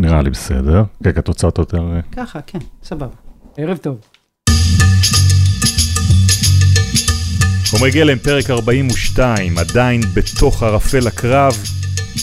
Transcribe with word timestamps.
נראה 0.00 0.22
לי 0.22 0.30
בסדר. 0.30 0.82
כן, 1.04 1.10
התוצאות 1.16 1.58
יותר... 1.58 1.78
אה, 1.78 2.00
ככה, 2.12 2.40
כן, 2.46 2.58
סבבה. 2.82 3.14
ערב 3.56 3.76
טוב. 3.76 3.98
חומרי 7.70 7.90
גלם, 7.90 8.18
פרק 8.18 8.50
42, 8.50 9.58
עדיין 9.58 10.00
בתוך 10.14 10.62
ערפל 10.62 11.06
הקרב. 11.06 11.56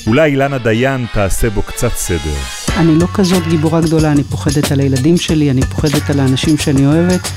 אולי 0.07 0.31
אילנה 0.31 0.57
דיין 0.57 1.05
תעשה 1.13 1.49
בו 1.49 1.61
קצת 1.61 1.91
סדר. 1.95 2.35
אני 2.77 2.99
לא 2.99 3.07
כזאת 3.13 3.47
גיבורה 3.47 3.81
גדולה, 3.81 4.11
אני 4.11 4.23
פוחדת 4.23 4.71
על 4.71 4.79
הילדים 4.79 5.17
שלי, 5.17 5.51
אני 5.51 5.61
פוחדת 5.61 6.09
על 6.09 6.19
האנשים 6.19 6.57
שאני 6.57 6.85
אוהבת, 6.85 7.27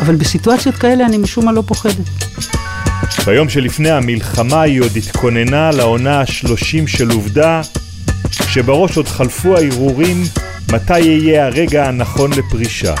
אבל 0.00 0.14
בסיטואציות 0.14 0.74
כאלה 0.74 1.06
אני 1.06 1.18
משום 1.18 1.44
מה 1.44 1.52
לא 1.52 1.62
פוחדת. 1.66 2.06
ביום 3.26 3.48
שלפני 3.48 3.90
המלחמה 3.90 4.62
היא 4.62 4.80
עוד 4.80 4.96
התכוננה 4.96 5.70
לעונה 5.70 6.20
ה-30 6.20 6.86
של 6.86 7.10
עובדה, 7.10 7.60
שבראש 8.30 8.96
עוד 8.96 9.08
חלפו 9.08 9.56
הערעורים 9.56 10.22
מתי 10.72 11.00
יהיה 11.00 11.46
הרגע 11.46 11.88
הנכון 11.88 12.30
לפרישה. 12.32 12.94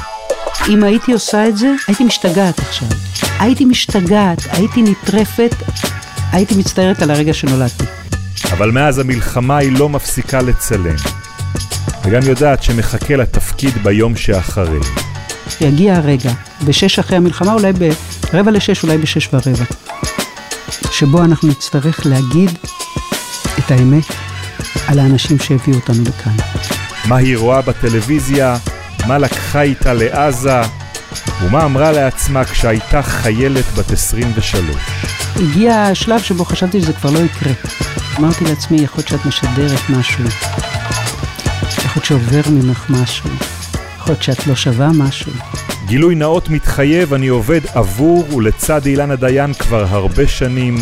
אם 0.68 0.84
הייתי 0.84 1.12
עושה 1.12 1.48
את 1.48 1.58
זה, 1.58 1.68
הייתי 1.88 2.04
משתגעת 2.04 2.58
עכשיו. 2.58 2.88
הייתי 3.38 3.64
משתגעת, 3.64 4.38
הייתי 4.50 4.82
נטרפת, 4.82 5.54
הייתי 6.32 6.54
מצטערת 6.54 7.02
על 7.02 7.10
הרגע 7.10 7.34
שנולדתי. 7.34 7.84
אבל 8.52 8.70
מאז 8.70 8.98
המלחמה 8.98 9.56
היא 9.56 9.72
לא 9.72 9.88
מפסיקה 9.88 10.42
לצלם. 10.42 10.96
וגם 12.04 12.22
יודעת 12.22 12.62
שמחכה 12.62 13.16
לתפקיד 13.16 13.74
ביום 13.82 14.16
שאחרי. 14.16 14.78
יגיע 15.60 15.96
הרגע, 15.96 16.32
בשש 16.64 16.98
אחרי 16.98 17.16
המלחמה, 17.16 17.52
אולי 17.52 17.72
ברבע 18.32 18.50
לשש, 18.50 18.82
אולי 18.82 18.98
בשש 18.98 19.28
ורבע, 19.32 19.64
שבו 20.92 21.24
אנחנו 21.24 21.48
נצטרך 21.48 22.06
להגיד 22.06 22.50
את 23.58 23.70
האמת 23.70 24.04
על 24.86 24.98
האנשים 24.98 25.38
שהביאו 25.38 25.76
אותנו 25.76 26.02
לכאן. 26.02 26.32
מה 27.04 27.16
היא 27.16 27.36
רואה 27.36 27.62
בטלוויזיה, 27.62 28.56
מה 29.06 29.18
לקחה 29.18 29.62
איתה 29.62 29.92
לעזה, 29.92 30.60
ומה 31.42 31.64
אמרה 31.64 31.92
לעצמה 31.92 32.44
כשהייתה 32.44 33.02
חיילת 33.02 33.64
בת 33.76 33.92
23. 33.92 34.76
הגיע 35.36 35.74
השלב 35.74 36.20
שבו 36.20 36.44
חשבתי 36.44 36.80
שזה 36.80 36.92
כבר 36.92 37.10
לא 37.10 37.18
יקרה. 37.18 37.52
אמרתי 38.18 38.44
לעצמי, 38.44 38.80
יכול 38.80 38.98
להיות 38.98 39.08
שאת 39.08 39.26
משדרת 39.26 39.90
משהו, 39.90 40.24
יכול 41.62 41.92
להיות 41.94 42.04
שעובר 42.04 42.40
ממך 42.50 42.86
משהו, 42.90 43.30
יכול 43.96 44.12
להיות 44.12 44.22
שאת 44.22 44.46
לא 44.46 44.56
שווה 44.56 44.88
משהו. 44.94 45.32
גילוי 45.86 46.14
נאות 46.14 46.48
מתחייב, 46.48 47.14
אני 47.14 47.28
עובד 47.28 47.60
עבור 47.74 48.34
ולצד 48.34 48.86
אילנה 48.86 49.16
דיין 49.16 49.52
כבר 49.54 49.86
הרבה 49.88 50.28
שנים. 50.28 50.76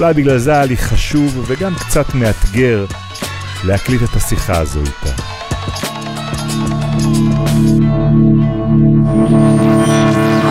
אולי 0.00 0.14
בגלל 0.14 0.38
זה 0.38 0.52
היה 0.52 0.64
לי 0.64 0.76
חשוב 0.76 1.44
וגם 1.46 1.72
קצת 1.74 2.14
מאתגר 2.14 2.86
להקליט 3.64 4.02
את 4.02 4.16
השיחה 4.16 4.58
הזו 4.58 4.80
איתה. 4.80 5.22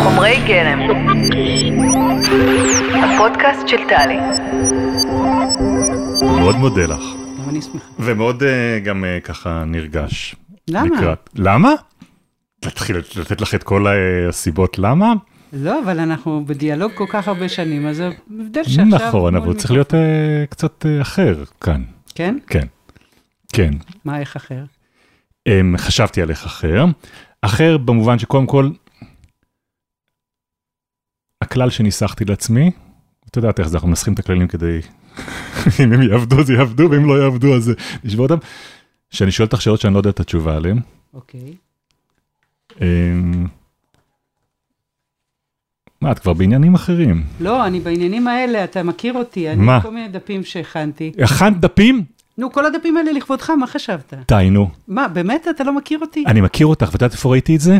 חומרי 0.04 0.38
גלם, 0.48 0.80
הפודקאסט 3.04 3.68
של 3.68 3.78
טלי. 3.90 4.18
מאוד 6.40 6.56
מודה 6.56 6.86
לך. 6.86 7.04
גם 7.38 7.50
אני 7.50 7.62
שמחה. 7.62 7.86
ומאוד 8.00 8.44
uh, 8.44 8.86
גם 8.86 9.04
uh, 9.04 9.26
ככה 9.26 9.64
נרגש. 9.66 10.36
למה? 10.68 10.86
לקראת. 10.98 11.30
למה? 11.36 11.74
להתחיל 12.66 12.98
לתת 12.98 13.42
לך 13.42 13.56
את 13.56 13.64
כל 13.64 13.88
uh, 13.88 14.30
הסיבות 14.30 14.80
למה? 14.80 15.14
לא, 15.54 15.84
אבל 15.84 16.00
אנחנו 16.00 16.46
בדיאלוג 16.46 16.92
כל 16.96 17.06
כך 17.10 17.28
הרבה 17.28 17.50
שנים, 17.50 17.88
אז 17.88 17.98
זה 17.98 18.10
הבדל 18.30 18.64
שעכשיו... 18.64 18.86
נכון, 18.86 19.36
אבל 19.36 19.54
צריך 19.54 19.72
להיות 19.72 19.94
uh, 19.94 19.96
קצת 20.50 20.86
uh, 20.86 21.02
אחר 21.02 21.44
כאן. 21.62 21.84
כן? 22.16 22.38
כן. 22.48 22.68
כן. 23.54 23.74
מה, 24.06 24.20
איך 24.20 24.36
אחר? 24.36 24.64
Um, 25.50 25.78
חשבתי 25.78 26.22
על 26.22 26.30
איך 26.30 26.46
אחר. 26.46 26.86
אחר 27.42 27.78
במובן 27.78 28.20
שקודם 28.20 28.46
כל, 28.46 28.70
הכלל 31.42 31.70
שניסחתי 31.70 32.26
לעצמי, 32.26 32.72
את 33.30 33.38
יודעת 33.38 33.60
איך 33.60 33.68
זה, 33.68 33.78
אנחנו 33.78 33.90
מנסחים 33.90 34.14
את 34.14 34.20
הכללים 34.20 34.48
כדי, 34.48 34.80
אם 35.84 35.94
הם 35.94 36.02
יעבדו 36.02 36.40
אז 36.40 36.50
יעבדו, 36.50 36.88
ואם 36.92 37.06
לא 37.06 37.24
יעבדו 37.24 37.56
אז 37.56 37.72
נשבור 38.04 38.26
אותם, 38.26 38.48
שאני 39.10 39.32
שואל 39.32 39.46
אותך 39.46 39.62
שאלות 39.62 39.82
שאני 39.82 39.94
לא 39.94 40.00
יודע 40.00 40.10
את 40.10 40.20
התשובה 40.20 40.56
עליהן. 40.56 40.80
אוקיי. 41.14 41.56
אמ, 42.82 43.48
מה, 46.02 46.12
את 46.12 46.20
כבר 46.20 46.34
בעניינים 46.34 46.76
אחרים. 46.76 47.24
לא, 47.40 47.66
אני 47.66 47.80
בעניינים 47.80 48.28
האלה, 48.28 48.64
אתה 48.64 48.84
מכיר 48.84 49.14
אותי. 49.14 49.50
אני 49.50 49.62
מה? 49.62 49.82
כל 49.82 49.92
מיני 49.92 50.08
דפים 50.08 50.44
שהכנתי. 50.44 51.12
הכנת 51.24 51.60
דפים? 51.60 52.04
נו, 52.38 52.52
כל 52.52 52.66
הדפים 52.66 52.98
האלה 52.98 53.12
לכבודך, 53.12 53.50
מה 53.50 53.68
חשבת? 53.68 54.14
די, 54.28 54.50
נו. 54.52 54.70
מה, 54.88 55.08
באמת 55.08 55.48
אתה 55.50 55.64
לא 55.64 55.76
מכיר 55.76 56.00
אותי? 56.02 56.24
אני 56.28 56.42
מכיר 56.42 56.68
אותך, 56.68 56.86
ואת 56.86 56.94
יודעת 56.94 57.12
איפה 57.12 57.32
ראיתי 57.32 57.56
את 57.56 57.62
זה? 57.62 57.78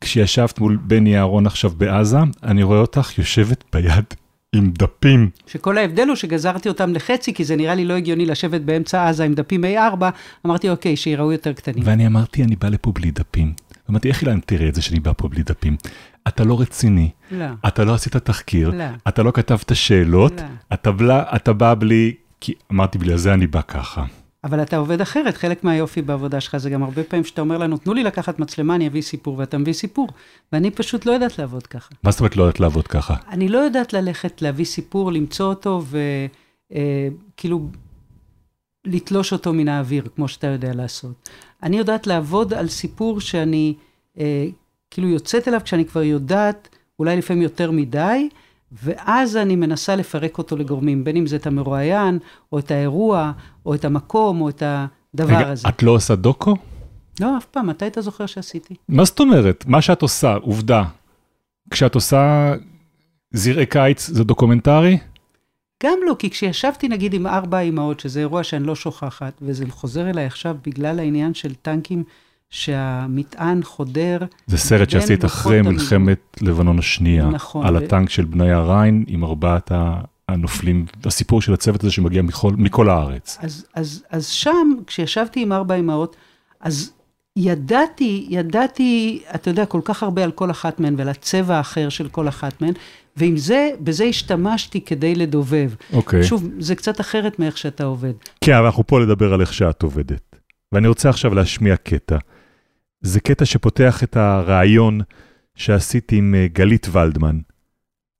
כשישבת 0.00 0.58
מול 0.58 0.78
בני 0.82 1.18
אהרון 1.18 1.46
עכשיו 1.46 1.70
בעזה, 1.76 2.18
אני 2.42 2.62
רואה 2.62 2.78
אותך 2.78 3.18
יושבת 3.18 3.64
ביד 3.72 4.04
עם 4.54 4.70
דפים. 4.78 5.30
שכל 5.46 5.78
ההבדל 5.78 6.08
הוא 6.08 6.16
שגזרתי 6.16 6.68
אותם 6.68 6.92
לחצי, 6.92 7.34
כי 7.34 7.44
זה 7.44 7.56
נראה 7.56 7.74
לי 7.74 7.84
לא 7.84 7.94
הגיוני 7.94 8.26
לשבת 8.26 8.60
באמצע 8.60 9.08
עזה 9.08 9.24
עם 9.24 9.34
דפים 9.34 9.64
A4, 9.64 10.04
אמרתי, 10.46 10.70
אוקיי, 10.70 10.96
שיראו 10.96 11.32
יותר 11.32 11.52
קטנים. 11.52 11.82
ואני 11.86 12.06
אמרתי, 12.06 12.42
אני 12.42 12.56
בא 12.56 12.68
לפה 12.68 12.92
בלי 12.92 13.10
דפים. 13.10 13.52
אמרתי, 13.90 14.08
איך 14.08 14.22
אילן 14.22 14.40
תראה 14.46 14.68
את 14.68 14.74
זה 14.74 14.82
שאני 14.82 15.00
בא 15.00 15.12
פה 15.16 15.28
בלי 15.28 15.42
דפים? 15.42 15.76
אתה 16.28 16.44
לא 16.44 16.60
רציני, 16.60 17.10
לא. 17.30 17.46
אתה 17.68 17.84
לא 17.84 17.94
עשית 17.94 18.16
תחקיר, 18.16 18.70
לא. 18.70 18.84
אתה 19.08 19.22
לא 19.22 19.30
כתבת 19.30 19.76
שאלות, 19.76 20.32
לא. 20.40 20.46
אתה, 20.74 20.92
בלה, 20.92 21.22
אתה 21.36 21.52
בא 21.52 21.74
בלי... 21.78 22.14
כי 22.40 22.54
אמרתי, 22.72 22.98
בגלל 22.98 23.16
זה 23.16 23.34
אני 23.34 23.46
בא 23.46 23.60
ככה. 23.68 24.04
אבל 24.44 24.62
אתה 24.62 24.76
עובד 24.76 25.00
אחרת, 25.00 25.36
חלק 25.36 25.64
מהיופי 25.64 26.02
בעבודה 26.02 26.40
שלך 26.40 26.56
זה 26.56 26.70
גם 26.70 26.82
הרבה 26.82 27.02
פעמים 27.04 27.24
שאתה 27.24 27.40
אומר 27.40 27.58
לנו, 27.58 27.76
תנו 27.78 27.94
לי 27.94 28.02
לקחת 28.04 28.38
מצלמה, 28.38 28.74
אני 28.74 28.88
אביא 28.88 29.02
סיפור, 29.02 29.38
ואתה 29.38 29.58
מביא 29.58 29.72
סיפור. 29.72 30.08
ואני 30.52 30.70
פשוט 30.70 31.06
לא 31.06 31.12
יודעת 31.12 31.38
לעבוד 31.38 31.66
ככה. 31.66 31.94
מה 32.02 32.10
זאת 32.10 32.20
אומרת 32.20 32.36
לא 32.36 32.42
יודעת 32.42 32.60
לעבוד 32.60 32.86
ככה? 32.86 33.14
אני 33.30 33.48
לא 33.48 33.58
יודעת 33.58 33.92
ללכת, 33.92 34.42
להביא 34.42 34.64
סיפור, 34.64 35.12
למצוא 35.12 35.46
אותו, 35.46 35.82
וכאילו 36.70 37.68
לתלוש 38.84 39.32
אותו 39.32 39.52
מן 39.52 39.68
האוויר, 39.68 40.08
כמו 40.16 40.28
שאתה 40.28 40.46
יודע 40.46 40.72
לעשות. 40.74 41.28
אני 41.62 41.78
יודעת 41.78 42.06
לעבוד 42.06 42.54
על 42.54 42.68
סיפור 42.68 43.20
שאני 43.20 43.74
אה, 44.18 44.46
כאילו 44.90 45.08
יוצאת 45.08 45.48
אליו 45.48 45.60
כשאני 45.64 45.84
כבר 45.84 46.02
יודעת, 46.02 46.68
אולי 46.98 47.16
לפעמים 47.16 47.42
יותר 47.42 47.70
מדי, 47.70 48.28
ואז 48.72 49.36
אני 49.36 49.56
מנסה 49.56 49.96
לפרק 49.96 50.38
אותו 50.38 50.56
לגורמים, 50.56 51.04
בין 51.04 51.16
אם 51.16 51.26
זה 51.26 51.36
את 51.36 51.46
המרואיין, 51.46 52.18
או 52.52 52.58
את 52.58 52.70
האירוע, 52.70 53.32
או 53.66 53.74
את 53.74 53.84
המקום, 53.84 54.40
או 54.40 54.48
את 54.48 54.62
הדבר 54.62 55.36
רגע, 55.36 55.50
הזה. 55.50 55.68
את 55.68 55.82
לא 55.82 55.90
עושה 55.90 56.14
דוקו? 56.14 56.56
לא, 57.20 57.36
אף 57.36 57.44
פעם, 57.44 57.66
מתי 57.66 57.86
אתה 57.86 58.00
זוכר 58.00 58.26
שעשיתי? 58.26 58.74
מה 58.88 59.04
זאת 59.04 59.20
אומרת? 59.20 59.64
מה 59.66 59.82
שאת 59.82 60.02
עושה, 60.02 60.34
עובדה. 60.34 60.84
כשאת 61.70 61.94
עושה 61.94 62.54
זרעי 63.30 63.66
קיץ 63.66 64.06
זה 64.06 64.24
דוקומנטרי? 64.24 64.98
גם 65.82 65.98
לא, 66.06 66.16
כי 66.18 66.30
כשישבתי 66.30 66.88
נגיד 66.88 67.14
עם 67.14 67.26
ארבע 67.26 67.58
אמהות, 67.58 68.00
שזה 68.00 68.20
אירוע 68.20 68.44
שאני 68.44 68.66
לא 68.66 68.74
שוכחת, 68.74 69.32
וזה 69.42 69.64
חוזר 69.68 70.10
אליי 70.10 70.26
עכשיו 70.26 70.56
בגלל 70.66 70.98
העניין 70.98 71.34
של 71.34 71.54
טנקים, 71.54 72.04
שהמטען 72.50 73.62
חודר. 73.62 74.18
זה 74.46 74.58
סרט 74.58 74.90
שעשית 74.90 75.24
אחרי. 75.24 75.62
מלחמת 75.62 76.36
לבנון 76.40 76.78
השנייה. 76.78 77.26
נכון, 77.26 77.66
על 77.66 77.74
ו- 77.74 77.78
הטנק 77.78 78.10
של 78.10 78.24
בניה 78.24 78.52
ריין 78.52 79.04
עם 79.08 79.24
ארבעת 79.24 79.72
הנופלים, 80.28 80.86
הסיפור 81.04 81.42
של 81.42 81.54
הצוות 81.54 81.82
הזה 81.84 81.92
שמגיע 81.92 82.22
מכל, 82.22 82.52
מכל 82.58 82.90
הארץ. 82.90 83.38
אז, 83.40 83.66
אז, 83.74 84.04
אז 84.10 84.26
שם, 84.26 84.74
כשישבתי 84.86 85.42
עם 85.42 85.52
ארבע 85.52 85.74
אמהות, 85.74 86.16
אז 86.60 86.92
ידעתי, 87.36 88.26
ידעתי, 88.30 89.22
אתה 89.34 89.50
יודע, 89.50 89.66
כל 89.66 89.80
כך 89.84 90.02
הרבה 90.02 90.24
על 90.24 90.30
כל 90.30 90.50
אחת 90.50 90.80
מהן 90.80 90.94
ועל 90.98 91.08
הצבע 91.08 91.56
האחר 91.56 91.88
של 91.88 92.08
כל 92.08 92.28
אחת 92.28 92.60
מהן, 92.60 92.72
ועם 93.16 93.36
זה, 93.36 93.70
בזה 93.80 94.04
השתמשתי 94.04 94.80
כדי 94.80 95.14
לדובב. 95.14 95.70
אוקיי. 95.92 96.24
שוב, 96.24 96.48
זה 96.58 96.74
קצת 96.74 97.00
אחרת 97.00 97.38
מאיך 97.38 97.58
שאתה 97.58 97.84
עובד. 97.84 98.12
כן, 98.40 98.52
אבל 98.52 98.66
אנחנו 98.66 98.86
פה 98.86 99.00
לדבר 99.00 99.34
על 99.34 99.40
איך 99.40 99.52
שאת 99.52 99.82
עובדת. 99.82 100.36
ואני 100.72 100.88
רוצה 100.88 101.08
עכשיו 101.08 101.34
להשמיע 101.34 101.76
קטע. 101.76 102.16
זה 103.06 103.20
קטע 103.20 103.44
שפותח 103.44 104.02
את 104.02 104.16
הרעיון 104.16 105.00
שעשיתי 105.54 106.16
עם 106.16 106.34
אה, 106.34 106.46
גלית 106.52 106.86
ולדמן, 106.92 107.38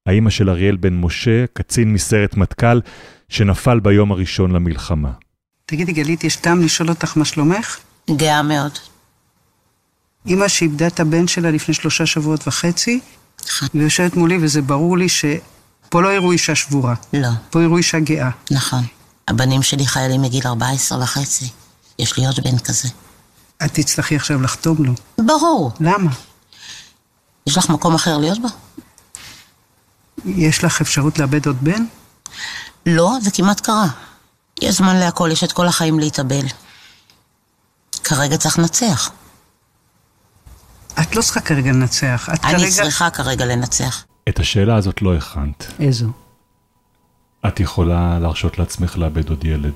האימא 0.06 0.30
של 0.30 0.50
אריאל 0.50 0.76
בן 0.76 0.94
משה, 0.94 1.44
קצין 1.52 1.92
מסיירת 1.92 2.36
מטכ"ל, 2.36 2.80
שנפל 3.28 3.80
ביום 3.80 4.12
הראשון 4.12 4.50
למלחמה. 4.52 5.10
תגידי, 5.66 5.92
גלית, 5.92 6.24
יש 6.24 6.36
טעם 6.36 6.62
לשאול 6.62 6.88
אותך 6.88 7.16
מה 7.16 7.24
שלומך? 7.24 7.78
גאה 8.10 8.42
מאוד. 8.42 8.72
אימא 10.26 10.48
שאיבדה 10.48 10.86
את 10.86 11.00
הבן 11.00 11.28
שלה 11.28 11.50
לפני 11.50 11.74
שלושה 11.74 12.06
שבועות 12.06 12.48
וחצי, 12.48 13.00
נכון. 13.46 13.68
ויושבת 13.74 14.16
מולי, 14.16 14.38
וזה 14.40 14.62
ברור 14.62 14.98
לי 14.98 15.08
שפה 15.08 16.02
לא 16.02 16.14
יראו 16.14 16.32
אישה 16.32 16.54
שבורה, 16.54 16.94
לא, 17.12 17.28
פה 17.50 17.62
יראו 17.62 17.76
אישה 17.76 18.00
גאה. 18.00 18.30
נכון. 18.50 18.84
הבנים 19.28 19.62
שלי 19.62 19.86
חיילים 19.86 20.22
מגיל 20.22 20.46
14 20.46 21.02
וחצי. 21.02 21.44
יש 21.98 22.18
לי 22.18 22.26
עוד 22.26 22.36
בן 22.44 22.58
כזה. 22.58 22.88
את 23.64 23.74
תצטרכי 23.74 24.16
עכשיו 24.16 24.42
לחתום 24.42 24.84
לו. 24.84 24.92
ברור. 25.18 25.72
למה? 25.80 26.10
יש 27.46 27.58
לך 27.58 27.70
מקום 27.70 27.94
אחר 27.94 28.18
להיות 28.18 28.38
בו? 28.38 28.48
יש 30.24 30.64
לך 30.64 30.80
אפשרות 30.80 31.18
לאבד 31.18 31.46
עוד 31.46 31.56
בן? 31.60 31.84
לא, 32.86 33.12
זה 33.22 33.30
כמעט 33.30 33.60
קרה. 33.60 33.86
יש 34.62 34.74
זמן 34.74 34.96
להכל, 34.96 35.28
יש 35.32 35.44
את 35.44 35.52
כל 35.52 35.66
החיים 35.66 35.98
להתאבל. 35.98 36.46
כרגע 38.04 38.36
צריך 38.36 38.58
לנצח. 38.58 39.10
את 41.00 41.16
לא 41.16 41.22
צריכה 41.22 41.40
כרגע 41.40 41.72
לנצח. 41.72 42.28
את 42.34 42.44
אני 42.44 42.58
כרגע... 42.58 42.70
צריכה 42.70 43.10
כרגע 43.10 43.44
לנצח. 43.46 44.04
את 44.28 44.38
השאלה 44.38 44.76
הזאת 44.76 45.02
לא 45.02 45.14
הכנת. 45.14 45.66
איזו? 45.80 46.06
את 47.48 47.60
יכולה 47.60 48.18
להרשות 48.18 48.58
לעצמך 48.58 48.98
לאבד 48.98 49.28
עוד 49.28 49.44
ילד. 49.44 49.72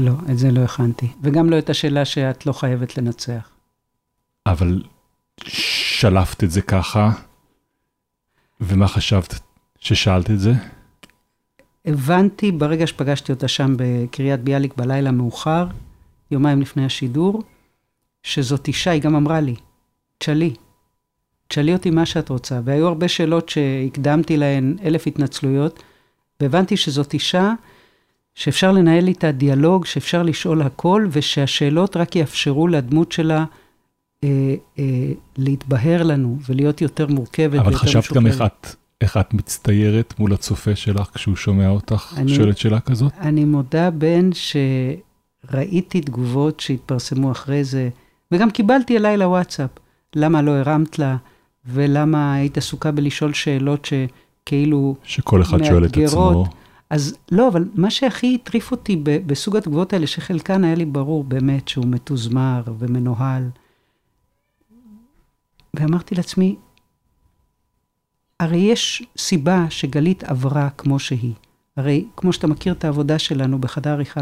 לא, 0.00 0.12
את 0.30 0.38
זה 0.38 0.50
לא 0.50 0.60
הכנתי. 0.60 1.08
וגם 1.22 1.50
לא 1.50 1.58
את 1.58 1.70
השאלה 1.70 2.04
שאת 2.04 2.46
לא 2.46 2.52
חייבת 2.52 2.98
לנצח. 2.98 3.50
אבל 4.46 4.82
שלפת 5.44 6.44
את 6.44 6.50
זה 6.50 6.62
ככה, 6.62 7.10
ומה 8.60 8.88
חשבת 8.88 9.34
ששאלת 9.78 10.30
את 10.30 10.40
זה? 10.40 10.52
הבנתי 11.84 12.52
ברגע 12.52 12.86
שפגשתי 12.86 13.32
אותה 13.32 13.48
שם 13.48 13.74
בקריית 13.78 14.40
ביאליק 14.40 14.76
בלילה 14.76 15.10
מאוחר, 15.10 15.66
יומיים 16.30 16.60
לפני 16.60 16.84
השידור, 16.84 17.42
שזאת 18.22 18.68
אישה, 18.68 18.90
היא 18.90 19.02
גם 19.02 19.14
אמרה 19.14 19.40
לי, 19.40 19.54
תשאלי, 20.18 20.54
תשאלי 21.48 21.72
אותי 21.72 21.90
מה 21.90 22.06
שאת 22.06 22.28
רוצה. 22.28 22.60
והיו 22.64 22.86
הרבה 22.86 23.08
שאלות 23.08 23.48
שהקדמתי 23.48 24.36
להן 24.36 24.76
אלף 24.84 25.06
התנצלויות, 25.06 25.82
והבנתי 26.40 26.76
שזאת 26.76 27.14
אישה 27.14 27.52
שאפשר 28.38 28.72
לנהל 28.72 29.08
איתה 29.08 29.32
דיאלוג, 29.32 29.84
שאפשר 29.86 30.22
לשאול 30.22 30.62
הכל, 30.62 31.06
ושהשאלות 31.10 31.96
רק 31.96 32.16
יאפשרו 32.16 32.68
לדמות 32.68 33.12
שלה 33.12 33.44
אה, 34.24 34.54
אה, 34.78 34.84
להתבהר 35.36 36.02
לנו 36.02 36.38
ולהיות 36.48 36.80
יותר 36.82 37.06
מורכבת 37.06 37.58
אבל 37.58 37.68
ויותר 37.68 37.78
חשבת 37.78 38.12
גם 38.12 38.26
איך 38.26 38.34
משוחררת. 38.34 38.52
את, 38.60 38.76
איך 39.00 39.16
את 39.16 39.34
מצטיירת 39.34 40.14
מול 40.18 40.32
הצופה 40.32 40.76
שלך 40.76 41.08
כשהוא 41.14 41.36
שומע 41.36 41.68
אותך 41.68 42.14
אני- 42.16 42.34
שואלת 42.34 42.58
שאלה 42.58 42.80
כזאת? 42.80 43.12
אני 43.20 43.44
מודה, 43.44 43.90
בן, 43.90 44.30
שראיתי 44.32 46.00
תגובות 46.00 46.60
שהתפרסמו 46.60 47.32
אחרי 47.32 47.64
זה, 47.64 47.88
וגם 48.32 48.50
קיבלתי 48.50 48.96
אליי 48.96 49.16
לוואטסאפ, 49.16 49.70
למה 50.16 50.42
לא 50.42 50.50
הרמת 50.50 50.98
לה, 50.98 51.16
ולמה 51.66 52.34
היית 52.34 52.58
עסוקה 52.58 52.90
בלשאול 52.90 53.32
שאלות 53.32 53.84
שכאילו... 53.84 54.94
שכל 55.04 55.42
אחד 55.42 55.64
שואל 55.64 55.84
את 55.84 55.96
עצמו. 55.96 56.46
אז 56.90 57.16
לא, 57.32 57.48
אבל 57.48 57.64
מה 57.74 57.90
שהכי 57.90 58.34
הטריף 58.34 58.70
אותי 58.70 58.96
בסוג 59.02 59.56
התגובות 59.56 59.92
האלה, 59.92 60.06
שחלקן 60.06 60.64
היה 60.64 60.74
לי 60.74 60.84
ברור 60.84 61.24
באמת 61.24 61.68
שהוא 61.68 61.86
מתוזמר 61.88 62.62
ומנוהל, 62.78 63.48
ואמרתי 65.74 66.14
לעצמי, 66.14 66.56
הרי 68.40 68.58
יש 68.58 69.02
סיבה 69.18 69.66
שגלית 69.70 70.24
עברה 70.24 70.70
כמו 70.70 70.98
שהיא. 70.98 71.34
הרי 71.76 72.04
כמו 72.16 72.32
שאתה 72.32 72.46
מכיר 72.46 72.72
את 72.72 72.84
העבודה 72.84 73.18
שלנו 73.18 73.58
בחדר 73.58 73.90
עריכה, 73.90 74.20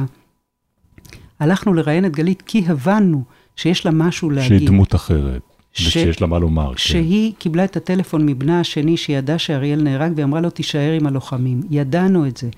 הלכנו 1.40 1.74
לראיין 1.74 2.04
את 2.04 2.12
גלית 2.12 2.42
כי 2.42 2.64
הבנו 2.66 3.24
שיש 3.56 3.86
לה 3.86 3.92
משהו 3.92 4.30
להגיד. 4.30 4.58
שהיא 4.58 4.68
דמות 4.68 4.94
אחרת, 4.94 5.42
ושיש 5.80 6.20
לה 6.20 6.26
מה 6.26 6.38
לומר. 6.38 6.68
כן. 6.70 6.76
שהיא 6.76 7.32
קיבלה 7.38 7.64
את 7.64 7.76
הטלפון 7.76 8.26
מבנה 8.26 8.60
השני, 8.60 8.96
שידעה 8.96 9.38
שאריאל 9.38 9.82
נהרג, 9.82 10.12
והיא 10.14 10.24
אמרה 10.24 10.40
לו, 10.40 10.50
תישאר 10.50 10.92
עם 10.92 11.06
הלוחמים. 11.06 11.60
ידענו 11.70 12.26
את 12.26 12.36
זה. 12.36 12.48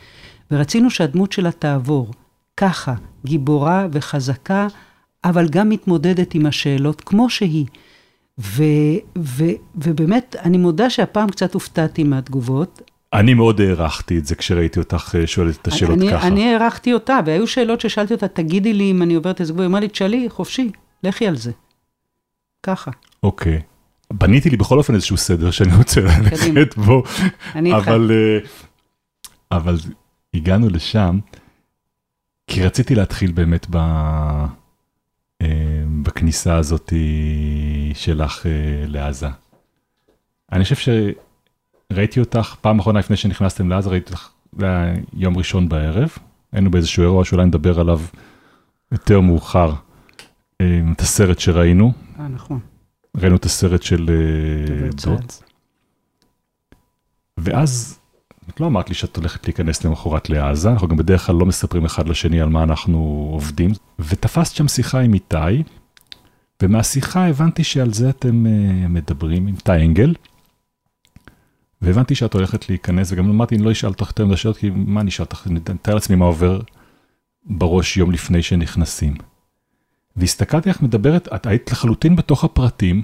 ורצינו 0.51 0.91
שהדמות 0.91 1.33
שלה 1.33 1.53
תעבור 1.53 2.11
ככה, 2.57 2.95
גיבורה 3.25 3.87
וחזקה, 3.93 4.67
אבל 5.25 5.49
גם 5.49 5.69
מתמודדת 5.69 6.35
עם 6.35 6.47
השאלות 6.47 7.01
כמו 7.01 7.31
שהיא. 7.31 7.67
ו, 8.39 8.63
ו, 9.19 9.45
ובאמת, 9.75 10.37
אני 10.43 10.59
מודה 10.59 10.91
שהפעם 10.91 11.29
קצת 11.29 11.55
הופתעתי 11.55 12.05
מהתגובות. 12.05 12.83
אני 13.13 13.35
מאוד 13.35 13.61
הערכתי 13.61 14.19
את 14.19 14.27
זה 14.27 14.35
כשראיתי 14.35 14.79
אותך 14.79 15.15
אה, 15.19 15.27
שואלת 15.27 15.57
את 15.63 15.69
השאלות 15.69 15.99
אני, 15.99 16.11
ככה. 16.11 16.27
אני 16.27 16.53
הערכתי 16.53 16.93
אותה, 16.93 17.19
והיו 17.27 17.47
שאלות 17.47 17.81
ששאלתי 17.81 18.15
אותה, 18.15 18.29
תגידי 18.29 18.73
לי 18.73 18.91
אם 18.91 19.03
אני 19.03 19.15
עוברת 19.15 19.41
איזה 19.41 19.53
גבול, 19.53 19.65
היא 19.65 19.69
אמרה 19.69 19.81
לי, 19.81 19.89
תשאלי, 19.89 20.27
חופשי, 20.29 20.71
לכי 21.05 21.27
על 21.27 21.37
זה. 21.37 21.51
ככה, 22.69 22.91
אוקיי. 23.23 23.63
בניתי 24.13 24.51
לי 24.51 24.57
בכל 24.57 24.79
אופן 24.79 24.95
איזשהו 24.95 25.17
סדר 25.17 25.51
שאני 25.51 25.77
רוצה. 25.77 26.01
ללכת 26.01 26.77
בו, 26.77 27.03
אני 27.55 27.75
איתך. 27.75 27.89
אבל, 27.89 28.11
אה, 28.11 28.39
אבל 29.53 29.77
הגענו 30.35 30.69
לשם, 30.69 31.19
כי 32.47 32.65
רציתי 32.65 32.95
להתחיל 32.95 33.33
באמת 33.33 33.67
ב, 33.71 33.77
אה, 35.43 35.47
בכניסה 36.03 36.57
הזאת 36.57 36.93
שלך 37.95 38.47
אה, 38.47 38.51
לעזה. 38.87 39.29
אני 40.53 40.65
חושב 40.65 40.93
שראיתי 41.91 42.21
אותך 42.21 42.55
פעם 42.61 42.79
אחרונה 42.79 42.99
לפני 42.99 43.17
שנכנסתם 43.17 43.69
לעזה, 43.69 43.91
ראיתי 43.91 44.13
אותך, 44.13 44.29
זה 44.59 44.67
היה 44.67 44.95
יום 45.13 45.37
ראשון 45.37 45.69
בערב, 45.69 46.11
היינו 46.53 46.71
באיזשהו 46.71 47.03
אירוע 47.03 47.25
שאולי 47.25 47.47
נדבר 47.47 47.81
עליו 47.81 48.01
יותר 48.93 49.21
מאוחר, 49.21 49.73
את 50.93 51.01
הסרט 51.01 51.39
שראינו. 51.39 52.08
אה, 52.19 52.29
נכון. 52.29 52.61
ראינו 53.17 53.37
את 53.37 53.45
הסרט 53.45 53.83
של 53.83 54.07
אה, 54.11 54.77
דובר 54.77 54.93
צה"ל. 54.93 55.17
דוט. 55.17 55.35
ואז, 57.39 57.99
את 58.51 58.61
לא 58.61 58.67
אמרת 58.67 58.89
לי 58.89 58.95
שאת 58.95 59.17
הולכת 59.17 59.47
להיכנס 59.47 59.85
למחרת 59.85 60.31
לעזה, 60.31 60.71
אנחנו 60.71 60.89
גם 60.89 60.97
בדרך 60.97 61.27
כלל 61.27 61.37
לא 61.37 61.47
מספרים 61.47 61.85
אחד 61.85 62.09
לשני 62.09 62.41
על 62.41 62.49
מה 62.49 62.63
אנחנו 62.63 63.29
עובדים. 63.33 63.71
ותפסת 63.99 64.57
שם 64.57 64.69
שיחה 64.69 65.01
עם 65.01 65.15
איתי, 65.15 65.63
ומהשיחה 66.63 67.29
הבנתי 67.29 67.65
שעל 67.65 67.93
זה 67.93 68.11
אתם 68.11 68.47
אה, 68.47 68.89
מדברים 68.89 69.47
עם 69.47 69.55
איתי 69.55 69.73
אנגל. 69.73 70.15
והבנתי 71.83 72.15
שאת 72.15 72.35
הולכת 72.35 72.69
להיכנס, 72.69 73.13
וגם 73.13 73.31
אמרתי, 73.31 73.55
אני 73.57 73.65
לא 73.65 73.73
אשאל 73.73 73.91
אותך 73.91 74.07
יותר 74.07 74.27
מדי 74.27 74.37
שאלות, 74.37 74.57
כי 74.57 74.71
מה 74.71 75.01
אני 75.01 75.11
אשאל 75.11 75.25
אותך, 75.25 75.47
אני 75.47 75.61
אתאר 75.61 75.95
לעצמי 75.95 76.17
מה 76.17 76.25
עובר 76.25 76.61
בראש 77.45 77.97
יום 77.97 78.11
לפני 78.11 78.43
שנכנסים. 78.43 79.15
והסתכלתי 80.19 80.69
איך 80.69 80.83
מדברת, 80.83 81.29
את 81.35 81.47
היית 81.47 81.73
לחלוטין 81.73 82.17
בתוך 82.17 82.45
הפרטים. 82.45 83.03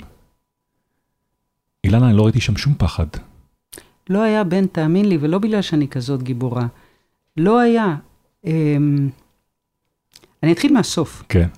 אילנה, 1.85 2.09
אני 2.09 2.17
לא 2.17 2.25
ראיתי 2.25 2.41
שם 2.41 2.57
שום 2.57 2.75
פחד. 2.79 3.07
לא 4.11 4.23
היה 4.23 4.45
בן, 4.45 4.67
תאמין 4.67 5.09
לי, 5.09 5.19
ולא 5.21 5.39
בגלל 5.39 5.63
שאני 5.63 5.89
כזאת 5.89 6.23
גיבורה. 6.23 6.67
לא 7.37 7.61
היה. 7.61 7.97
אמ, 8.45 9.09
אני 10.43 10.53
אתחיל 10.53 10.73
מהסוף. 10.73 11.23
כן, 11.29 11.49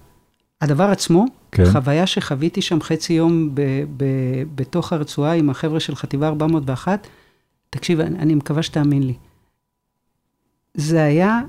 הדבר 0.60 0.84
עצמו, 0.84 1.26
כן. 1.52 1.64
חוויה 1.72 2.06
שחוויתי 2.06 2.62
שם 2.62 2.80
חצי 2.80 3.12
יום 3.12 3.54
ב, 3.54 3.60
ב, 3.96 4.04
בתוך 4.54 4.92
הרצועה 4.92 5.32
עם 5.32 5.50
החבר'ה 5.50 5.80
של 5.80 5.94
חטיבה 5.94 6.28
401, 6.28 7.06
תקשיב, 7.70 8.00
אני, 8.00 8.18
אני 8.18 8.34
מקווה 8.34 8.62
שתאמין 8.62 9.02
לי. 9.02 9.14
זה 10.74 11.04
היה 11.04 11.40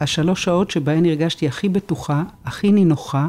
השלוש 0.00 0.44
שעות 0.44 0.70
שבהן 0.70 1.06
הרגשתי 1.06 1.48
הכי 1.48 1.68
בטוחה, 1.68 2.22
הכי 2.44 2.72
נינוחה, 2.72 3.28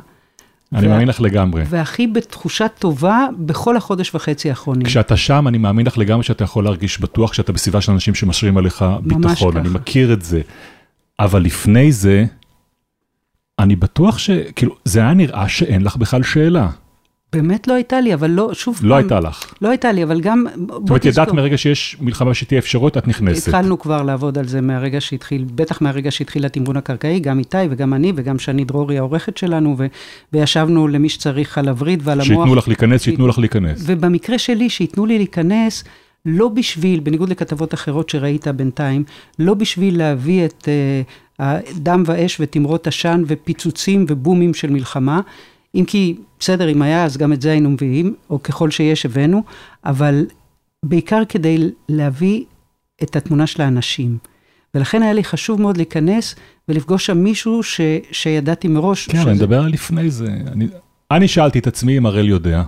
אני 0.75 0.87
מאמין 0.87 1.07
לך 1.07 1.21
לגמרי. 1.21 1.63
והכי 1.69 2.07
בתחושה 2.07 2.67
טובה 2.67 3.27
בכל 3.37 3.77
החודש 3.77 4.15
וחצי 4.15 4.49
האחרונים. 4.49 4.87
כשאתה 4.87 5.17
שם, 5.17 5.47
אני 5.47 5.57
מאמין 5.57 5.85
לך 5.85 5.97
לגמרי 5.97 6.23
שאתה 6.23 6.43
יכול 6.43 6.63
להרגיש 6.63 6.99
בטוח 6.99 7.31
כשאתה 7.31 7.53
בסביבה 7.53 7.81
של 7.81 7.91
אנשים 7.91 8.15
שמשרים 8.15 8.57
עליך 8.57 8.85
ביטחון. 9.01 9.57
אני 9.57 9.69
ככה. 9.69 9.77
מכיר 9.77 10.13
את 10.13 10.21
זה. 10.21 10.41
אבל 11.19 11.41
לפני 11.41 11.91
זה, 11.91 12.25
אני 13.59 13.75
בטוח 13.75 14.17
ש... 14.17 14.29
כאילו, 14.55 14.75
זה 14.85 14.99
היה 14.99 15.13
נראה 15.13 15.47
שאין 15.49 15.83
לך 15.83 15.95
בכלל 15.97 16.23
שאלה. 16.23 16.69
באמת 17.35 17.67
לא 17.67 17.73
הייתה 17.73 18.01
לי, 18.01 18.13
אבל 18.13 18.29
לא, 18.29 18.53
שוב 18.53 18.79
לא 18.83 18.89
פעם, 18.89 18.97
הייתה 18.97 19.19
לך. 19.19 19.53
לא 19.61 19.69
הייתה 19.69 19.91
לי, 19.91 20.03
אבל 20.03 20.21
גם, 20.21 20.45
זאת 20.67 20.89
אומרת, 20.89 21.05
ידעת. 21.05 21.33
מרגע 21.33 21.57
שיש 21.57 21.97
מלחמה 22.01 22.33
שתהיה 22.33 22.59
אפשרות, 22.59 22.97
את 22.97 23.07
נכנסת. 23.07 23.47
התחלנו 23.47 23.79
כבר 23.79 24.03
לעבוד 24.03 24.37
על 24.37 24.47
זה 24.47 24.61
מהרגע 24.61 25.01
שהתחיל, 25.01 25.45
בטח 25.55 25.81
מהרגע 25.81 26.11
שהתחיל 26.11 26.45
התמרון 26.45 26.77
הקרקעי, 26.77 27.19
גם 27.19 27.39
איתי 27.39 27.57
וגם 27.69 27.93
אני 27.93 28.13
וגם 28.15 28.39
שני 28.39 28.65
דרורי 28.65 28.97
העורכת 28.97 29.37
שלנו, 29.37 29.75
ו, 29.77 29.85
וישבנו 30.33 30.87
למי 30.87 31.09
שצריך 31.09 31.57
על 31.57 31.67
הווריד 31.67 32.01
ועל 32.03 32.21
המוח. 32.21 32.27
שייתנו 32.27 32.55
לך 32.55 32.67
להיכנס, 32.67 33.01
שייתנו 33.01 33.27
לך 33.27 33.39
להיכנס. 33.39 33.83
ובמקרה 33.85 34.37
שלי, 34.37 34.69
שייתנו 34.69 35.05
לי 35.05 35.17
להיכנס, 35.17 35.83
לא 36.25 36.47
בשביל, 36.47 36.99
בניגוד 36.99 37.29
לכתבות 37.29 37.73
אחרות 37.73 38.09
שראית 38.09 38.47
בינתיים, 38.47 39.03
לא 39.39 39.53
בשביל 39.53 39.97
להביא 39.97 40.45
את 40.45 40.67
uh, 40.67 41.39
הדם 41.39 42.03
ואש 42.05 42.37
ותמרות 42.39 42.87
עשן 42.87 43.23
ופיצוצים 43.27 44.05
ובומים 44.09 44.53
של 44.53 44.69
מלחמה, 44.69 45.21
אם 45.75 45.83
כי, 45.87 46.15
בסדר, 46.39 46.69
אם 46.71 46.81
היה, 46.81 47.05
אז 47.05 47.17
גם 47.17 47.33
את 47.33 47.41
זה 47.41 47.51
היינו 47.51 47.69
מביאים, 47.69 48.15
או 48.29 48.43
ככל 48.43 48.71
שיש 48.71 49.05
הבאנו, 49.05 49.43
אבל 49.85 50.25
בעיקר 50.85 51.21
כדי 51.29 51.57
להביא 51.89 52.43
את 53.03 53.15
התמונה 53.15 53.47
של 53.47 53.61
האנשים. 53.61 54.17
ולכן 54.75 55.03
היה 55.03 55.13
לי 55.13 55.23
חשוב 55.23 55.61
מאוד 55.61 55.77
להיכנס 55.77 56.35
ולפגוש 56.69 57.05
שם 57.05 57.17
מישהו 57.17 57.63
ש, 57.63 57.81
שידעתי 58.11 58.67
מראש. 58.67 59.07
כן, 59.07 59.17
אבל 59.19 59.29
אני 59.29 59.37
מדבר 59.37 59.59
על 59.63 59.71
לפני 59.71 60.09
זה. 60.09 60.27
אני- 60.51 60.67
אני 61.11 61.27
שאלתי 61.27 61.59
את 61.59 61.67
עצמי 61.67 61.97
אם 61.97 62.05
הראל 62.05 62.27
יודע. 62.27 62.63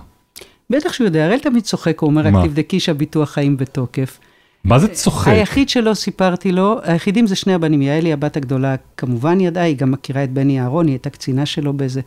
בטח 0.70 0.92
שהוא 0.92 1.04
יודע, 1.04 1.24
הראל 1.24 1.38
תמיד 1.38 1.62
צוחק, 1.62 2.00
הוא 2.00 2.10
אומר, 2.10 2.22
רק? 2.26 2.46
תבדקי 2.46 2.80
שהביטוח 2.80 3.30
חיים 3.30 3.56
בתוקף. 3.56 4.18
מה 4.64 4.78
זה 4.78 4.88
צוחק? 4.88 5.28
היחיד 5.32 5.68
שלא 5.68 5.94
סיפרתי 5.94 6.52
לו, 6.52 6.78
היחידים 6.82 7.26
זה 7.26 7.36
שני 7.36 7.54
הבנים, 7.54 7.82
יעלי 7.82 8.12
הבת 8.12 8.36
הגדולה 8.36 8.74
כמובן 8.96 9.40
ידעה, 9.40 9.64
היא 9.64 9.76
גם 9.76 9.90
מכירה 9.90 10.24
את 10.24 10.32
בני 10.32 10.60
אהרון, 10.60 10.86
היא 10.86 10.92
הייתה 10.92 11.10
קצינה 11.10 11.46
שלו 11.46 11.72
באיזה 11.72 12.00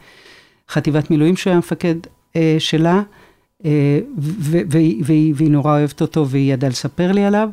חטיבת 0.72 1.12
מילואים 1.12 1.38
שהוא 1.38 1.52
היה 1.52 1.58
מפקד 1.58 1.96
אה, 2.36 2.56
שלה, 2.60 3.02
אה, 3.66 4.00
ו- 4.18 4.38
ו- 4.40 4.62
והיא, 4.70 5.34
והיא 5.36 5.52
נורא 5.52 5.80
אוהבת 5.80 6.02
אותו 6.02 6.28
והיא 6.28 6.54
ידעה 6.54 6.70
לספר 6.70 7.12
לי 7.12 7.26
עליו. 7.26 7.50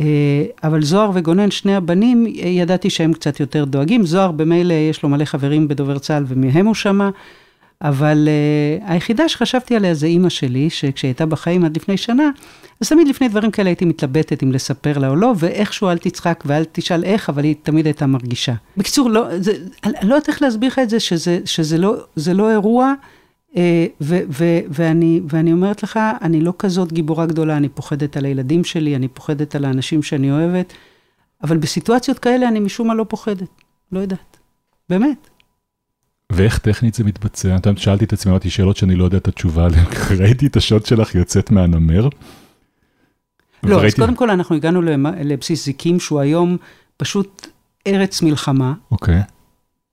אה, 0.00 0.44
אבל 0.64 0.82
זוהר 0.82 1.10
וגונן, 1.14 1.50
שני 1.50 1.74
הבנים, 1.74 2.26
ידעתי 2.36 2.90
שהם 2.90 3.12
קצת 3.12 3.40
יותר 3.40 3.64
דואגים. 3.64 4.06
זוהר 4.06 4.32
במילא 4.32 4.74
יש 4.74 5.02
לו 5.02 5.08
מלא 5.08 5.24
חברים 5.24 5.68
בדובר 5.68 5.98
צה"ל 5.98 6.24
ומהם 6.28 6.66
הוא 6.66 6.74
שמע, 6.74 7.10
אבל 7.82 8.28
uh, 8.28 8.84
היחידה 8.90 9.28
שחשבתי 9.28 9.76
עליה 9.76 9.94
זה 9.94 10.06
אימא 10.06 10.28
שלי, 10.28 10.70
שכשהיא 10.70 11.08
הייתה 11.08 11.26
בחיים 11.26 11.64
עד 11.64 11.76
לפני 11.76 11.96
שנה, 11.96 12.30
אז 12.80 12.88
תמיד 12.88 13.08
לפני 13.08 13.28
דברים 13.28 13.50
כאלה 13.50 13.70
הייתי 13.70 13.84
מתלבטת 13.84 14.42
אם 14.42 14.52
לספר 14.52 14.98
לה 14.98 15.08
או 15.08 15.16
לא, 15.16 15.34
ואיכשהו 15.38 15.88
אל 15.88 15.98
תצחק 15.98 16.42
ואל 16.46 16.64
תשאל 16.72 17.04
איך, 17.04 17.28
אבל 17.28 17.44
היא 17.44 17.54
תמיד 17.62 17.86
הייתה 17.86 18.06
מרגישה. 18.06 18.54
בקיצור, 18.76 19.10
לא, 19.10 19.38
זה, 19.38 19.52
אני 19.84 20.08
לא 20.08 20.14
יודעת 20.14 20.28
איך 20.28 20.42
להסביר 20.42 20.68
לך 20.68 20.78
את 20.78 20.90
זה, 20.90 21.00
שזה, 21.00 21.40
שזה 21.44 21.78
לא, 21.78 21.96
זה 22.16 22.34
לא 22.34 22.50
אירוע, 22.50 22.94
אה, 23.56 23.86
ו, 24.00 24.18
ו, 24.30 24.44
ואני, 24.68 25.20
ואני 25.28 25.52
אומרת 25.52 25.82
לך, 25.82 26.00
אני 26.22 26.40
לא 26.40 26.52
כזאת 26.58 26.92
גיבורה 26.92 27.26
גדולה, 27.26 27.56
אני 27.56 27.68
פוחדת 27.68 28.16
על 28.16 28.24
הילדים 28.24 28.64
שלי, 28.64 28.96
אני 28.96 29.08
פוחדת 29.08 29.54
על 29.54 29.64
האנשים 29.64 30.02
שאני 30.02 30.30
אוהבת, 30.30 30.72
אבל 31.42 31.56
בסיטואציות 31.56 32.18
כאלה 32.18 32.48
אני 32.48 32.60
משום 32.60 32.88
מה 32.88 32.94
לא 32.94 33.06
פוחדת, 33.08 33.48
לא 33.92 34.00
יודעת, 34.00 34.36
באמת. 34.88 35.31
ואיך 36.32 36.58
טכנית 36.58 36.94
זה 36.94 37.04
מתבצע? 37.04 37.56
את 37.56 37.66
יודעת, 37.66 37.82
שאלתי 37.82 38.04
את 38.04 38.12
עצמי, 38.12 38.30
אמרתי 38.30 38.50
שאלות 38.50 38.76
שאני 38.76 38.94
לא 38.94 39.04
יודע 39.04 39.16
את 39.18 39.28
התשובה 39.28 39.64
עליהן, 39.66 39.84
ראיתי 40.20 40.46
את 40.46 40.56
השוט 40.56 40.86
שלך 40.86 41.14
יוצאת 41.14 41.50
מהנמר. 41.50 42.02
לא, 42.02 42.08
אז 43.76 43.80
וראיתי- 43.80 44.00
קודם 44.00 44.14
כל 44.16 44.30
אנחנו 44.30 44.56
הגענו 44.56 44.82
לבסיס 45.24 45.64
זיקים, 45.64 46.00
שהוא 46.00 46.20
היום 46.20 46.56
פשוט 46.96 47.46
ארץ 47.86 48.22
מלחמה. 48.22 48.72
אוקיי. 48.90 49.20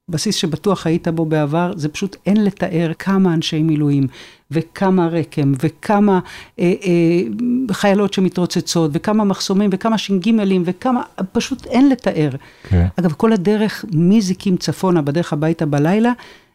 בסיס 0.10 0.36
שבטוח 0.36 0.88
היית 0.88 1.08
בו 1.08 1.26
בעבר, 1.26 1.72
זה 1.76 1.90
פשוט 1.90 2.16
אין 2.26 2.44
לתאר 2.44 2.92
כמה 3.00 3.34
אנשי 3.34 3.64
מילואים, 3.64 4.08
וכמה 4.52 5.08
רקם, 5.08 5.52
וכמה 5.64 6.20
אה, 6.60 6.74
אה, 6.84 7.74
חיילות 7.74 8.14
שמתרוצצות, 8.14 8.92
וכמה 8.94 9.24
מחסומים, 9.24 9.70
וכמה 9.74 9.98
ש"גים, 9.98 10.64
וכמה, 10.66 11.02
פשוט 11.32 11.66
אין 11.66 11.90
לתאר. 11.90 12.30
כן. 12.70 12.88
אגב, 13.00 13.14
כל 13.14 13.34
הדרך 13.34 13.86
מזיקים 13.92 14.58
צפונה, 14.58 15.02
בדרך 15.02 15.34
הביתה 15.34 15.66
בלילה, 15.66 16.12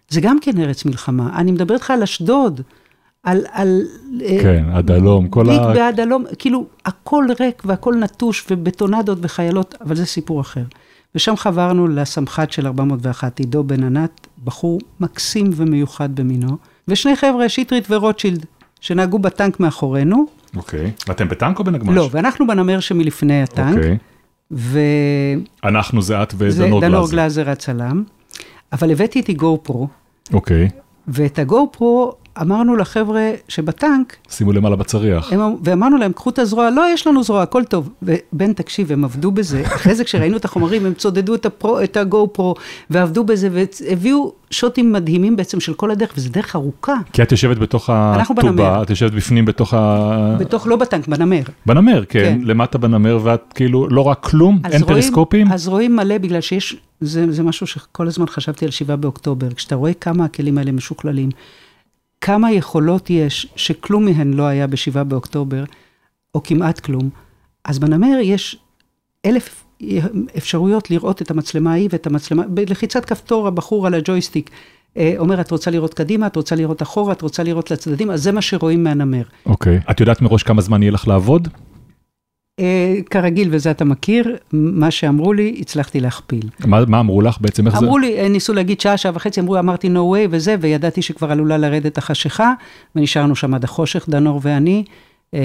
זה 0.09 0.21
גם 0.21 0.41
כן 0.41 0.61
ארץ 0.61 0.85
מלחמה. 0.85 1.31
אני 1.37 1.53
מדברת 1.53 1.81
איתך 1.81 1.91
על 1.91 2.03
אשדוד, 2.03 2.61
על... 3.23 3.45
על 3.53 3.83
אה, 4.23 4.39
כן, 4.43 4.65
עד 4.73 4.91
הלום, 4.91 5.29
כל 5.29 5.51
ה... 5.51 5.73
ועד 5.77 6.01
הלום, 6.01 6.25
כאילו, 6.39 6.67
הכל 6.85 7.27
ריק 7.41 7.63
והכל 7.67 7.95
נטוש 7.95 8.47
ובטונדות 8.51 9.19
וחיילות, 9.23 9.75
אבל 9.81 9.97
זה 9.97 10.07
סיפור 10.07 10.41
אחר. 10.41 10.63
ושם 11.14 11.37
חברנו 11.37 11.88
לסמח"ט 11.88 12.50
של 12.52 12.66
401, 12.66 13.38
עידו 13.38 13.64
בן 13.64 13.85
ענת, 13.85 14.26
בחור 14.44 14.80
מקסים 15.00 15.50
ומיוחד 15.54 16.14
במינו, 16.14 16.56
ושני 16.88 17.16
חבר'ה, 17.16 17.49
שטרית 17.49 17.90
ורוטשילד, 17.90 18.47
שנהגו 18.80 19.18
בטנק 19.18 19.61
מאחורינו. 19.61 20.26
אוקיי. 20.56 20.90
ואתם 21.09 21.28
בטנק 21.28 21.59
או 21.59 21.64
בנגמ"ש? 21.64 21.97
לא, 21.97 22.09
ואנחנו 22.11 22.47
בנמר 22.47 22.80
שמלפני 22.80 23.42
הטנק, 23.42 23.76
אוקיי. 23.76 23.99
וזה 24.50 25.37
אנחנו 25.64 26.02
זה 26.02 26.23
את 26.23 26.35
ודנור 26.38 26.80
דנור 26.80 27.00
גלאזר. 27.00 27.12
גלאזר 27.12 27.50
הצלם, 27.50 28.04
אבל 28.73 28.90
הבאתי 28.90 29.18
איתי 29.18 29.35
גו 29.35 29.59
פרו, 29.62 29.88
אוקיי. 30.33 30.68
ואת 31.09 31.38
הגו 31.38 31.68
פרו 31.73 32.12
אמרנו 32.41 32.76
לחבר'ה 32.76 33.21
שבטנק, 33.49 34.17
שימו 34.31 34.53
למעלה 34.53 34.76
בצריח. 34.76 35.33
הם, 35.33 35.41
אמ- 35.41 35.55
ואמרנו 35.64 35.97
להם, 35.97 36.12
קחו 36.12 36.31
את 36.31 36.38
הזרוע, 36.38 36.71
לא, 36.71 36.83
יש 36.95 37.07
לנו 37.07 37.23
זרוע, 37.23 37.43
הכל 37.43 37.64
טוב. 37.64 37.91
ובן, 38.03 38.53
תקשיב, 38.53 38.93
הם 38.93 39.05
עבדו 39.05 39.31
בזה, 39.31 39.62
אחרי 39.76 39.95
זה 39.95 40.05
כשראינו 40.05 40.37
את 40.37 40.45
החומרים, 40.45 40.87
הם 40.87 40.95
צודדו 40.95 41.35
את, 41.35 41.47
הפרו, 41.47 41.81
את 41.83 41.97
הגו 41.97 42.29
פרו, 42.33 42.55
ועבדו 42.91 43.25
בזה, 43.25 43.49
והביאו 43.53 44.33
שוטים 44.50 44.93
מדהימים 44.93 45.37
בעצם 45.37 45.61
של 45.61 45.75
כל 45.75 45.91
הדרך, 45.91 46.12
וזו 46.17 46.29
דרך 46.31 46.57
ארוכה. 46.57 46.95
כי 47.12 47.23
את 47.23 47.33
יושבת 47.33 47.59
בתוך 47.59 47.91
הטובה. 47.93 48.83
את 48.83 48.91
יושבת 48.91 49.12
בפנים 49.12 49.45
בתוך 49.45 49.75
ה... 49.75 50.37
בתוך, 50.38 50.67
לא 50.67 50.76
בטנק, 50.76 51.09
בנמר. 51.09 51.43
בנמר, 51.67 52.05
כן, 52.09 52.19
כן. 52.21 52.38
למטה 52.45 52.79
בנמר, 52.79 53.19
ואת 53.23 53.53
כאילו, 53.55 53.88
לא 53.88 54.00
רק 54.00 54.26
כלום, 54.31 54.55
אין 54.64 54.73
רואים- 54.73 54.87
פריסקופים? 54.87 55.53
אז 55.53 55.69
רואים 55.69 55.97
מלא, 55.97 56.19
בגלל 56.19 56.41
שיש, 56.41 56.76
זה, 57.00 57.33
זה 57.33 57.43
משהו 57.43 57.67
שכל 57.67 58.07
הזמן 58.07 58.26
חשבתי 58.26 58.64
על 58.64 58.71
7 58.71 58.97
באוקטובר, 58.97 59.50
כשאתה 59.50 59.75
רואה 59.75 59.95
כמה 59.95 60.25
הכלים 60.25 60.59
האלה 60.59 60.73
משוכללים, 60.73 61.29
כמה 62.25 62.52
יכולות 62.52 63.11
יש, 63.11 63.47
שכלום 63.57 64.04
מהן 64.04 64.35
לא 64.35 64.43
היה 64.43 64.66
ב-7 64.66 65.02
באוקטובר, 65.02 65.64
או 66.35 66.43
כמעט 66.43 66.81
כלום, 66.81 67.11
אז 67.64 67.78
בנמר 67.78 68.19
יש 68.23 68.59
אלף 69.26 69.64
אפשרויות 70.37 70.90
לראות 70.90 71.23
את 71.23 71.31
המצלמה 71.31 71.73
ההיא 71.73 71.88
ואת 71.93 72.07
המצלמה, 72.07 72.43
בלחיצת 72.47 73.04
כפתור 73.04 73.49
הבחור 73.49 73.87
על 73.87 73.95
הג'ויסטיק. 73.95 74.50
אה, 74.97 75.14
אומר, 75.19 75.40
את 75.40 75.50
רוצה 75.50 75.71
לראות 75.71 75.95
קדימה, 75.95 76.26
את 76.26 76.37
רוצה 76.37 76.57
לראות 76.57 76.83
אחורה, 76.83 77.12
את 77.12 77.23
רוצה 77.23 77.43
לראות 77.43 77.71
לצדדים, 77.71 78.11
אז 78.11 78.23
זה 78.23 78.33
מה 78.33 78.43
שרואים 78.43 78.85
מהנמר. 78.85 79.23
אוקיי. 79.47 79.81
את 79.90 80.00
יודעת 80.00 80.23
מראש 80.23 80.43
כמה 80.43 80.62
זמן 80.62 80.83
יהיה 80.83 80.93
לך 80.93 81.09
לעבוד? 81.09 81.49
אה, 82.61 82.95
כרגיל, 83.11 83.49
וזה 83.53 83.71
אתה 83.71 83.85
מכיר, 83.85 84.37
מה 84.53 84.91
שאמרו 84.91 85.33
לי, 85.33 85.57
הצלחתי 85.61 86.01
להכפיל. 86.01 86.49
מה 86.67 86.85
מה 86.87 87.01
אמרו 87.01 87.23
לך 87.23 87.37
בעצם? 87.41 87.67
איך 87.67 87.79
זה? 87.79 87.85
אמרו 87.85 87.99
לי, 87.99 88.19
אה, 88.19 88.29
ניסו 88.29 88.53
להגיד 88.55 88.81
שעה, 88.81 88.97
שעה 88.97 89.13
וחצי, 89.15 89.41
אמרו, 89.41 89.59
אמרתי 89.59 89.89
no 89.89 89.99
way 90.15 90.29
וזה, 90.31 90.57
וידעתי 90.61 91.03
שכבר 91.03 91.33
עלולה 91.33 91.59
לרדת 91.59 91.99
החשיכה, 91.99 92.53
ונשארנו 92.97 93.37
שם 93.37 93.55
עד 93.55 93.65
החושך, 93.65 94.07
דנור 94.09 94.41
ואני, 94.43 94.85
אה, 95.35 95.41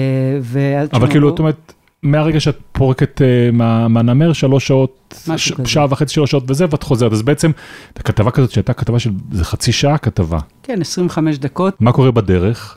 אבל 0.92 1.10
כאילו, 1.10 1.28
זאת 1.28 1.38
אומרת, 1.38 1.72
מהרגע 2.02 2.40
שאת 2.40 2.58
פורקת 2.72 3.20
מה- 3.52 3.88
מהנמר, 3.88 4.32
שלוש 4.32 4.66
שעות, 4.68 5.14
ש-. 5.36 5.52
שעה 5.64 5.86
וחצי, 5.90 6.14
שלוש 6.14 6.30
שעות 6.30 6.44
וזה, 6.50 6.66
ואת 6.70 6.82
חוזרת. 6.82 7.12
אז 7.12 7.22
בעצם, 7.22 7.50
כתבה 7.94 8.30
כזאת 8.30 8.50
שהייתה 8.50 8.72
כתבה 8.72 8.98
של, 8.98 9.10
זה 9.32 9.44
חצי 9.44 9.72
שעה 9.72 9.98
כתבה. 9.98 10.38
כן, 10.62 10.80
25 10.80 11.38
דקות. 11.38 11.80
מה 11.80 11.92
קורה 11.92 12.10
בדרך? 12.10 12.76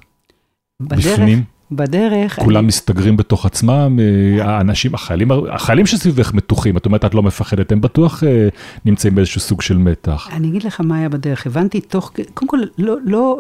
בדרך, 0.82 1.06
בפנים? 1.08 1.44
בדרך, 1.72 2.40
כולם 2.40 2.60
אני, 2.60 2.68
מסתגרים 2.68 3.18
בתוך 3.18 3.46
עצמם, 3.46 4.00
אה, 4.00 4.46
האנשים, 4.46 4.94
החיילים, 4.96 5.30
החיילים 5.52 5.86
שסביבך 5.86 6.34
מתוחים, 6.34 6.78
את 6.78 6.86
אומרת, 6.86 7.06
את 7.06 7.14
לא 7.14 7.24
מפחדת, 7.24 7.72
הם 7.72 7.82
בטוח 7.82 8.24
אה, 8.24 8.48
נמצאים 8.86 9.16
באיזשהו 9.16 9.42
סוג 9.42 9.62
של 9.62 9.78
מתח. 9.78 10.30
אני 10.32 10.48
אגיד 10.48 10.64
לך 10.64 10.82
מה 10.82 10.98
היה 10.98 11.10
בדרך, 11.10 11.48
הבנתי 11.48 11.82
תוך, 11.82 12.12
קודם 12.34 12.50
כל, 12.50 12.60
לא, 12.78 12.96
לא, 13.06 13.40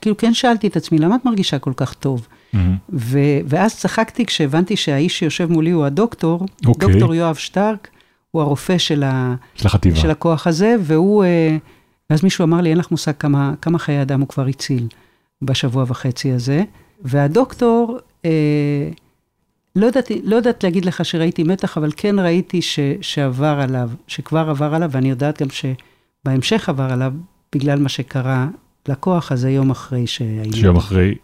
כאילו 0.00 0.16
כן 0.16 0.34
שאלתי 0.34 0.66
את 0.66 0.76
עצמי, 0.76 0.98
למה 0.98 1.16
את 1.16 1.24
מרגישה 1.24 1.58
כל 1.58 1.72
כך 1.76 1.94
טוב? 1.94 2.28
מהמם. 2.52 2.76
ו, 2.92 3.18
ואז 3.46 3.76
צחקתי 3.76 4.26
כשהבנתי 4.26 4.76
שהאיש 4.76 5.18
שיושב 5.18 5.52
מולי 5.52 5.70
הוא 5.70 5.84
הדוקטור, 5.84 6.46
אוקיי. 6.66 6.88
דוקטור 6.88 7.14
יואב 7.14 7.34
שטרק, 7.34 7.88
הוא 8.30 8.42
הרופא 8.42 8.78
של, 8.78 9.02
ה, 9.02 9.34
של 9.54 9.66
החטיבה. 9.66 9.96
של 9.96 10.10
הכוח 10.10 10.46
הזה, 10.46 10.76
והוא, 10.80 11.24
אה, 11.24 11.56
ואז 12.10 12.24
מישהו 12.24 12.44
אמר 12.44 12.60
לי, 12.60 12.70
אין 12.70 12.78
לך 12.78 12.90
מושג 12.90 13.12
כמה, 13.18 13.54
כמה 13.62 13.78
חיי 13.78 14.02
אדם 14.02 14.20
הוא 14.20 14.28
כבר 14.28 14.46
הציל 14.46 14.86
בשבוע 15.42 15.84
וחצי 15.88 16.32
הזה, 16.32 16.62
והדוקטור, 17.02 17.98
אה, 18.24 18.88
לא 19.76 19.86
ידעתי, 19.86 20.20
לא 20.24 20.36
יודעת 20.36 20.64
להגיד 20.64 20.84
לך 20.84 21.04
שראיתי 21.04 21.42
מתח, 21.42 21.78
אבל 21.78 21.90
כן 21.96 22.18
ראיתי 22.18 22.62
ש, 22.62 22.78
שעבר 23.00 23.60
עליו, 23.60 23.90
שכבר 24.06 24.50
עבר 24.50 24.74
עליו, 24.74 24.90
ואני 24.92 25.10
יודעת 25.10 25.42
גם 25.42 25.48
שבהמשך 25.50 26.68
עבר 26.68 26.92
עליו, 26.92 27.12
בגלל 27.54 27.78
מה 27.78 27.88
שקרה 27.88 28.48
לכוח 28.88 29.32
הזה 29.32 29.50
יום 29.50 29.70
אחרי 29.70 30.06
שהיינו. 30.06 30.52
שיום 30.52 30.76
אחרי, 30.76 31.14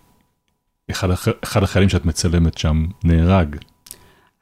אחד, 0.91 1.09
אחד 1.45 1.63
החיילים 1.63 1.89
שאת 1.89 2.05
מצלמת 2.07 2.59
שם 2.59 2.87
נהרג. 3.05 3.57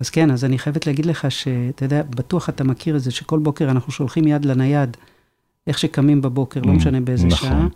אז 0.01 0.11
כן, 0.11 0.31
אז 0.31 0.45
אני 0.45 0.59
חייבת 0.59 0.87
להגיד 0.87 1.07
לך 1.07 1.31
שאתה 1.31 1.85
יודע, 1.85 2.03
בטוח 2.11 2.49
אתה 2.49 2.65
מכיר 2.65 2.97
את 2.97 3.01
זה, 3.01 3.11
שכל 3.11 3.39
בוקר 3.39 3.71
אנחנו 3.71 3.93
שולחים 3.93 4.27
יד 4.27 4.45
לנייד, 4.45 4.97
איך 5.67 5.79
שקמים 5.79 6.21
בבוקר, 6.23 6.61
לא 6.61 6.73
Mm, 6.73 6.77
משנה 6.77 7.01
באיזה 7.01 7.27
נכון. 7.27 7.49
שעה. 7.49 7.67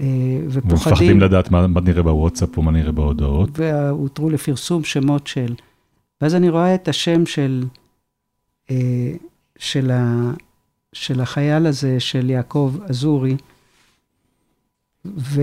אה, 0.00 0.06
ופוחדים, 0.48 0.70
ומפחדים 0.70 1.20
לדעת 1.20 1.50
מה, 1.50 1.66
מה 1.66 1.80
נראה 1.80 2.02
בוואטסאפ 2.02 2.56
או 2.56 2.62
מה 2.62 2.70
נראה 2.70 2.92
בהודעות. 2.92 3.50
והותרו 3.52 4.30
לפרסום 4.30 4.84
שמות 4.84 5.26
של... 5.26 5.54
ואז 6.20 6.34
אני 6.34 6.48
רואה 6.48 6.74
את 6.74 6.88
השם 6.88 7.26
של, 7.26 7.64
אה, 8.70 9.12
של, 9.58 9.90
ה, 9.90 10.30
של 10.92 11.20
החייל 11.20 11.66
הזה, 11.66 12.00
של 12.00 12.30
יעקב 12.30 12.76
אזורי, 12.88 13.36
ו... 15.04 15.42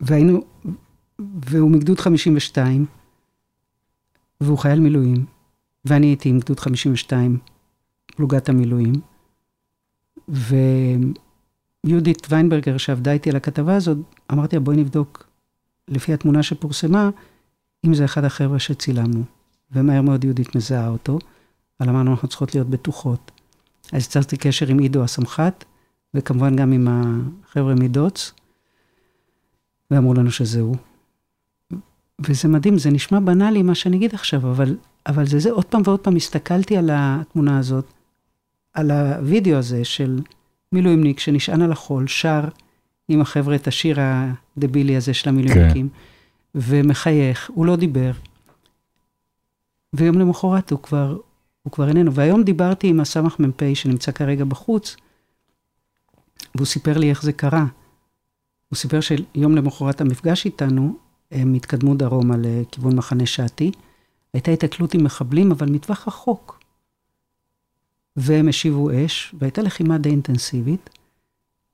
והיינו, 0.00 0.44
והוא 1.18 1.70
מגדוד 1.70 2.00
52, 2.00 2.86
והוא 4.40 4.58
חייל 4.58 4.80
מילואים, 4.80 5.26
ואני 5.84 6.06
הייתי 6.06 6.28
עם 6.28 6.38
גדוד 6.38 6.60
52, 6.60 7.38
פלוגת 8.16 8.48
המילואים, 8.48 8.92
ויהודית 11.84 12.26
ויינברגר, 12.30 12.76
שעבדה 12.76 13.12
איתי 13.12 13.30
על 13.30 13.36
הכתבה 13.36 13.76
הזאת, 13.76 13.98
אמרתי 14.32 14.56
לה, 14.56 14.60
בואי 14.60 14.76
נבדוק, 14.76 15.26
לפי 15.88 16.12
התמונה 16.12 16.42
שפורסמה, 16.42 17.10
אם 17.86 17.94
זה 17.94 18.04
אחד 18.04 18.24
החבר'ה 18.24 18.58
שצילמנו. 18.58 19.24
ומהר 19.72 20.02
מאוד 20.02 20.24
יהודית 20.24 20.56
מזהה 20.56 20.88
אותו, 20.88 21.18
אבל 21.80 21.88
אמרנו, 21.88 22.10
אנחנו 22.10 22.28
צריכות 22.28 22.54
להיות 22.54 22.70
בטוחות. 22.70 23.30
אז 23.92 24.04
יצרתי 24.04 24.36
קשר 24.36 24.68
עם 24.68 24.78
עידו 24.78 25.04
הסמח"ט, 25.04 25.64
וכמובן 26.14 26.56
גם 26.56 26.72
עם 26.72 26.88
החבר'ה 26.90 27.74
מדוץ, 27.74 28.32
ואמרו 29.90 30.14
לנו 30.14 30.30
שזה 30.30 30.60
הוא. 30.60 30.76
וזה 32.20 32.48
מדהים, 32.48 32.78
זה 32.78 32.90
נשמע 32.90 33.20
בנאלי 33.20 33.62
מה 33.62 33.74
שאני 33.74 33.96
אגיד 33.96 34.14
עכשיו, 34.14 34.50
אבל, 34.50 34.76
אבל 35.06 35.26
זה 35.26 35.38
זה, 35.38 35.50
עוד 35.50 35.64
פעם 35.64 35.82
ועוד 35.84 36.00
פעם 36.00 36.16
הסתכלתי 36.16 36.76
על 36.76 36.90
התמונה 36.92 37.58
הזאת, 37.58 37.92
על 38.74 38.90
הווידאו 38.90 39.56
הזה 39.56 39.84
של 39.84 40.20
מילואימניק 40.74 41.20
שנשען 41.20 41.62
על 41.62 41.72
החול, 41.72 42.06
שר 42.06 42.44
עם 43.08 43.20
החבר'ה 43.20 43.54
את 43.54 43.68
השיר 43.68 43.98
הדבילי 44.00 44.96
הזה 44.96 45.14
של 45.14 45.28
המילואימניקים, 45.28 45.88
כן. 45.88 45.98
ומחייך, 46.54 47.50
הוא 47.54 47.66
לא 47.66 47.76
דיבר. 47.76 48.12
ויום 49.92 50.18
למחרת 50.18 50.70
הוא 50.70 50.78
כבר, 50.78 51.18
הוא 51.62 51.72
כבר 51.72 51.88
איננו. 51.88 52.14
והיום 52.14 52.42
דיברתי 52.42 52.88
עם 52.88 53.00
הסמ"פ 53.00 53.62
שנמצא 53.74 54.12
כרגע 54.12 54.44
בחוץ, 54.44 54.96
והוא 56.54 56.66
סיפר 56.66 56.98
לי 56.98 57.10
איך 57.10 57.22
זה 57.22 57.32
קרה. 57.32 57.66
הוא 58.68 58.76
סיפר 58.76 59.00
שיום 59.00 59.56
למחרת 59.56 60.00
המפגש 60.00 60.44
איתנו, 60.44 60.96
הם 61.30 61.54
התקדמו 61.54 61.94
דרומה 61.94 62.34
לכיוון 62.38 62.96
מחנה 62.96 63.26
שעתי. 63.26 63.70
הייתה 64.32 64.50
התקלות 64.50 64.94
עם 64.94 65.04
מחבלים, 65.04 65.52
אבל 65.52 65.70
מטווח 65.70 66.08
רחוק. 66.08 66.53
והם 68.16 68.48
השיבו 68.48 68.90
אש, 68.90 69.34
והייתה 69.38 69.62
לחימה 69.62 69.98
די 69.98 70.08
אינטנסיבית. 70.08 70.90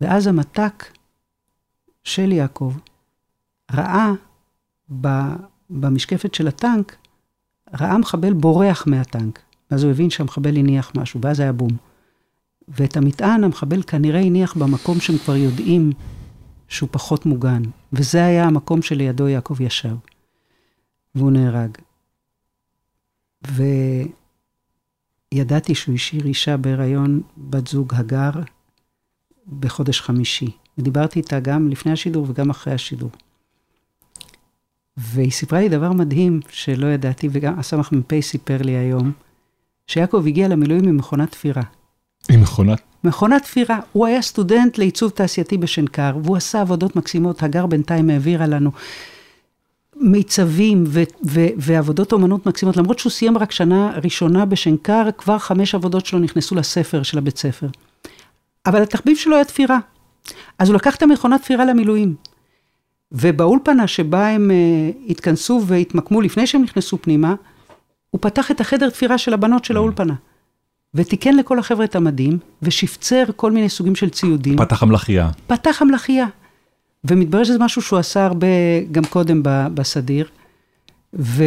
ואז 0.00 0.26
המת"ק 0.26 0.84
של 2.04 2.32
יעקב 2.32 2.74
ראה 3.72 4.12
במשקפת 5.70 6.34
של 6.34 6.48
הטנק, 6.48 6.96
ראה 7.80 7.98
מחבל 7.98 8.32
בורח 8.32 8.86
מהטנק. 8.86 9.38
ואז 9.70 9.82
הוא 9.84 9.90
הבין 9.90 10.10
שהמחבל 10.10 10.56
הניח 10.56 10.92
משהו, 10.94 11.20
ואז 11.22 11.40
היה 11.40 11.52
בום. 11.52 11.70
ואת 12.68 12.96
המטען 12.96 13.44
המחבל 13.44 13.82
כנראה 13.82 14.20
הניח 14.20 14.56
במקום 14.56 15.00
שהם 15.00 15.18
כבר 15.18 15.36
יודעים 15.36 15.92
שהוא 16.68 16.88
פחות 16.92 17.26
מוגן. 17.26 17.62
וזה 17.92 18.24
היה 18.24 18.44
המקום 18.44 18.82
שלידו 18.82 19.28
יעקב 19.28 19.60
ישב. 19.60 19.96
והוא 21.14 21.30
נהרג. 21.30 21.70
וידעתי 25.34 25.74
שהוא 25.74 25.94
השאיר 25.94 26.26
אישה 26.26 26.56
בהיריון, 26.56 27.20
בת 27.36 27.66
זוג 27.66 27.94
הגר, 27.94 28.30
בחודש 29.60 30.00
חמישי. 30.00 30.50
ודיברתי 30.78 31.18
איתה 31.18 31.40
גם 31.40 31.68
לפני 31.68 31.92
השידור 31.92 32.26
וגם 32.28 32.50
אחרי 32.50 32.74
השידור. 32.74 33.10
והיא 34.96 35.30
סיפרה 35.30 35.60
לי 35.60 35.68
דבר 35.68 35.92
מדהים 35.92 36.40
שלא 36.48 36.86
ידעתי, 36.86 37.28
וגם 37.32 37.58
הסמ"ך 37.58 37.92
מ"פ 37.92 38.20
סיפר 38.20 38.62
לי 38.62 38.72
היום, 38.72 39.12
שיעקב 39.86 40.24
הגיע 40.26 40.48
למילואים 40.48 40.88
עם 40.88 40.96
מכונת 40.96 41.30
תפירה. 41.30 41.62
עם 42.30 42.40
מכונת? 42.40 42.80
מכונת 43.04 43.42
תפירה. 43.42 43.80
הוא 43.92 44.06
היה 44.06 44.22
סטודנט 44.22 44.78
לעיצוב 44.78 45.10
תעשייתי 45.10 45.58
בשנקר, 45.58 46.16
והוא 46.24 46.36
עשה 46.36 46.60
עבודות 46.60 46.96
מקסימות, 46.96 47.42
הגר 47.42 47.66
בינתיים 47.66 48.10
העבירה 48.10 48.46
לנו 48.46 48.70
מיצבים 50.00 50.84
ו- 50.86 51.02
ו- 51.26 51.48
ועבודות 51.56 52.12
אומנות 52.12 52.46
מקסימות, 52.46 52.76
למרות 52.76 52.98
שהוא 52.98 53.10
סיים 53.10 53.38
רק 53.38 53.52
שנה 53.52 53.92
ראשונה 54.04 54.44
בשנקר, 54.44 55.08
כבר 55.18 55.38
חמש 55.38 55.74
עבודות 55.74 56.06
שלו 56.06 56.18
נכנסו 56.18 56.54
לספר 56.54 57.02
של 57.02 57.18
הבית 57.18 57.38
ספר. 57.38 57.66
אבל 58.66 58.82
התחביב 58.82 59.16
שלו 59.16 59.34
היה 59.34 59.44
תפירה. 59.44 59.78
אז 60.58 60.68
הוא 60.68 60.76
לקח 60.76 60.96
את 60.96 61.02
המכונת 61.02 61.42
תפירה 61.42 61.64
למילואים. 61.64 62.14
ובאולפנה 63.12 63.86
שבה 63.86 64.28
הם 64.28 64.50
uh, 64.50 65.10
התכנסו 65.10 65.62
והתמקמו 65.66 66.20
לפני 66.20 66.46
שהם 66.46 66.62
נכנסו 66.62 66.98
פנימה, 67.02 67.34
הוא 68.10 68.18
פתח 68.22 68.50
את 68.50 68.60
החדר 68.60 68.90
תפירה 68.90 69.18
של 69.18 69.34
הבנות 69.34 69.64
של 69.64 69.76
האולפנה. 69.76 70.14
ותיקן 70.94 71.36
לכל 71.36 71.58
החבר'ה 71.58 71.84
את 71.84 71.96
המדים, 71.96 72.38
ושפצר 72.62 73.24
כל 73.36 73.52
מיני 73.52 73.68
סוגים 73.68 73.94
של 73.94 74.10
ציודים. 74.10 74.56
פתח 74.56 74.82
המלאכייה. 74.82 75.30
פתח 75.46 75.82
המלאכייה. 75.82 76.26
ומתברר 77.04 77.44
שזה 77.44 77.58
משהו 77.58 77.82
שהוא 77.82 77.98
עשה 77.98 78.26
הרבה 78.26 78.46
גם 78.92 79.04
קודם 79.04 79.42
בסדיר. 79.74 80.28
ו... 81.14 81.44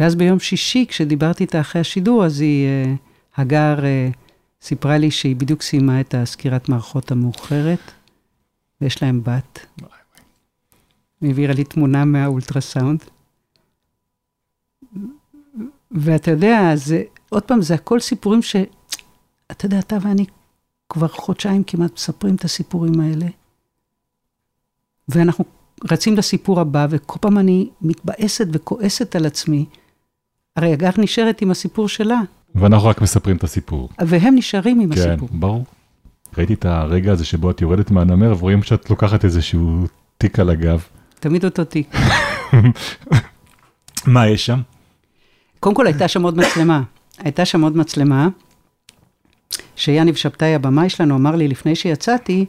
ואז 0.00 0.14
ביום 0.14 0.38
שישי, 0.38 0.86
כשדיברתי 0.88 1.44
איתה 1.44 1.60
אחרי 1.60 1.80
השידור, 1.80 2.24
אז 2.24 2.40
היא, 2.40 2.66
uh, 2.66 3.40
הגר, 3.40 3.78
uh, 3.78 4.16
סיפרה 4.62 4.98
לי 4.98 5.10
שהיא 5.10 5.36
בדיוק 5.36 5.62
סיימה 5.62 6.00
את 6.00 6.14
הסקירת 6.14 6.68
מערכות 6.68 7.10
המאוחרת, 7.10 7.92
ויש 8.80 9.02
להם 9.02 9.22
בת. 9.24 9.66
היא 11.20 11.28
העבירה 11.28 11.54
לי 11.54 11.64
תמונה 11.64 12.04
מהאולטרסאונד. 12.04 13.04
ואתה 15.90 16.30
יודע, 16.30 16.72
זה, 16.74 17.02
עוד 17.28 17.42
פעם, 17.42 17.62
זה 17.62 17.74
הכל 17.74 18.00
סיפורים 18.00 18.42
ש... 18.42 18.56
אתה 19.50 19.66
יודע, 19.66 19.78
אתה 19.78 19.96
ואני 20.02 20.26
כבר 20.92 21.08
חודשיים 21.08 21.64
כמעט 21.64 21.92
מספרים 21.94 22.34
את 22.34 22.44
הסיפורים 22.44 23.00
האלה, 23.00 23.26
ואנחנו 25.08 25.44
רצים 25.90 26.16
לסיפור 26.16 26.60
הבא, 26.60 26.86
וכל 26.90 27.18
פעם 27.20 27.38
אני 27.38 27.68
מתבאסת 27.80 28.46
וכועסת 28.52 29.16
על 29.16 29.26
עצמי. 29.26 29.64
הרי 30.56 30.72
הגר 30.72 30.90
נשארת 30.98 31.42
עם 31.42 31.50
הסיפור 31.50 31.88
שלה. 31.88 32.20
ואנחנו 32.54 32.88
רק 32.88 33.00
מספרים 33.00 33.36
את 33.36 33.44
הסיפור. 33.44 33.88
והם 34.06 34.34
נשארים 34.34 34.80
עם 34.80 34.94
כן, 34.94 35.00
הסיפור. 35.00 35.28
כן, 35.28 35.40
ברור. 35.40 35.64
ראיתי 36.38 36.54
את 36.54 36.64
הרגע 36.64 37.12
הזה 37.12 37.24
שבו 37.24 37.50
את 37.50 37.60
יורדת 37.60 37.90
מהנמר, 37.90 38.34
ורואים 38.38 38.62
שאת 38.62 38.90
לוקחת 38.90 39.24
איזשהו 39.24 39.86
תיק 40.18 40.38
על 40.38 40.50
הגב. 40.50 40.82
תמיד 41.20 41.44
אותו 41.44 41.64
תיק. 41.64 41.94
מה 44.06 44.28
יש 44.28 44.46
שם? 44.46 44.60
קודם 45.60 45.74
כל 45.74 45.86
הייתה 45.86 46.08
שם 46.08 46.22
עוד 46.22 46.36
מצלמה. 46.36 46.82
הייתה 47.18 47.44
שם 47.44 47.62
עוד 47.62 47.76
מצלמה, 47.76 48.28
שיאניב 49.82 50.14
שבתאי, 50.14 50.54
הבמאי 50.54 50.88
שלנו, 50.88 51.16
אמר 51.16 51.36
לי 51.36 51.48
לפני 51.48 51.74
שיצאתי, 51.74 52.46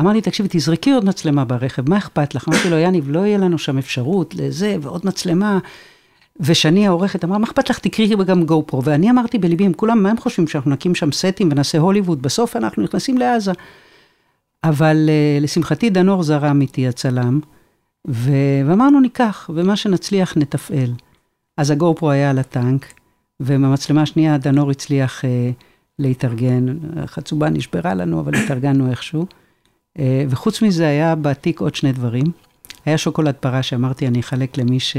אמר 0.00 0.12
לי, 0.12 0.20
תקשיבי, 0.20 0.48
תזרקי 0.52 0.92
עוד 0.92 1.04
מצלמה 1.04 1.44
ברכב, 1.44 1.90
מה 1.90 1.98
אכפת 1.98 2.34
לך? 2.34 2.48
אמרתי 2.48 2.70
לו, 2.70 2.76
יאניב, 2.76 3.10
לא 3.10 3.26
יהיה 3.26 3.38
לנו 3.38 3.58
שם 3.58 3.78
אפשרות 3.78 4.34
לזה, 4.34 4.76
ועוד 4.80 5.06
מצלמה. 5.06 5.58
ושני 6.40 6.86
העורכת 6.86 7.24
אמרה, 7.24 7.38
מה 7.38 7.46
אכפת 7.46 7.70
לך, 7.70 7.78
תקראי 7.78 8.24
גם 8.26 8.44
גו 8.44 8.62
פרו. 8.66 8.84
ואני 8.84 9.10
אמרתי 9.10 9.38
בליבי, 9.38 9.66
הם 9.66 9.72
כולם, 9.72 10.02
מה 10.02 10.10
הם 10.10 10.16
חושבים, 10.16 10.48
שאנחנו 10.48 10.70
נקים 10.70 10.94
שם 10.94 11.12
סטים 11.12 11.48
ונעשה 11.52 11.78
הוליווד, 11.78 12.22
בסוף 12.22 12.56
אנחנו 12.56 12.82
נכנסים 12.82 13.18
לעזה. 13.18 13.52
אבל 14.64 15.08
uh, 15.08 15.42
לשמחתי, 15.42 15.90
דנור 15.90 16.22
זרם 16.22 16.60
איתי 16.60 16.88
הצלם, 16.88 17.40
ו... 18.08 18.32
ואמרנו, 18.66 19.00
ניקח, 19.00 19.50
ומה 19.54 19.76
שנצליח 19.76 20.36
נתפעל. 20.36 20.92
אז 21.56 21.70
הגו 21.70 21.94
פרו 21.94 22.10
היה 22.10 22.30
על 22.30 22.38
הטנק, 22.38 22.92
ובמצלמה 23.40 24.02
השנייה 24.02 24.38
דנור 24.38 24.70
הצליח 24.70 25.24
uh, 25.24 25.26
להתארגן, 25.98 26.66
החצובה 26.96 27.50
נשברה 27.50 27.94
לנו, 27.94 28.20
אבל 28.20 28.34
התארגנו 28.34 28.90
איכשהו. 28.90 29.26
Uh, 29.98 30.00
וחוץ 30.28 30.62
מזה 30.62 30.88
היה 30.88 31.14
בתיק 31.14 31.60
עוד 31.60 31.74
שני 31.74 31.92
דברים. 31.92 32.26
היה 32.86 32.98
שוקולד 32.98 33.34
פרה 33.34 33.62
שאמרתי, 33.62 34.06
אני 34.06 34.20
אחלק 34.20 34.58
למי 34.58 34.80
ש... 34.80 34.96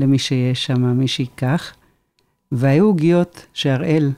למי 0.00 0.18
שיש 0.18 0.66
שם, 0.66 0.98
מי 0.98 1.08
שייקח. 1.08 1.72
והיו 2.52 2.84
עוגיות 2.84 3.46
שהראל, 3.52 4.12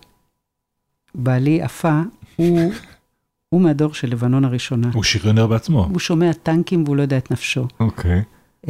בעלי 1.14 1.62
עפה, 1.62 2.00
הוא, 2.36 2.72
הוא 3.50 3.60
מהדור 3.60 3.94
של 3.94 4.10
לבנון 4.10 4.44
הראשונה. 4.44 4.90
הוא 4.94 5.04
שריונר 5.04 5.46
בעצמו. 5.46 5.84
הוא 5.84 5.98
שומע 5.98 6.32
טנקים 6.32 6.84
והוא 6.84 6.96
לא 6.96 7.02
יודע 7.02 7.18
את 7.18 7.30
נפשו. 7.30 7.66
אוקיי. 7.80 8.22
Uh, 8.66 8.68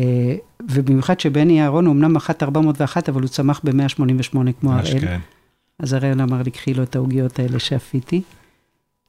ובמיוחד 0.71 1.21
שבני 1.21 1.63
אהרון 1.63 1.87
הוא 1.87 1.95
אמנם 1.95 2.13
מחת 2.13 2.43
401, 2.43 3.09
אבל 3.09 3.21
הוא 3.21 3.29
צמח 3.29 3.61
ב-188 3.65 4.53
כמו 4.61 4.73
הראל. 4.73 5.01
כן. 5.01 5.21
אז 5.79 5.93
הראל 5.93 6.23
אמר 6.23 6.43
לי, 6.43 6.51
קחי 6.51 6.75
לו 6.75 6.83
את 6.83 6.97
העוגיות 6.97 7.39
האלה 7.39 7.59
שאפיתי. 7.59 8.23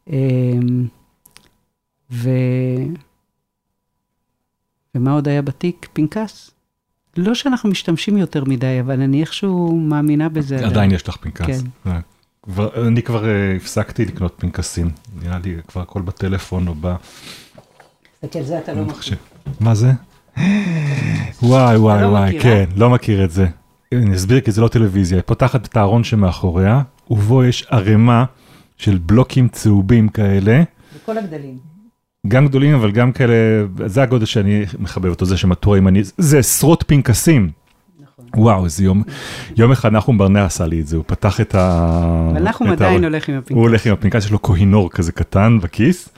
Uh, 0.08 0.12
ו... 2.12 2.30
ומה 4.96 5.12
עוד 5.12 5.28
היה 5.28 5.42
בתיק? 5.42 5.88
פנקס. 5.94 6.52
לא 7.18 7.36
שאנחנו 7.36 7.70
משתמשים 7.70 8.18
יותר 8.18 8.44
מדי, 8.44 8.80
אבל 8.80 9.02
אני 9.02 9.22
איכשהו 9.22 9.80
מאמינה 9.80 10.30
בזה. 10.30 10.66
עדיין 10.66 10.92
יש 10.92 11.08
לך 11.08 11.18
פנקס. 11.18 11.46
כן. 11.46 11.92
אה, 11.92 12.00
כבר, 12.44 12.88
אני 12.88 13.02
כבר 13.02 13.26
אה, 13.26 13.56
הפסקתי 13.56 14.06
לקנות 14.06 14.36
פנקסים. 14.38 14.92
נראה 15.22 15.40
לי 15.44 15.56
כבר 15.68 15.82
הכל 15.82 16.02
בטלפון 16.02 16.68
או 16.68 16.74
ב... 16.82 16.96
תסתכל, 18.22 18.44
זה 18.44 18.60
אתה 18.60 18.74
לא 18.74 18.86
מכיר. 18.86 19.18
מה 19.60 19.76
זה? 19.76 19.92
וואי 21.44 21.78
וואי 21.78 22.02
לא 22.02 22.08
וואי, 22.08 22.30
מכיר, 22.30 22.42
כן, 22.42 22.66
לא 22.76 22.90
מכיר 22.90 23.24
את 23.26 23.32
זה. 23.32 23.48
אני 23.94 24.16
אסביר 24.16 24.40
כי 24.40 24.52
זה 24.52 24.62
לא 24.62 24.68
טלוויזיה. 24.68 25.18
היא 25.18 25.24
פותחת 25.26 25.66
את 25.68 25.78
הארון 25.78 26.04
שמאחוריה, 26.04 26.82
ובו 27.10 27.44
יש 27.44 27.66
ערימה 27.70 28.26
של 28.78 28.98
בלוקים 28.98 29.48
צהובים 29.48 30.10
כאלה. 30.10 30.64
בכל 30.96 31.18
הגדלים. 31.18 31.58
גם 32.28 32.48
גדולים 32.48 32.76
אבל 32.76 32.92
גם 32.92 33.12
כאלה, 33.12 33.34
זה 33.86 34.04
הגודל 34.04 34.26
שאני 34.26 34.66
מחבב 34.80 35.10
אותו, 35.10 35.26
זה 35.26 35.38
שמטור 35.38 35.78
ימני, 35.78 36.02
זה 36.18 36.40
עשרות 36.40 36.84
פנקסים. 36.88 37.52
נכון. 38.02 38.26
וואו, 38.36 38.66
איזה 38.66 38.84
יום, 38.84 39.04
יום 39.58 39.72
אחד 39.72 39.92
נחום 39.92 40.18
ברנע 40.18 40.46
עשה 40.46 40.66
לי 40.68 40.82
את 40.82 40.88
זה, 40.88 40.96
הוא 40.98 41.04
פתח 41.08 41.42
את 41.42 41.56
ה... 41.56 42.30
אבל 42.32 42.44
נחום 42.44 42.68
את 42.68 42.82
עדיין 42.82 43.04
ה- 43.04 43.08
הולך 43.08 43.30
עם 43.30 43.36
הפנקס. 43.36 43.52
הוא 43.52 43.62
הולך 43.62 43.86
עם 43.86 43.94
הפנקס, 43.94 44.26
יש 44.26 44.32
לו 44.32 44.40
קוהינור 44.40 44.90
כזה 44.92 45.12
קטן 45.12 45.60
בכיס, 45.62 46.10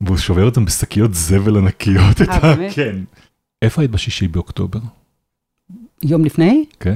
והוא 0.00 0.16
שובר 0.16 0.44
אותם 0.44 0.64
בשקיות 0.64 1.14
זבל 1.14 1.56
ענקיות. 1.56 2.20
אה, 2.28 2.40
באמת? 2.56 2.72
כן. 2.74 2.96
איפה 3.62 3.82
היית 3.82 3.90
בשישי 3.90 4.28
באוקטובר? 4.28 4.78
יום 6.02 6.24
לפני? 6.24 6.64
כן? 6.80 6.94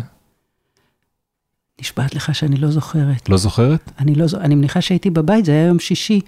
נשבעת 1.81 2.15
לך 2.15 2.35
שאני 2.35 2.57
לא 2.57 2.71
זוכרת. 2.71 3.29
לא 3.29 3.37
זוכרת? 3.37 3.91
אני 3.99 4.15
לא 4.15 4.25
אני 4.41 4.55
מניחה 4.55 4.81
שהייתי 4.81 5.11
בבית, 5.11 5.45
זה 5.45 5.53
היה 5.53 5.67
יום 5.67 5.79
שישי, 5.79 6.21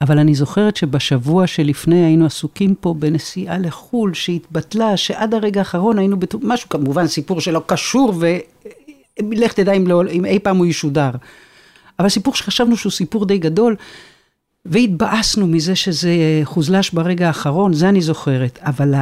אבל 0.00 0.18
אני 0.18 0.34
זוכרת 0.34 0.76
שבשבוע 0.76 1.46
שלפני 1.46 2.04
היינו 2.04 2.26
עסוקים 2.26 2.74
פה 2.74 2.94
בנסיעה 2.98 3.58
לחו"ל 3.58 4.14
שהתבטלה, 4.14 4.96
שעד 4.96 5.34
הרגע 5.34 5.60
האחרון 5.60 5.98
היינו 5.98 6.18
בטוח, 6.18 6.40
משהו 6.44 6.68
כמובן 6.68 7.06
סיפור 7.06 7.40
שלא 7.40 7.62
קשור, 7.66 8.14
ולך 9.20 9.52
תדע 9.52 9.72
אם, 9.72 9.86
לא, 9.86 10.02
אם 10.12 10.24
אי 10.24 10.38
פעם 10.38 10.56
הוא 10.56 10.66
ישודר. 10.66 11.10
אבל 11.98 12.08
סיפור 12.08 12.34
שחשבנו 12.34 12.76
שהוא 12.76 12.92
סיפור 12.92 13.26
די 13.26 13.38
גדול, 13.38 13.76
והתבאסנו 14.66 15.46
מזה 15.46 15.76
שזה 15.76 16.40
חוזלש 16.44 16.90
ברגע 16.90 17.26
האחרון, 17.26 17.72
זה 17.72 17.88
אני 17.88 18.00
זוכרת, 18.00 18.58
אבל 18.62 18.94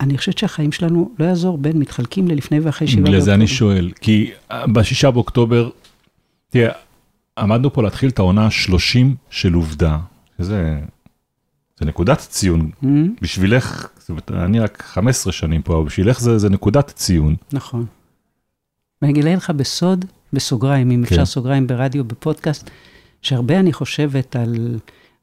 אני 0.00 0.18
חושבת 0.18 0.38
שהחיים 0.38 0.72
שלנו, 0.72 1.10
לא 1.18 1.24
יעזור, 1.24 1.58
בין 1.58 1.78
מתחלקים 1.78 2.28
ללפני 2.28 2.60
ואחרי 2.60 2.88
שבעה 2.88 3.04
בגלל 3.04 3.20
זה 3.20 3.34
אני 3.34 3.46
באוקטובר. 3.46 3.58
שואל, 3.58 3.90
כי 4.00 4.30
אה, 4.50 4.66
בשישה 4.66 5.10
באוקטובר, 5.10 5.70
תראה, 6.50 6.72
עמדנו 7.38 7.72
פה 7.72 7.82
להתחיל 7.82 8.08
את 8.08 8.18
העונה 8.18 8.44
ה-30 8.44 9.06
של 9.30 9.52
עובדה, 9.54 9.98
שזה 10.38 10.80
זה 11.80 11.86
נקודת 11.86 12.18
ציון. 12.18 12.70
Mm, 12.82 12.86
בשבילך, 13.22 13.88
זאת 13.98 14.08
אומרת, 14.08 14.30
אני 14.30 14.60
רק 14.60 14.82
15 14.86 15.32
שנים 15.32 15.62
פה, 15.62 15.76
אבל 15.76 15.84
בשבילך 15.84 16.20
זה, 16.20 16.38
זה 16.38 16.50
נקודת 16.50 16.86
ציון. 16.86 17.36
נכון. 17.52 17.86
ואני 19.02 19.12
אגלה 19.12 19.34
לך 19.34 19.50
בסוד, 19.50 20.04
בסוגריים, 20.32 20.90
אם 20.90 21.04
כן. 21.06 21.14
אפשר 21.14 21.24
סוגריים 21.24 21.66
ברדיו, 21.66 22.04
בפודקאסט, 22.04 22.70
שהרבה 23.22 23.60
אני 23.60 23.72
חושבת 23.72 24.36
על 24.36 24.78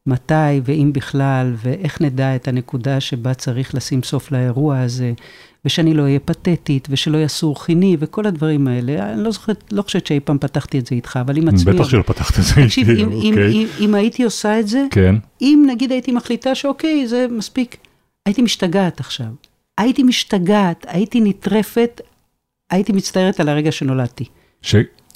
מתי 0.08 0.62
ואם 0.64 0.90
בכלל, 0.94 1.54
ואיך 1.58 2.02
נדע 2.02 2.36
את 2.36 2.48
הנקודה 2.48 3.00
שבה 3.00 3.34
צריך 3.34 3.76
לשים 3.76 4.04
סוף 4.04 4.32
לאירוע 4.32 4.80
הזה, 4.80 5.14
ושאני 5.66 5.94
לא 5.94 6.04
אהיה 6.04 6.20
פתטית, 6.20 6.88
ושלא 6.92 7.18
יעשו 7.18 7.56
חיני, 7.56 7.98
וכל 8.00 8.26
הדברים 8.26 8.68
האלה. 8.68 9.14
אני 9.14 9.24
לא 9.24 9.32
זוכרת, 9.32 9.64
לא 9.72 9.82
חושבת 9.82 10.08
שאי 10.08 10.20
פעם 10.20 10.38
פתחתי 10.38 10.80
את 10.80 10.86
זה 10.86 10.96
איתך, 10.96 11.20
אבל 11.22 11.38
עם 11.38 11.48
עצמי... 11.48 11.74
בטח 11.74 11.90
שלא 11.90 12.02
פתחת 12.02 12.40
את 12.40 12.44
זה 12.44 12.62
איתי, 12.62 12.82
אם, 12.82 13.12
אם, 13.12 13.30
אוקיי. 13.30 13.52
אם, 13.52 13.68
אם 13.80 13.96
הייתי 13.96 14.24
עושה 14.24 14.60
את 14.60 14.68
זה, 14.68 14.86
כן, 14.92 15.16
אם 15.42 15.66
נגיד 15.68 15.92
הייתי 15.92 16.12
מחליטה 16.12 16.56
שאוקיי, 16.56 17.08
זה 17.08 17.28
מספיק, 17.32 17.78
הייתי 18.26 18.42
משתגעת 18.42 19.00
עכשיו. 19.00 19.28
הייתי 19.78 20.04
משתגעת, 20.04 20.86
הייתי 20.90 21.22
נטרפת, 21.22 22.02
הייתי 22.72 22.94
מצטערת 22.94 23.40
על 23.40 23.50
הרגע 23.50 23.72
שנולדתי. 23.72 24.26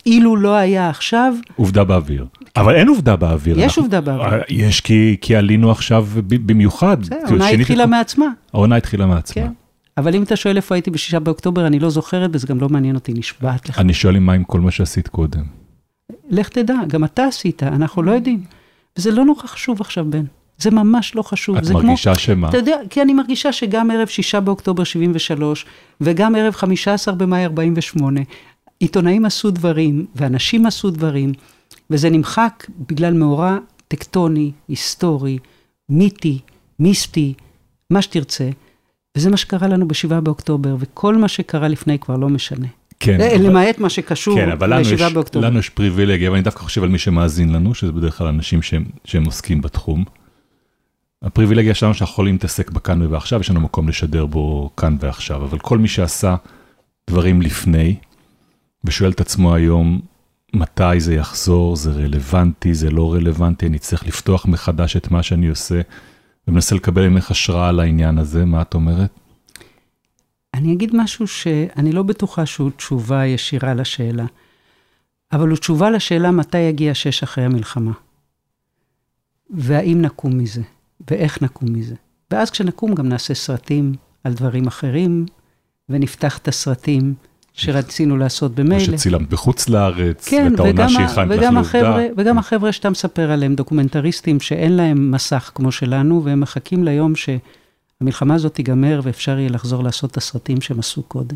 אילו 0.05 0.35
לא 0.35 0.55
היה 0.55 0.89
עכשיו, 0.89 1.33
שעובדה 1.55 1.83
באוויר. 1.83 2.25
אבל 2.57 2.75
אין 2.75 2.87
עובדה 2.87 3.15
באוויר. 3.15 3.59
יש 3.59 3.63
אנחנו- 3.63 3.81
עובדה 3.83 4.01
באוויר. 4.01 4.25
אה, 4.33 4.39
יש 4.49 4.81
כי, 4.81 5.17
כי 5.21 5.35
עלינו 5.35 5.71
עכשיו 5.71 6.07
במיוחד. 6.27 7.01
בסדר, 7.01 7.15
כאילו, 7.27 7.43
העונה 7.43 7.49
התחילה 7.49 7.83
את- 7.83 7.89
מעצמה. 7.89 8.25
העונה 8.53 8.75
התחילה 8.75 9.05
מעצמה. 9.05 9.43
כן. 9.43 9.51
אבל 9.97 10.15
אם 10.15 10.23
אתה 10.23 10.35
שואל 10.35 10.55
איפה 10.57 10.75
הייתי 10.75 10.91
בשישה 10.91 11.19
באוקטובר, 11.19 11.67
אני 11.67 11.79
לא 11.79 11.89
זוכרת, 11.89 12.29
וזה 12.33 12.47
גם 12.47 12.59
לא 12.59 12.69
מעניין 12.69 12.95
אותי, 12.95 13.13
נשבעת 13.13 13.69
לך. 13.69 13.79
אני 13.79 13.93
שואל 13.93 14.15
אם 14.15 14.25
מה 14.25 14.33
עם 14.33 14.43
כל 14.43 14.59
מה 14.59 14.71
שעשית 14.71 15.07
קודם. 15.07 15.43
לך 16.29 16.49
תדע, 16.49 16.73
גם 16.87 17.03
אתה 17.03 17.25
עשית, 17.25 17.63
אנחנו 17.63 18.03
לא 18.03 18.11
יודעים. 18.11 18.43
וזה 18.97 19.11
לא 19.11 19.25
נורא 19.25 19.41
חשוב 19.43 19.81
עכשיו, 19.81 20.05
בן. 20.09 20.23
זה 20.57 20.71
ממש 20.71 21.15
לא 21.15 21.21
חשוב. 21.21 21.57
את 21.57 21.63
זה 21.63 21.73
כמו... 21.73 21.83
מרגישה 21.83 22.15
שמה? 22.15 22.49
אתה 22.49 22.57
יודע, 22.57 22.75
כי 22.89 23.01
אני 23.01 23.13
מרגישה 23.13 23.51
שגם 23.53 23.91
ערב 23.91 24.07
שישה 24.07 24.39
באוקטובר 24.39 24.83
73, 24.83 25.65
וגם 26.01 26.35
ערב 26.35 26.53
15 26.55 27.13
במאי 27.15 27.43
48, 27.45 28.21
עיתונאים 28.79 29.25
עשו 29.25 29.51
דברים, 29.51 30.05
ואנשים 30.15 30.65
עשו 30.65 30.89
דברים, 30.89 31.31
וזה 31.89 32.09
נמחק 32.09 32.67
בגלל 32.89 33.13
מאורע 33.13 33.57
טקטוני, 33.87 34.51
היסטורי, 34.67 35.37
מיתי, 35.89 36.39
מיסטי, 36.79 37.33
מה 37.89 38.01
שתרצה, 38.01 38.49
וזה 39.17 39.29
מה 39.29 39.37
שקרה 39.37 39.67
לנו 39.67 39.87
בשבעה 39.87 40.21
באוקטובר, 40.21 40.75
וכל 40.79 41.15
מה 41.17 41.27
שקרה 41.27 41.67
לפני 41.67 41.99
כבר 41.99 42.17
לא 42.17 42.29
משנה. 42.29 42.67
כן. 42.99 43.21
אה, 43.21 43.35
אבל- 43.35 43.45
למעט 43.45 43.79
מה 43.79 43.89
שקשור 43.89 44.35
כן, 44.35 44.51
אבל 44.51 44.73
לנו 44.73 44.81
יש, 44.81 44.91
לשבעה 44.91 45.09
באוקטובר. 45.09 45.47
לנו 45.47 45.59
יש 45.59 45.69
פריבילגיה, 45.69 46.31
ואני 46.31 46.41
דווקא 46.41 46.59
חושב 46.59 46.83
על 46.83 46.89
מי 46.89 46.97
שמאזין 46.97 47.51
לנו, 47.53 47.73
שזה 47.75 47.91
בדרך 47.91 48.17
כלל 48.17 48.27
אנשים 48.27 48.61
שהם, 48.61 48.85
שהם 49.05 49.25
עוסקים 49.25 49.61
בתחום. 49.61 50.03
הפריבילגיה 51.21 51.73
שלנו 51.75 51.93
שאנחנו 51.93 52.13
יכולים 52.13 52.33
להתעסק 52.35 52.71
בכאן 52.71 53.01
ובעכשיו, 53.01 53.39
יש 53.39 53.49
לנו 53.49 53.59
מקום 53.59 53.89
לשדר 53.89 54.25
בו 54.25 54.69
כאן 54.77 54.97
ועכשיו, 54.99 55.43
אבל 55.43 55.59
כל 55.59 55.77
מי 55.77 55.87
שעשה 55.87 56.35
דברים 57.09 57.41
לפני, 57.41 57.95
ושואל 58.83 59.11
את 59.11 59.21
עצמו 59.21 59.55
היום, 59.55 60.01
מתי 60.53 60.99
זה 60.99 61.13
יחזור, 61.13 61.75
זה 61.75 61.91
רלוונטי, 61.91 62.73
זה 62.73 62.89
לא 62.89 63.13
רלוונטי, 63.13 63.67
אני 63.67 63.79
צריך 63.79 64.07
לפתוח 64.07 64.45
מחדש 64.45 64.97
את 64.97 65.11
מה 65.11 65.23
שאני 65.23 65.47
עושה, 65.47 65.81
ומנסה 66.47 66.75
לקבל 66.75 67.07
ממך 67.07 67.31
השראה 67.31 67.69
על 67.69 67.79
העניין 67.79 68.17
הזה, 68.17 68.45
מה 68.45 68.61
את 68.61 68.73
אומרת? 68.73 69.11
אני 70.53 70.73
אגיד 70.73 70.95
משהו 70.95 71.27
שאני 71.27 71.91
לא 71.91 72.03
בטוחה 72.03 72.45
שהוא 72.45 72.71
תשובה 72.77 73.25
ישירה 73.25 73.73
לשאלה, 73.73 74.25
אבל 75.31 75.49
הוא 75.49 75.57
תשובה 75.57 75.89
לשאלה 75.89 76.31
מתי 76.31 76.57
יגיע 76.57 76.93
שש 76.93 77.23
אחרי 77.23 77.43
המלחמה. 77.43 77.91
והאם 79.49 80.01
נקום 80.01 80.37
מזה, 80.37 80.61
ואיך 81.11 81.41
נקום 81.41 81.73
מזה. 81.73 81.95
ואז 82.31 82.49
כשנקום 82.49 82.95
גם 82.95 83.09
נעשה 83.09 83.33
סרטים 83.33 83.93
על 84.23 84.33
דברים 84.33 84.67
אחרים, 84.67 85.25
ונפתח 85.89 86.37
את 86.37 86.47
הסרטים 86.47 87.13
שרצינו 87.59 88.17
לעשות 88.17 88.55
במילא. 88.55 88.79
שצילמת 88.79 89.29
בחוץ 89.29 89.69
לארץ, 89.69 90.27
כן, 90.27 90.47
ואת 90.51 90.59
העונה 90.59 90.89
שהכנת 90.89 91.09
לך 91.09 91.17
לעובדה. 91.17 91.59
החבר'ה, 91.59 92.05
וגם 92.17 92.37
החבר'ה 92.37 92.71
שאתה 92.71 92.89
מספר 92.89 93.31
עליהם, 93.31 93.55
דוקומנטריסטים 93.55 94.39
שאין 94.39 94.71
להם 94.71 95.11
מסך 95.11 95.51
כמו 95.55 95.71
שלנו, 95.71 96.23
והם 96.23 96.39
מחכים 96.39 96.83
ליום 96.83 97.13
שהמלחמה 97.15 98.35
הזאת 98.35 98.53
תיגמר 98.53 98.99
ואפשר 99.03 99.39
יהיה 99.39 99.49
לחזור 99.49 99.83
לעשות 99.83 100.11
את 100.11 100.17
הסרטים 100.17 100.61
שהם 100.61 100.79
עשו 100.79 101.03
קודם. 101.03 101.35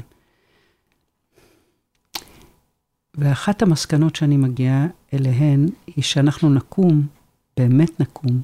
ואחת 3.18 3.62
המסקנות 3.62 4.16
שאני 4.16 4.38
מגיעה 4.38 4.88
אליהן, 5.14 5.68
היא 5.96 6.04
שאנחנו 6.04 6.50
נקום, 6.50 7.06
באמת 7.58 8.00
נקום, 8.00 8.42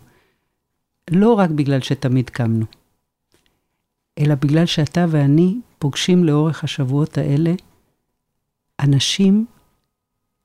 לא 1.11 1.33
רק 1.33 1.49
בגלל 1.49 1.81
שתמיד 1.81 2.29
קמנו, 2.29 2.65
אלא 4.19 4.35
בגלל 4.35 4.65
שאתה 4.65 5.05
ואני 5.09 5.55
פוגשים 5.79 6.23
לאורך 6.23 6.63
השבועות 6.63 7.17
האלה 7.17 7.53
אנשים, 8.79 9.45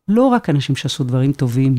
לא 0.09 0.23
רק 0.23 0.51
אנשים 0.51 0.77
שעשו 0.77 1.05
דברים 1.05 1.33
טובים 1.33 1.75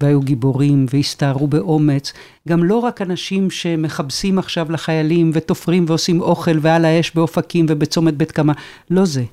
והיו 0.00 0.20
גיבורים 0.20 0.86
והסתערו 0.90 1.46
באומץ, 1.46 2.12
גם 2.48 2.64
לא 2.64 2.78
רק 2.78 3.02
אנשים 3.02 3.50
שמכבסים 3.50 4.38
עכשיו 4.38 4.72
לחיילים 4.72 5.30
ותופרים 5.34 5.84
ועושים 5.88 6.20
אוכל 6.20 6.58
ועל 6.60 6.84
האש 6.84 7.10
באופקים 7.14 7.66
ובצומת 7.68 8.14
בית 8.14 8.32
קמה, 8.32 8.52
לא 8.90 9.04
זה, 9.04 9.24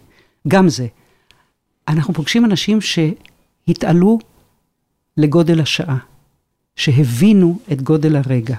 גם 0.48 0.70
זה. 0.70 0.88
אנחנו 1.88 2.14
פוגשים 2.14 2.46
אנשים 2.46 2.80
שהתעלו 2.82 4.20
לגודל 5.18 5.62
השעה, 5.62 5.98
שהבינו 6.76 7.60
את 7.72 7.82
גודל 7.82 8.16
הרגע. 8.16 8.56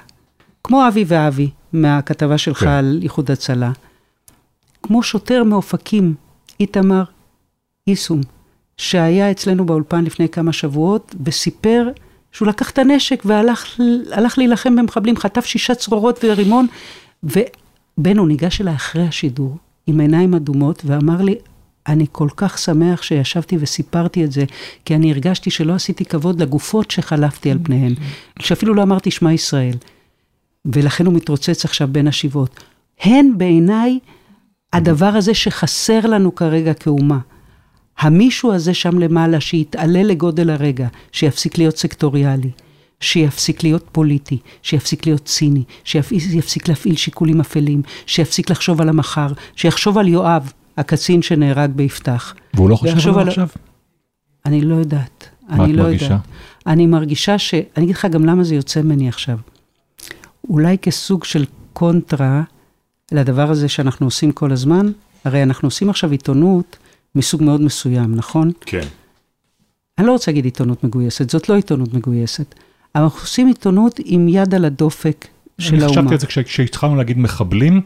כמו 0.64 0.88
אבי 0.88 1.04
ואבי, 1.06 1.50
מהכתבה 1.72 2.38
שלך 2.38 2.58
כן. 2.58 2.68
על 2.68 3.00
איחוד 3.02 3.30
הצלה. 3.30 3.72
כמו 4.82 5.02
שוטר 5.02 5.44
מאופקים, 5.44 6.14
איתמר 6.60 7.04
איסום, 7.88 8.20
שהיה 8.76 9.30
אצלנו 9.30 9.66
באולפן 9.66 10.04
לפני 10.04 10.28
כמה 10.28 10.52
שבועות, 10.52 11.14
וסיפר 11.24 11.88
שהוא 12.32 12.48
לקח 12.48 12.70
את 12.70 12.78
הנשק 12.78 13.22
והלך 13.24 13.80
הלך 14.12 14.38
להילחם 14.38 14.76
במחבלים, 14.76 15.16
חטף 15.16 15.44
שישה 15.44 15.74
צרורות 15.74 16.24
ורימון, 16.24 16.66
ובנו 17.22 18.26
ניגש 18.26 18.60
אליי 18.60 18.74
אחרי 18.74 19.06
השידור, 19.06 19.56
עם 19.86 20.00
עיניים 20.00 20.34
אדומות, 20.34 20.82
ואמר 20.84 21.22
לי, 21.22 21.34
אני 21.88 22.06
כל 22.12 22.28
כך 22.36 22.58
שמח 22.58 23.02
שישבתי 23.02 23.56
וסיפרתי 23.60 24.24
את 24.24 24.32
זה, 24.32 24.44
כי 24.84 24.94
אני 24.94 25.12
הרגשתי 25.12 25.50
שלא 25.50 25.74
עשיתי 25.74 26.04
כבוד 26.04 26.42
לגופות 26.42 26.90
שחלפתי 26.90 27.50
על 27.50 27.58
פניהן, 27.62 27.94
שאפילו 28.38 28.74
לא 28.74 28.82
אמרתי 28.82 29.10
שמע 29.10 29.32
ישראל. 29.32 29.74
ולכן 30.64 31.06
הוא 31.06 31.14
מתרוצץ 31.14 31.64
עכשיו 31.64 31.88
בין 31.92 32.08
השיבות. 32.08 32.60
הן 33.00 33.32
בעיניי 33.36 33.98
הדבר 34.72 35.06
הזה 35.06 35.34
שחסר 35.34 36.00
לנו 36.06 36.34
כרגע 36.34 36.74
כאומה. 36.74 37.18
המישהו 37.98 38.52
הזה 38.52 38.74
שם 38.74 38.98
למעלה 38.98 39.40
שיתעלה 39.40 40.02
לגודל 40.02 40.50
הרגע, 40.50 40.88
שיפסיק 41.12 41.58
להיות 41.58 41.76
סקטוריאלי, 41.76 42.50
שיפסיק 43.00 43.62
להיות 43.62 43.84
פוליטי, 43.92 44.38
שיפסיק 44.62 45.06
להיות 45.06 45.24
ציני, 45.24 45.62
שיפסיק 45.84 46.68
להפעיל 46.68 46.96
שיקולים 46.96 47.40
אפלים, 47.40 47.82
שיפסיק 48.06 48.50
לחשוב 48.50 48.80
על 48.80 48.88
המחר, 48.88 49.26
שיחשוב 49.56 49.98
על 49.98 50.08
יואב, 50.08 50.52
הקצין 50.76 51.22
שנהרג 51.22 51.70
ביפתח. 51.70 52.34
והוא 52.54 52.70
לא 52.70 52.76
חושב 52.76 52.96
עליו 53.08 53.18
על- 53.20 53.28
עכשיו? 53.28 53.48
אני 54.46 54.60
לא 54.60 54.74
יודעת. 54.74 55.28
מה 55.48 55.64
אני 55.64 55.72
את 55.72 55.76
לא 55.76 55.82
מרגישה? 55.82 56.04
יודעת. 56.04 56.20
אני 56.66 56.86
מרגישה 56.86 57.38
ש... 57.38 57.54
אני 57.54 57.84
אגיד 57.84 57.96
לך 57.96 58.04
גם 58.10 58.24
למה 58.24 58.44
זה 58.44 58.54
יוצא 58.54 58.82
ממני 58.82 59.08
עכשיו. 59.08 59.38
אולי 60.48 60.78
כסוג 60.78 61.24
של 61.24 61.44
קונטרה 61.72 62.42
לדבר 63.12 63.50
הזה 63.50 63.68
שאנחנו 63.68 64.06
עושים 64.06 64.32
כל 64.32 64.52
הזמן, 64.52 64.86
הרי 65.24 65.42
אנחנו 65.42 65.66
עושים 65.66 65.90
עכשיו 65.90 66.10
עיתונות 66.10 66.76
מסוג 67.16 67.42
מאוד 67.42 67.60
מסוים, 67.60 68.14
נכון? 68.14 68.50
כן. 68.60 68.86
אני 69.98 70.06
לא 70.06 70.12
רוצה 70.12 70.30
להגיד 70.30 70.44
עיתונות 70.44 70.84
מגויסת, 70.84 71.30
זאת 71.30 71.48
לא 71.48 71.54
עיתונות 71.54 71.94
מגויסת. 71.94 72.54
אבל 72.94 73.04
אנחנו 73.04 73.20
עושים 73.20 73.46
עיתונות 73.46 74.00
עם 74.04 74.28
יד 74.28 74.54
על 74.54 74.64
הדופק 74.64 75.26
של 75.58 75.74
אני 75.74 75.82
האומה. 75.84 75.92
חשבתי 76.00 76.14
על 76.14 76.20
זה 76.20 76.26
כש- 76.26 76.38
כשהתחלנו 76.38 76.96
להגיד 76.96 77.18
מחבלים, 77.18 77.80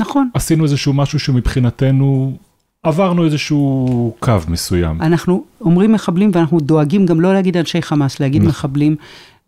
נכון. 0.00 0.30
עשינו 0.34 0.64
איזשהו 0.64 0.92
משהו 0.92 1.18
שמבחינתנו, 1.18 2.36
עברנו 2.82 3.24
איזשהו 3.24 4.14
קו 4.20 4.32
מסוים. 4.48 5.02
אנחנו 5.02 5.44
אומרים 5.60 5.92
מחבלים 5.92 6.30
ואנחנו 6.34 6.60
דואגים 6.60 7.06
גם 7.06 7.20
לא 7.20 7.32
להגיד 7.34 7.56
אנשי 7.56 7.82
חמאס, 7.82 8.20
להגיד 8.20 8.40
נכון. 8.42 8.48
מחבלים, 8.50 8.96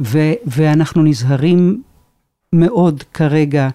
ו- 0.01 0.33
ואנחנו 0.47 1.03
נזהרים 1.03 1.83
מאוד 2.53 3.03
כרגע 3.15 3.69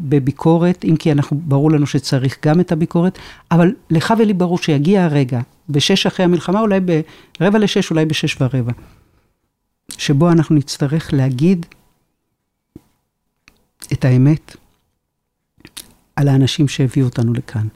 בביקורת, 0.00 0.84
אם 0.84 0.96
כי 0.96 1.12
אנחנו, 1.12 1.40
ברור 1.44 1.70
לנו 1.70 1.86
שצריך 1.86 2.38
גם 2.46 2.60
את 2.60 2.72
הביקורת, 2.72 3.18
אבל 3.50 3.74
לך 3.90 4.14
ולי 4.18 4.34
ברור 4.34 4.58
שיגיע 4.58 5.04
הרגע, 5.04 5.40
בשש 5.68 6.06
אחרי 6.06 6.24
המלחמה, 6.24 6.60
אולי 6.60 6.80
ברבע 7.40 7.58
לשש, 7.58 7.90
אולי 7.90 8.04
בשש 8.04 8.36
ורבע, 8.40 8.72
שבו 9.98 10.30
אנחנו 10.30 10.56
נצטרך 10.56 11.12
להגיד 11.12 11.66
את 13.92 14.04
האמת 14.04 14.56
על 16.16 16.28
האנשים 16.28 16.68
שהביאו 16.68 17.06
אותנו 17.06 17.32
לכאן. 17.32 17.66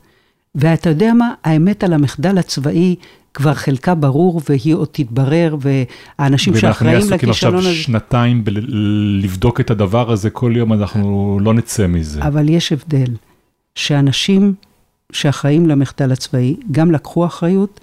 ואתה 0.54 0.88
יודע 0.88 1.12
מה? 1.14 1.34
האמת 1.44 1.84
על 1.84 1.92
המחדל 1.92 2.38
הצבאי 2.38 2.96
כבר 3.34 3.54
חלקה 3.54 3.94
ברור 3.94 4.40
והיא 4.48 4.74
עוד 4.74 4.88
תתברר, 4.92 5.56
והאנשים 5.60 6.56
שאחראים 6.56 6.96
לכישלון 6.96 7.08
הזה... 7.08 7.10
ואנחנו 7.10 7.30
עסוקים 7.30 7.56
עכשיו 7.56 7.74
שנתיים 7.74 8.44
לבדוק 9.22 9.60
את 9.60 9.70
הדבר 9.70 10.10
הזה 10.10 10.30
כל 10.30 10.52
יום, 10.56 10.72
אנחנו 10.72 11.38
לא 11.42 11.54
נצא 11.54 11.86
מזה. 11.86 12.22
אבל 12.22 12.48
יש 12.48 12.72
הבדל, 12.72 13.14
שאנשים 13.74 14.54
שאחראים 15.12 15.68
למחדל 15.68 16.12
הצבאי 16.12 16.56
גם 16.70 16.92
לקחו 16.92 17.26
אחריות, 17.26 17.80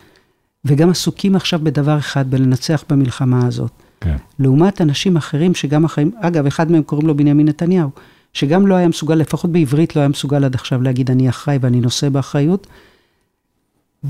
וגם 0.65 0.89
עסוקים 0.89 1.35
עכשיו 1.35 1.59
בדבר 1.63 1.97
אחד, 1.97 2.31
בלנצח 2.31 2.83
במלחמה 2.89 3.47
הזאת. 3.47 3.71
כן. 4.01 4.15
לעומת 4.39 4.81
אנשים 4.81 5.17
אחרים 5.17 5.55
שגם 5.55 5.85
אחראים, 5.85 6.11
אגב, 6.21 6.45
אחד 6.45 6.71
מהם 6.71 6.83
קוראים 6.83 7.07
לו 7.07 7.17
בנימין 7.17 7.47
נתניהו, 7.47 7.89
שגם 8.33 8.67
לא 8.67 8.75
היה 8.75 8.87
מסוגל, 8.87 9.15
לפחות 9.15 9.51
בעברית 9.51 9.95
לא 9.95 10.01
היה 10.01 10.07
מסוגל 10.07 10.43
עד 10.43 10.55
עכשיו 10.55 10.81
להגיד, 10.81 11.11
אני 11.11 11.29
אחראי 11.29 11.57
ואני 11.61 11.81
נושא 11.81 12.09
באחריות. 12.09 12.67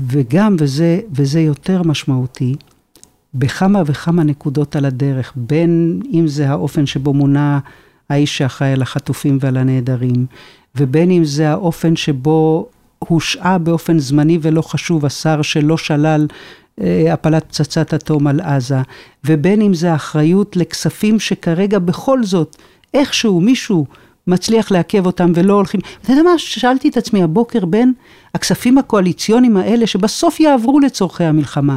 וגם, 0.06 0.56
וזה, 0.58 1.00
וזה 1.12 1.40
יותר 1.40 1.82
משמעותי, 1.82 2.54
בכמה 3.34 3.82
וכמה 3.86 4.24
נקודות 4.24 4.76
על 4.76 4.84
הדרך, 4.84 5.32
בין 5.36 6.00
אם 6.12 6.28
זה 6.28 6.50
האופן 6.50 6.86
שבו 6.86 7.14
מונה 7.14 7.58
האיש 8.10 8.38
שאחראי 8.38 8.72
על 8.72 8.82
החטופים 8.82 9.38
ועל 9.40 9.56
הנעדרים, 9.56 10.26
ובין 10.76 11.10
אם 11.10 11.24
זה 11.24 11.50
האופן 11.50 11.96
שבו 11.96 12.68
הושעה 12.98 13.58
באופן 13.58 13.98
זמני 13.98 14.38
ולא 14.42 14.62
חשוב 14.62 15.06
השר 15.06 15.42
שלא 15.42 15.76
שלל 15.76 16.26
אה, 16.80 17.12
הפלת 17.12 17.44
פצצת 17.48 17.94
אטום 17.94 18.26
על 18.26 18.40
עזה, 18.40 18.82
ובין 19.24 19.62
אם 19.62 19.74
זה 19.74 19.92
האחריות 19.92 20.56
לכספים 20.56 21.20
שכרגע 21.20 21.78
בכל 21.78 22.24
זאת, 22.24 22.56
איכשהו 22.94 23.40
מישהו 23.40 23.86
מצליח 24.28 24.70
לעכב 24.70 25.06
אותם 25.06 25.32
ולא 25.34 25.52
הולכים. 25.54 25.80
אתה 26.02 26.12
יודע 26.12 26.22
מה, 26.22 26.38
שאלתי 26.38 26.88
את 26.88 26.96
עצמי 26.96 27.22
הבוקר 27.22 27.64
בין 27.64 27.92
הכספים 28.34 28.78
הקואליציוניים 28.78 29.56
האלה 29.56 29.86
שבסוף 29.86 30.40
יעברו 30.40 30.80
לצורכי 30.80 31.24
המלחמה. 31.24 31.76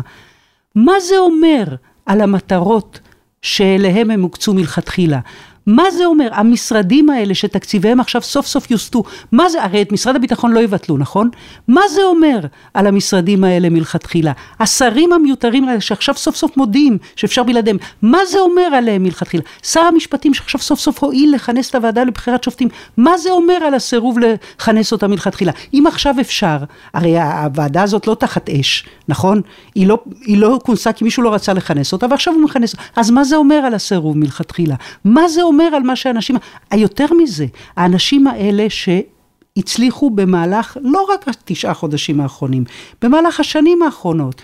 מה 0.76 0.94
זה 1.00 1.18
אומר 1.18 1.64
על 2.06 2.22
המטרות 2.22 3.00
שאליהם 3.42 4.12
הם 4.12 4.22
הוקצו 4.22 4.54
מלכתחילה? 4.54 5.20
מה 5.66 5.92
זה 5.92 6.06
אומר? 6.06 6.30
המשרדים 6.32 7.10
האלה 7.10 7.36
שתקציביהם 7.36 8.00
עכשיו 8.00 8.22
סוף 8.22 8.48
סוף 8.48 8.72
יוסטו, 8.72 9.04
מה 9.32 9.50
זה, 9.50 9.64
הרי 9.64 9.82
את 9.82 9.92
משרד 9.92 10.16
הביטחון 10.16 10.52
לא 10.52 10.60
יבטלו, 10.60 10.98
נכון? 10.98 11.30
מה 11.68 11.82
זה 11.94 12.04
אומר 12.04 12.40
על 12.74 12.88
המשרדים 12.88 13.44
האלה 13.44 13.70
מלכתחילה? 13.70 14.32
השרים 14.60 15.14
המיותרים 15.14 15.68
האלה 15.68 15.82
שעכשיו 15.82 16.16
סוף 16.16 16.36
סוף 16.36 16.58
מודיעים 16.58 16.98
שאפשר 17.16 17.44
בלעדיהם, 17.44 17.78
מה 18.02 18.26
זה 18.26 18.40
אומר 18.40 18.62
עליהם 18.62 19.04
מלכתחילה? 19.04 19.44
שר 19.64 19.80
המשפטים 19.80 20.34
שעכשיו 20.34 20.62
סוף 20.62 20.80
סוף 20.80 21.04
הואיל 21.04 21.36
לכנס 21.36 21.70
את 21.70 21.76
הוועדה 21.76 22.04
לבחירת 22.04 22.44
שופטים, 22.44 22.68
מה 22.98 23.18
זה 23.18 23.30
אומר 23.30 23.54
על 23.54 23.74
הסירוב 23.74 24.18
לכנס 24.20 24.92
אותה 24.92 25.08
מלכתחילה? 25.08 25.52
אם 25.74 25.84
עכשיו 25.88 26.16
אפשר, 26.22 26.58
הרי 26.94 27.20
הוועדה 27.20 27.84
הזאת 27.84 28.08
לא 28.08 28.16
תחת 28.16 28.50
אש, 28.50 28.86
נכון? 29.08 29.42
היא 29.76 29.88
לא, 29.88 29.98
היא 30.26 30.38
לא 30.38 30.60
כונסה 30.64 30.94
כי 30.94 31.04
מישהו 31.04 31.24
לא 31.24 31.34
רצה 31.34 31.54
לכנס 31.54 31.94
אותה 31.94 32.06
ועכשיו 32.10 32.34
הוא 32.34 32.44
מכנס, 32.44 32.76
אז 32.96 33.12
מה 33.12 33.24
זה 33.24 33.36
אומר 33.36 33.56
על 33.56 33.74
הסירוב 33.74 34.18
מלכתחילה? 34.18 34.76
מה 35.06 35.28
זה 35.28 35.42
אומר 35.52 35.76
על 35.76 35.84
מה 35.84 35.96
שאנשים, 35.96 36.36
היותר 36.72 37.06
מזה, 37.18 37.46
האנשים 37.78 38.28
האלה 38.28 38.68
שהצליחו 38.70 40.10
במהלך, 40.10 40.78
לא 40.82 41.06
רק 41.14 41.28
התשעה 41.28 41.74
חודשים 41.74 42.22
האחרונים, 42.22 42.64
במהלך 43.02 43.40
השנים 43.40 43.82
האחרונות, 43.82 44.42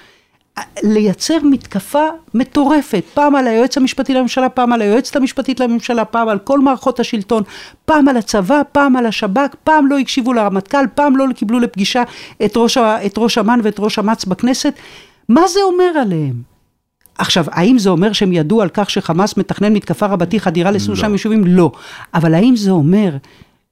לייצר 0.84 1.38
מתקפה 1.44 2.06
מטורפת, 2.34 3.04
פעם 3.14 3.36
על 3.36 3.48
היועץ 3.48 3.78
המשפטי 3.78 4.14
לממשלה, 4.14 4.50
פעם 4.50 4.74
על 4.74 4.82
היועצת 4.82 5.16
המשפטית 5.16 5.60
לממשלה, 5.60 6.06
פעם 6.06 6.30
על 6.30 6.40
כל 6.40 6.60
מערכות 6.60 7.00
השלטון, 7.00 7.44
פעם 7.86 8.08
על 8.08 8.18
הצבא, 8.18 8.62
פעם 8.72 8.96
על 8.96 9.06
השב"כ, 9.06 9.56
פעם 9.64 9.88
לא 9.88 10.00
הקשיבו 10.00 10.34
לרמטכ"ל, 10.34 10.86
פעם 10.96 11.18
לא 11.18 11.26
קיבלו 11.36 11.60
לפגישה 11.60 12.04
את 12.46 12.58
ראש, 12.58 12.78
את 12.78 13.14
ראש 13.18 13.38
אמ"ן 13.38 13.60
ואת 13.64 13.80
ראש 13.80 14.00
אמ"ץ 14.00 14.26
בכנסת. 14.26 14.74
מה 15.30 15.48
זה 15.48 15.60
אומר 15.64 15.92
עליהם? 16.02 16.47
עכשיו, 17.18 17.46
האם 17.52 17.80
זה 17.80 17.90
אומר 17.90 18.14
שהם 18.14 18.34
ידעו 18.34 18.62
על 18.62 18.70
כך 18.74 18.90
שחמאס 18.90 19.38
מתכנן 19.38 19.74
מתקפה 19.74 20.06
רבתי 20.06 20.40
חדירה 20.40 20.72
לשלושה 20.72 21.08
לא. 21.08 21.12
יישובים? 21.12 21.48
לא. 21.48 21.72
אבל 22.14 22.34
האם 22.34 22.56
זה 22.56 22.72
אומר 22.72 23.18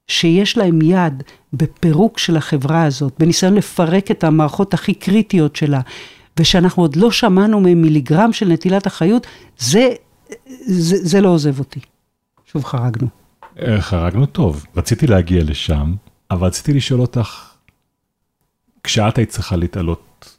שיש 0.08 0.58
להם 0.58 0.82
יד 0.82 1.24
בפירוק 1.54 2.18
של 2.18 2.38
החברה 2.38 2.84
הזאת, 2.84 3.14
בניסיון 3.20 3.54
לפרק 3.54 4.12
את 4.12 4.24
המערכות 4.24 4.74
הכי 4.74 4.94
קריטיות 4.94 5.56
שלה, 5.56 5.82
ושאנחנו 6.40 6.84
עוד 6.84 6.96
לא 6.96 7.12
שמענו 7.12 7.60
מהם 7.60 7.82
מיליגרם 7.82 8.34
של 8.34 8.48
נטילת 8.48 8.88
אחריות, 8.88 9.28
זה, 9.58 9.90
זה, 10.66 10.98
זה 11.02 11.22
לא 11.22 11.30
עוזב 11.30 11.60
אותי. 11.60 11.80
שוב 12.46 12.64
חרגנו. 12.64 13.08
אה, 13.62 13.82
חרגנו 13.82 14.26
טוב. 14.26 14.66
רציתי 14.76 15.08
להגיע 15.08 15.44
לשם, 15.44 15.94
אבל 16.32 16.48
רציתי 16.48 16.74
לשאול 16.74 17.02
אותך, 17.02 17.50
כשאת 18.84 19.18
היית 19.18 19.30
צריכה 19.30 19.56
להתעלות 19.56 20.38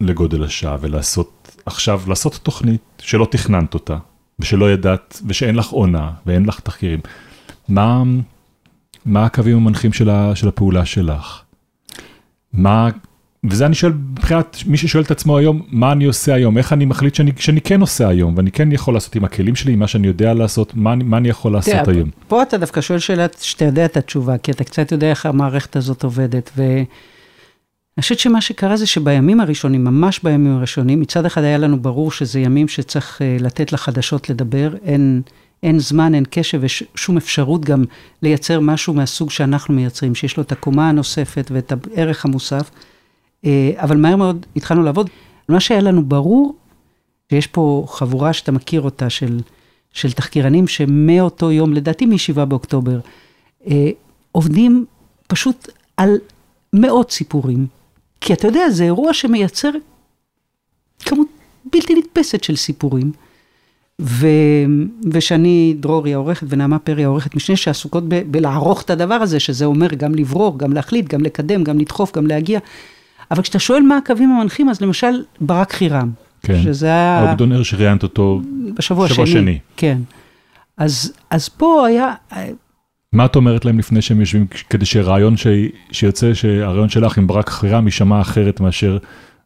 לגודל 0.00 0.44
השעה 0.44 0.76
ולעשות 0.80 1.37
עכשיו 1.68 2.02
לעשות 2.08 2.40
תוכנית 2.42 2.80
שלא 2.98 3.28
תכננת 3.30 3.74
אותה, 3.74 3.96
ושלא 4.38 4.72
ידעת, 4.72 5.20
ושאין 5.26 5.54
לך 5.54 5.68
עונה, 5.68 6.10
ואין 6.26 6.46
לך 6.46 6.60
תחקירים. 6.60 7.00
מה, 7.68 8.02
מה 9.04 9.24
הקווים 9.24 9.56
המנחים 9.56 9.92
של, 9.92 10.10
ה, 10.10 10.36
של 10.36 10.48
הפעולה 10.48 10.84
שלך? 10.84 11.42
מה, 12.52 12.88
וזה 13.44 13.66
אני 13.66 13.74
שואל, 13.74 13.92
מבחינת 13.92 14.56
מי 14.66 14.76
ששואל 14.76 15.04
את 15.04 15.10
עצמו 15.10 15.38
היום, 15.38 15.62
מה 15.68 15.92
אני 15.92 16.04
עושה 16.04 16.34
היום, 16.34 16.58
איך 16.58 16.72
אני 16.72 16.84
מחליט 16.84 17.14
שאני, 17.14 17.32
שאני 17.38 17.60
כן 17.60 17.80
עושה 17.80 18.08
היום, 18.08 18.34
ואני 18.36 18.50
כן 18.50 18.72
יכול 18.72 18.94
לעשות 18.94 19.16
עם 19.16 19.24
הכלים 19.24 19.56
שלי, 19.56 19.72
עם 19.72 19.78
מה 19.78 19.86
שאני 19.86 20.06
יודע 20.06 20.34
לעשות, 20.34 20.74
מה, 20.74 20.94
מה 20.94 21.16
אני 21.16 21.28
יכול 21.28 21.52
לעשות 21.52 21.74
תראה, 21.84 21.96
היום. 21.96 22.10
פה 22.28 22.42
אתה 22.42 22.58
דווקא 22.58 22.80
שואל 22.80 22.98
שאלה 22.98 23.26
שאתה 23.40 23.64
יודע 23.64 23.84
את 23.84 23.96
התשובה, 23.96 24.38
כי 24.38 24.50
אתה 24.50 24.64
קצת 24.64 24.92
יודע 24.92 25.10
איך 25.10 25.26
המערכת 25.26 25.76
הזאת 25.76 26.04
עובדת, 26.04 26.50
ו... 26.56 26.62
אני 27.98 28.02
חושבת 28.02 28.18
שמה 28.18 28.40
שקרה 28.40 28.76
זה 28.76 28.86
שבימים 28.86 29.40
הראשונים, 29.40 29.84
ממש 29.84 30.20
בימים 30.22 30.56
הראשונים, 30.56 31.00
מצד 31.00 31.26
אחד 31.26 31.42
היה 31.42 31.58
לנו 31.58 31.80
ברור 31.80 32.10
שזה 32.10 32.40
ימים 32.40 32.68
שצריך 32.68 33.20
uh, 33.20 33.42
לתת 33.42 33.72
לחדשות 33.72 34.30
לדבר, 34.30 34.74
אין, 34.84 35.22
אין 35.62 35.78
זמן, 35.78 36.14
אין 36.14 36.24
קשב 36.30 36.60
ושום 36.62 37.16
אפשרות 37.16 37.64
גם 37.64 37.84
לייצר 38.22 38.60
משהו 38.60 38.94
מהסוג 38.94 39.30
שאנחנו 39.30 39.74
מייצרים, 39.74 40.14
שיש 40.14 40.36
לו 40.36 40.42
את 40.42 40.52
הקומה 40.52 40.88
הנוספת 40.88 41.50
ואת 41.54 41.72
הערך 41.72 42.24
המוסף, 42.24 42.70
uh, 42.70 43.48
אבל 43.76 43.96
מהר 43.96 44.16
מאוד 44.16 44.46
התחלנו 44.56 44.82
לעבוד. 44.82 45.10
מה 45.48 45.60
שהיה 45.60 45.80
לנו 45.80 46.04
ברור, 46.04 46.56
שיש 47.30 47.46
פה 47.46 47.86
חבורה 47.88 48.32
שאתה 48.32 48.52
מכיר 48.52 48.80
אותה, 48.80 49.10
של, 49.10 49.40
של 49.92 50.12
תחקירנים 50.12 50.68
שמאותו 50.68 51.52
יום, 51.52 51.72
לדעתי 51.72 52.06
מ-7 52.06 52.44
באוקטובר, 52.44 53.00
uh, 53.62 53.68
עובדים 54.32 54.84
פשוט 55.26 55.68
על 55.96 56.10
מאות 56.72 57.10
סיפורים. 57.10 57.77
כי 58.20 58.32
אתה 58.32 58.46
יודע, 58.48 58.70
זה 58.70 58.84
אירוע 58.84 59.12
שמייצר 59.12 59.70
כמות 61.00 61.28
בלתי 61.72 61.94
נתפסת 61.94 62.44
של 62.44 62.56
סיפורים. 62.56 63.12
ו... 64.00 64.26
ושאני, 65.12 65.74
דרורי 65.80 66.14
העורכת 66.14 66.46
ונעמה 66.50 66.78
פרי 66.78 67.04
העורכת 67.04 67.34
משנה, 67.34 67.56
שעסוקות 67.56 68.04
ב... 68.08 68.22
בלערוך 68.30 68.82
את 68.82 68.90
הדבר 68.90 69.14
הזה, 69.14 69.40
שזה 69.40 69.64
אומר 69.64 69.94
גם 69.94 70.14
לברור, 70.14 70.58
גם 70.58 70.72
להחליט, 70.72 71.08
גם 71.08 71.20
לקדם, 71.20 71.64
גם 71.64 71.78
לדחוף, 71.78 72.16
גם 72.16 72.26
להגיע. 72.26 72.60
אבל 73.30 73.42
כשאתה 73.42 73.58
שואל 73.58 73.82
מה 73.82 73.96
הקווים 73.96 74.30
המנחים, 74.30 74.68
אז 74.68 74.80
למשל 74.80 75.24
ברק 75.40 75.72
חירם. 75.72 76.10
כן, 76.42 76.62
שזה 76.62 76.86
היה... 76.86 77.18
האוגדונר 77.18 77.62
שראיינת 77.62 78.02
אותו 78.02 78.40
בשבוע 78.74 79.08
שני. 79.08 79.26
שני. 79.26 79.58
כן. 79.76 79.98
אז, 80.76 81.12
אז 81.30 81.48
פה 81.48 81.86
היה, 81.86 82.14
מה 83.12 83.24
את 83.24 83.36
אומרת 83.36 83.64
להם 83.64 83.78
לפני 83.78 84.02
שהם 84.02 84.20
יושבים, 84.20 84.46
כדי 84.70 84.86
שרעיון 84.86 85.36
ש... 85.36 85.46
שיוצא, 85.92 86.34
שהרעיון 86.34 86.88
שלך 86.88 87.18
עם 87.18 87.26
ברק 87.26 87.48
חירם 87.48 87.86
יישמע 87.86 88.20
אחרת 88.20 88.60
מאשר 88.60 88.98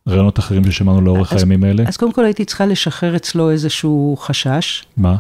רעיונות 0.09 0.38
אחרים 0.38 0.64
ששמענו 0.64 1.01
לאורך 1.01 1.33
אז, 1.33 1.42
הימים 1.42 1.64
האלה? 1.64 1.85
אז 1.87 1.96
קודם 1.96 2.12
כל 2.12 2.25
הייתי 2.25 2.44
צריכה 2.44 2.66
לשחרר 2.66 3.16
אצלו 3.16 3.51
איזשהו 3.51 4.16
חשש. 4.18 4.85
מה? 4.96 5.16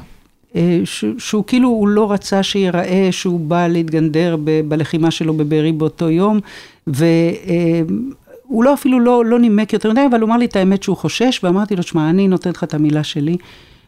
אה, 0.56 0.80
ש, 0.84 1.04
שהוא 1.18 1.44
כאילו, 1.46 1.68
הוא 1.68 1.88
לא 1.88 2.12
רצה 2.12 2.42
שיראה 2.42 3.08
שהוא 3.10 3.40
בא 3.40 3.66
להתגנדר 3.66 4.36
ב, 4.44 4.60
בלחימה 4.68 5.10
שלו 5.10 5.34
בבארי 5.34 5.72
באותו 5.72 6.10
יום, 6.10 6.40
והוא 6.86 7.04
אה, 7.48 8.64
לא 8.64 8.74
אפילו 8.74 9.00
לא, 9.00 9.24
לא 9.24 9.38
נימק 9.38 9.72
יותר 9.72 9.90
מדי, 9.90 10.06
אבל 10.10 10.20
הוא 10.20 10.28
אמר 10.28 10.36
לי 10.36 10.44
את 10.44 10.56
האמת 10.56 10.82
שהוא 10.82 10.96
חושש, 10.96 11.40
ואמרתי 11.42 11.76
לו, 11.76 11.82
שמע, 11.82 12.10
אני 12.10 12.28
נותנת 12.28 12.56
לך 12.56 12.64
את 12.64 12.74
המילה 12.74 13.04
שלי. 13.04 13.36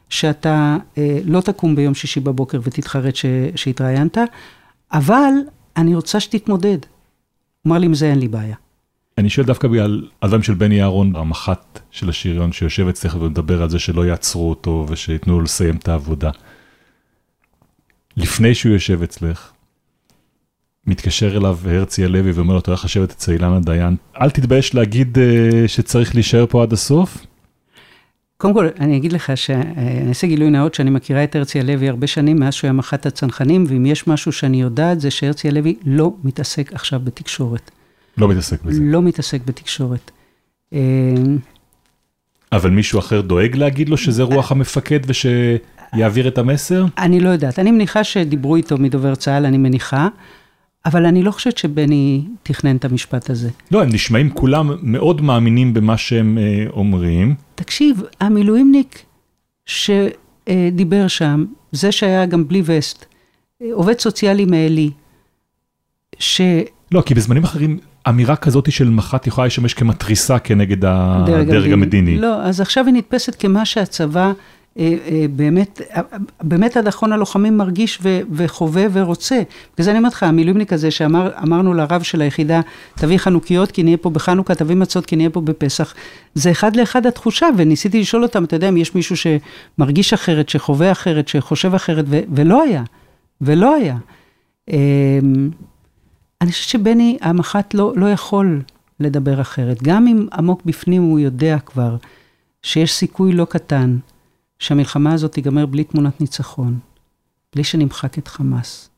שאתה 0.08 0.76
אה, 0.98 1.18
לא 1.24 1.40
תקום 1.40 1.76
ביום 1.76 1.94
שישי 1.94 2.20
בבוקר 2.20 2.60
ותתחרט 2.62 3.14
שהתראיינת, 3.56 4.18
אבל 4.92 5.32
אני 5.76 5.94
רוצה 5.94 6.20
שתתמודד. 6.20 6.78
אמר 7.66 7.78
לי, 7.78 7.86
עם 7.86 7.94
זה 7.94 8.10
אין 8.10 8.18
לי 8.18 8.28
בעיה. 8.28 8.56
אני 9.18 9.30
שואל 9.30 9.46
דווקא 9.46 9.68
בגלל 9.68 10.08
הדברים 10.22 10.42
של 10.42 10.54
בני 10.54 10.82
אהרון, 10.82 11.16
המח"ט 11.16 11.78
של 11.90 12.08
השריון 12.08 12.52
שיושב 12.52 12.88
אצלך 12.88 13.16
ומדבר 13.20 13.62
על 13.62 13.70
זה 13.70 13.78
שלא 13.78 14.06
יעצרו 14.06 14.50
אותו 14.50 14.86
ושייתנו 14.88 15.38
לו 15.38 15.44
לסיים 15.44 15.76
את 15.76 15.88
העבודה. 15.88 16.30
לפני 18.16 18.54
שהוא 18.54 18.72
יושב 18.72 19.02
אצלך, 19.02 19.52
מתקשר 20.86 21.36
אליו 21.36 21.58
הרצי 21.64 22.04
הלוי 22.04 22.32
ואומר 22.32 22.54
לו, 22.54 22.60
אתה 22.60 22.70
הולך 22.70 22.84
לשבת 22.84 23.10
אצל 23.10 23.32
אילנה 23.32 23.60
דיין, 23.60 23.96
אל 24.20 24.30
תתבייש 24.30 24.74
להגיד 24.74 25.18
uh, 25.18 25.68
שצריך 25.68 26.14
להישאר 26.14 26.46
פה 26.46 26.62
עד 26.62 26.72
הסוף, 26.72 27.26
קודם 28.36 28.54
כל, 28.54 28.68
אני 28.80 28.96
אגיד 28.96 29.12
לך 29.12 29.32
שאני 29.36 30.08
אעשה 30.08 30.26
גילוי 30.26 30.50
נאות 30.50 30.74
שאני 30.74 30.90
מכירה 30.90 31.24
את 31.24 31.36
הרצי 31.36 31.60
הלוי 31.60 31.88
הרבה 31.88 32.06
שנים 32.06 32.36
מאז 32.36 32.54
שהוא 32.54 32.68
היה 32.68 32.72
מח"ט 32.72 33.06
הצנחנים, 33.06 33.64
ואם 33.68 33.86
יש 33.86 34.06
משהו 34.06 34.32
שאני 34.32 34.60
יודעת 34.60 35.00
זה 35.00 35.10
שהרצי 35.10 35.48
הלוי 35.48 35.76
לא 35.86 36.12
מתעסק 36.24 36.72
עכשיו 36.72 37.00
בתקשורת. 37.04 37.70
לא 38.18 38.28
מתעסק 38.28 38.62
בזה. 38.62 38.80
לא 38.82 39.02
מתעסק 39.02 39.40
בתקשורת. 39.44 40.10
אה, 40.72 40.78
אבל 42.52 42.70
מישהו 42.70 42.98
אחר 42.98 43.20
דואג 43.20 43.56
להגיד 43.56 43.88
לו 43.88 43.96
שזה 43.96 44.22
רוח 44.22 44.52
המפקד 44.52 45.00
ושיעביר 45.06 46.28
את 46.28 46.38
המסר? 46.38 46.84
אני 46.98 47.20
לא 47.20 47.28
יודעת, 47.28 47.58
אני 47.58 47.70
מניחה 47.70 48.04
שדיברו 48.04 48.56
איתו 48.56 48.78
מדובר 48.78 49.14
צה"ל, 49.14 49.46
אני 49.46 49.58
מניחה, 49.58 50.08
אבל 50.86 51.06
אני 51.06 51.22
לא 51.22 51.30
חושבת 51.30 51.58
שבני 51.58 52.24
תכנן 52.42 52.76
את 52.76 52.84
המשפט 52.84 53.30
הזה. 53.30 53.50
לא, 53.70 53.82
הם 53.82 53.88
נשמעים 53.88 54.30
כולם 54.30 54.70
מאוד 54.82 55.20
מאמינים 55.20 55.74
במה 55.74 55.96
שהם 55.96 56.38
אה, 56.38 56.64
אומרים. 56.70 57.34
תקשיב, 57.54 58.02
המילואימניק 58.20 59.02
שדיבר 59.66 61.08
שם, 61.08 61.44
זה 61.72 61.92
שהיה 61.92 62.26
גם 62.26 62.48
בלי 62.48 62.62
וסט, 62.64 63.04
אה, 63.62 63.66
עובד 63.72 63.98
סוציאלי 63.98 64.44
מעלי, 64.44 64.90
ש... 66.18 66.40
לא, 66.92 67.02
כי 67.06 67.14
בזמנים 67.14 67.44
אחרים 67.44 67.78
אמירה 68.08 68.36
כזאת 68.36 68.72
של 68.72 68.90
מח"ט 68.90 69.26
יכולה 69.26 69.46
לשמש 69.46 69.74
כמתריסה 69.74 70.38
כנגד 70.38 70.80
דרג 70.80 71.30
הדרג 71.30 71.72
המדיני. 71.72 72.16
לא, 72.16 72.42
אז 72.42 72.60
עכשיו 72.60 72.86
היא 72.86 72.94
נתפסת 72.94 73.34
כמה 73.34 73.64
שהצבא 73.64 74.32
באמת, 75.36 75.80
אה, 75.96 76.00
באמת 76.42 76.76
עד 76.76 76.86
אחרון 76.86 77.12
הלוחמים 77.12 77.56
מרגיש 77.56 77.98
ו, 78.02 78.20
וחווה 78.32 78.84
ורוצה. 78.92 79.42
בגלל 79.74 79.84
זה 79.84 79.90
אני 79.90 79.98
אומרת 79.98 80.12
לך, 80.12 80.22
המילואימניק 80.22 80.72
הזה 80.72 80.90
שאמרנו 80.90 81.74
לרב 81.74 82.02
של 82.02 82.22
היחידה, 82.22 82.60
תביא 82.94 83.18
חנוכיות 83.18 83.70
כי 83.70 83.82
נהיה 83.82 83.96
פה 83.96 84.10
בחנוכה, 84.10 84.54
תביא 84.54 84.76
מצות 84.76 85.06
כי 85.06 85.16
נהיה 85.16 85.30
פה 85.30 85.40
בפסח, 85.40 85.94
זה 86.34 86.50
אחד 86.50 86.76
לאחד 86.76 87.06
התחושה, 87.06 87.46
וניסיתי 87.56 88.00
לשאול 88.00 88.22
אותם, 88.22 88.44
אתה 88.44 88.56
יודע, 88.56 88.68
אם 88.68 88.76
יש 88.76 88.94
מישהו 88.94 89.16
שמרגיש 89.16 90.12
אחרת, 90.12 90.48
שחווה 90.48 90.92
אחרת, 90.92 91.28
שחושב 91.28 91.74
אחרת, 91.74 92.04
ו, 92.08 92.20
ולא 92.34 92.62
היה, 92.62 92.82
ולא 93.40 93.74
היה. 93.74 93.96
אני 96.40 96.50
חושבת 96.52 96.68
שבני, 96.68 97.18
המח"ט 97.20 97.74
לא, 97.74 97.92
לא 97.96 98.06
יכול 98.06 98.62
לדבר 99.00 99.40
אחרת. 99.40 99.82
גם 99.82 100.06
אם 100.06 100.26
עמוק 100.32 100.62
בפנים 100.64 101.02
הוא 101.02 101.18
יודע 101.18 101.58
כבר 101.66 101.96
שיש 102.62 102.92
סיכוי 102.92 103.32
לא 103.32 103.44
קטן 103.44 103.96
שהמלחמה 104.64 105.12
הזאת 105.12 105.32
תיגמר 105.32 105.66
בלי 105.66 105.84
תמונת 105.84 106.20
ניצחון, 106.20 106.78
בלי 107.54 107.64
שנמחק 107.64 108.18
את 108.18 108.28
חמאס, 108.28 108.90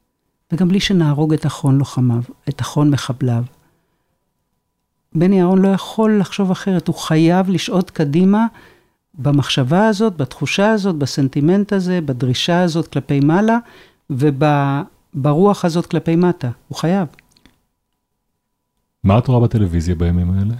וגם 0.53 0.69
בלי 0.69 0.81
שנהרוג 0.81 1.33
את 1.33 1.47
אחרון 1.47 1.79
לוחמיו, 1.79 2.23
את 2.49 2.61
אחרון 2.61 2.91
מחבליו. 2.91 3.45
בני 5.15 5.41
אהרון 5.41 5.63
לא 5.63 5.69
יכול 5.69 6.21
לחשוב 6.21 6.51
אחרת, 6.51 6.89
הוא 6.89 6.97
חייב 6.97 7.51
לשעוד 7.51 7.91
קדימה 7.91 8.47
במחשבה 9.15 9.87
הזאת, 9.87 10.17
בתחושה 10.17 10.71
הזאת, 10.71 10.97
בסנטימנט 10.97 11.73
הזה, 11.73 12.01
בדרישה 12.01 12.63
הזאת 12.63 12.87
כלפי 12.87 13.21
מעלה, 13.21 13.59
וברוח 14.11 15.65
הזאת 15.65 15.87
כלפי 15.87 16.17
מטה. 16.17 16.51
הוא 16.69 16.79
חייב. 16.79 17.09
מה 19.05 19.19
את 19.19 19.29
רואה 19.29 19.41
בטלוויזיה 19.41 19.95
בימים 19.95 20.31
האלה? 20.31 20.55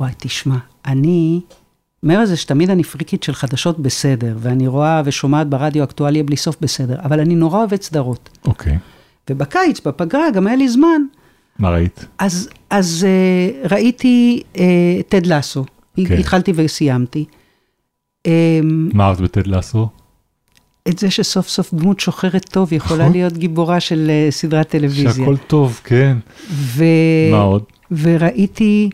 וואי, 0.00 0.12
תשמע, 0.18 0.56
אני, 0.86 1.40
מעבר 2.02 2.22
לזה 2.22 2.36
שתמיד 2.36 2.70
אני 2.70 2.84
פריקית 2.84 3.22
של 3.22 3.34
חדשות 3.34 3.78
בסדר, 3.78 4.36
ואני 4.38 4.66
רואה 4.66 5.02
ושומעת 5.04 5.48
ברדיו 5.48 5.84
אקטואליה 5.84 6.22
בלי 6.22 6.36
סוף 6.36 6.56
בסדר, 6.60 6.96
אבל 7.04 7.20
אני 7.20 7.34
נורא 7.34 7.58
אוהבת 7.58 7.82
סדרות. 7.82 8.30
אוקיי. 8.44 8.78
ובקיץ, 9.30 9.80
בפגרה, 9.80 10.30
גם 10.30 10.46
היה 10.46 10.56
לי 10.56 10.68
זמן. 10.68 11.02
מה 11.58 11.70
ראית? 11.70 12.04
אז, 12.18 12.48
אז 12.70 13.06
uh, 13.06 13.68
ראיתי 13.72 14.42
uh, 14.54 14.58
טד 15.08 15.26
לסו, 15.26 15.64
כן. 15.96 16.18
התחלתי 16.18 16.52
וסיימתי. 16.54 17.24
Um, 18.26 18.30
מה 18.92 19.04
אהבת 19.04 19.20
בטד 19.20 19.46
לסו? 19.46 19.88
את 20.88 20.98
זה 20.98 21.10
שסוף 21.10 21.48
סוף 21.48 21.74
דמות 21.74 22.00
שוחרת 22.00 22.48
טוב 22.50 22.72
יכולה 22.72 23.00
נכון. 23.02 23.12
להיות 23.12 23.32
גיבורה 23.32 23.80
של 23.80 24.10
uh, 24.28 24.32
סדרת 24.32 24.68
טלוויזיה. 24.68 25.12
שהכל 25.12 25.36
טוב, 25.36 25.80
כן. 25.84 26.16
ו... 26.50 26.84
מה 27.30 27.40
עוד? 27.40 27.62
וראיתי, 27.90 28.90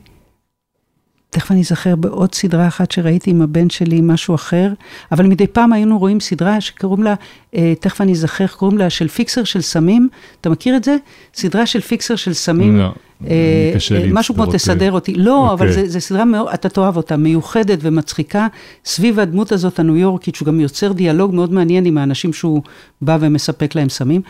תכף 1.35 1.51
אני 1.51 1.61
אזכר 1.61 1.97
בעוד 1.97 2.35
סדרה 2.35 2.66
אחת 2.66 2.90
שראיתי 2.90 3.31
עם 3.31 3.42
הבן 3.42 3.70
שלי, 3.70 4.01
משהו 4.03 4.35
אחר, 4.35 4.73
אבל 5.12 5.27
מדי 5.27 5.47
פעם 5.47 5.73
היינו 5.73 5.99
רואים 5.99 6.20
סדרה 6.20 6.61
שקוראים 6.61 7.03
לה, 7.03 7.14
אה, 7.55 7.73
תכף 7.81 8.01
אני 8.01 8.12
אזכר, 8.12 8.47
קוראים 8.47 8.79
לה 8.79 8.90
של 8.90 9.09
פיקסר 9.09 9.44
של 9.44 9.61
סמים, 9.61 10.09
אתה 10.40 10.51
מכיר 10.51 10.77
את 10.77 10.85
זה? 10.85 10.97
סדרה 11.35 11.66
של 11.66 11.81
פיקסר 11.81 12.16
של 12.16 12.33
סמים. 12.33 12.79
לא. 12.79 12.88
אה, 13.27 13.73
קשה 13.75 13.99
לי 13.99 14.11
משהו 14.12 14.35
כמו 14.35 14.47
תסדר 14.47 14.92
אותי, 14.92 15.14
לא, 15.14 15.53
אבל 15.53 15.68
אוקיי. 15.68 15.88
זה 15.88 16.01
סדרה 16.01 16.25
מאוד, 16.25 16.49
אתה 16.55 16.68
תאהב 16.68 16.97
אותה, 16.97 17.16
מיוחדת 17.16 17.79
ומצחיקה, 17.83 18.47
סביב 18.85 19.20
הדמות 19.20 19.53
הזאת 19.53 19.79
הניו 19.79 19.97
יורקית, 19.97 20.35
שהוא 20.35 20.47
גם 20.47 20.61
יוצר 20.61 20.92
דיאלוג 20.92 21.35
מאוד 21.35 21.53
מעניין 21.53 21.85
עם 21.85 21.99
האנשים 21.99 22.33
שהוא 22.33 22.62
בא 23.03 23.18
ומספק 23.20 23.75
להם 23.75 23.88
סמים. 23.88 24.20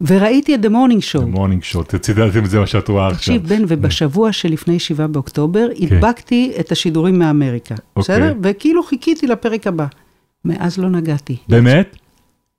וראיתי 0.00 0.54
את 0.54 0.64
The 0.64 0.68
Morning 0.68 1.02
Show. 1.12 1.34
The 1.34 1.36
Morning 1.36 1.74
Show, 1.74 1.82
תצידלתם 1.86 2.44
את 2.44 2.50
זה 2.50 2.60
מה 2.60 2.66
שאת 2.66 2.88
רואה 2.88 3.06
עכשיו. 3.06 3.38
תקשיב, 3.38 3.48
בן, 3.48 3.64
ובשבוע 3.68 4.32
שלפני 4.32 4.78
7 4.78 5.06
באוקטובר, 5.06 5.68
כן. 5.78 5.96
הדבקתי 5.96 6.52
את 6.60 6.72
השידורים 6.72 7.18
מאמריקה, 7.18 7.74
אוקיי. 7.74 8.16
בסדר? 8.16 8.34
וכאילו 8.42 8.82
חיכיתי 8.82 9.26
לפרק 9.26 9.66
הבא. 9.66 9.86
מאז 10.44 10.78
לא 10.78 10.90
נגעתי. 10.90 11.36
באמת? 11.48 11.96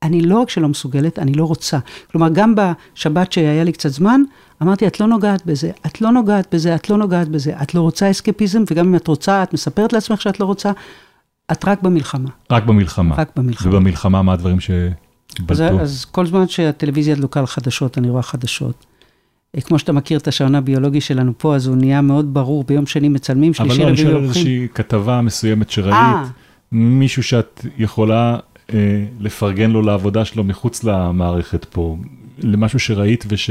אני 0.04 0.22
לא 0.22 0.40
רק 0.40 0.50
שלא 0.50 0.70
מסוגלת, 0.70 1.20
אני 1.20 1.34
לא 1.34 1.46
רוצה. 1.46 1.80
כלומר, 2.12 2.30
גם 2.30 2.56
בשבת 2.56 3.32
שהיה 3.32 3.64
לי 3.64 3.72
קצת 3.72 3.90
זמן, 3.90 4.22
אמרתי, 4.62 4.88
את 4.88 5.00
לא 5.00 5.08
נוגעת 5.08 5.46
בזה, 5.46 5.72
את 5.86 6.02
לא 6.02 6.12
נוגעת 6.12 6.54
בזה, 6.54 6.76
את 6.76 6.90
לא 6.90 6.98
נוגעת 6.98 7.30
בזה, 7.30 7.54
את 7.62 7.76
לא 7.76 7.82
רוצה 7.82 8.12
אסקפיזם, 8.12 8.64
וגם 8.72 8.88
אם 8.88 8.96
את 8.96 9.08
רוצה, 9.08 9.44
את 9.44 9.54
מספרת 9.54 9.94
לעצמך 9.94 10.22
שאת 10.22 10.40
לא 10.40 10.46
רוצה, 10.46 10.72
את 11.52 11.66
רק 11.66 11.82
במלחמה. 11.82 12.30
רק 12.52 12.66
במלחמה. 12.66 13.16
רק 13.16 13.30
במלחמה. 13.36 13.72
ובמלחמה, 13.72 14.22
מה 14.22 14.34
הדברים 14.34 14.60
ש... 14.60 14.72
אז, 15.50 15.62
אז 15.82 16.06
כל 16.06 16.26
זמן 16.26 16.48
שהטלוויזיה 16.48 17.16
דלוקה 17.16 17.40
על 17.40 17.46
חדשות, 17.46 17.98
אני 17.98 18.10
רואה 18.10 18.24
חדשות. 18.24 18.86
אה, 19.56 19.62
כמו 19.62 19.80
שאתה 19.80 19.92
מכיר 19.92 20.20
את 20.20 20.28
השעון 20.28 20.56
הביולוגי 20.56 21.02
שלנו 21.02 21.34
פה, 21.38 21.56
אז 21.56 21.68
הוא 21.68 21.76
נהיה 21.76 22.02
מאוד 22.02 22.34
ברור, 22.34 22.64
ביום 22.64 22.86
שני 22.86 23.10
מצלמים, 23.10 23.54
שלישי 23.54 23.84
רביעי 23.84 23.88
לוקחים. 23.88 24.08
אבל 24.08 24.16
לא, 24.16 24.20
אני 24.20 24.34
שואל 24.38 24.44
איזושהי 24.44 24.68
כתבה 24.74 25.22
מסוימת 25.22 25.70
שראית, 25.70 25.96
아. 25.96 25.98
אה. 25.98 26.26
מישהו 26.72 27.24
שאת 27.24 27.66
יכולה 27.78 28.38
אה, 28.74 29.06
לפרגן 29.20 29.72
לו 29.72 29.82
לעבודה 29.82 30.26
שלו 30.26 30.44
מחוץ 30.44 30.84
למערכת 30.84 31.66
פה, 31.66 31.98
למשהו 32.40 32.80
שראית 32.80 33.26
וש... 33.28 33.50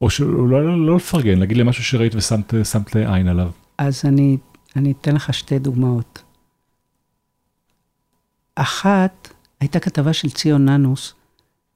או 0.00 0.10
שלא 0.10 0.48
לא, 0.48 0.86
לא 0.86 0.96
לפרגן, 0.96 1.38
להגיד 1.38 1.56
למשהו 1.56 1.84
שראית 1.84 2.14
ושמת 2.52 2.96
עין 2.96 3.28
עליו. 3.28 3.50
אז 3.78 4.02
אני, 4.04 4.36
אני 4.76 4.92
אתן 4.92 5.14
לך 5.14 5.34
שתי 5.34 5.58
דוגמאות. 5.58 6.22
אחת, 8.54 9.28
הייתה 9.60 9.80
כתבה 9.80 10.12
של 10.12 10.30
ציון 10.30 10.68
ננוס, 10.68 11.14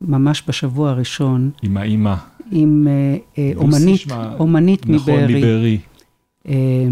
ממש 0.00 0.42
בשבוע 0.48 0.90
הראשון. 0.90 1.50
עם 1.62 1.76
האימא. 1.76 2.14
עם 2.50 2.86
אה, 2.88 3.16
אה, 3.38 3.52
אומנית, 3.56 4.00
שמה, 4.00 4.34
אומנית 4.38 4.88
נכון, 4.88 5.14
מבארי. 5.14 5.34
מבארי. 5.34 5.78
אה, 6.48 6.86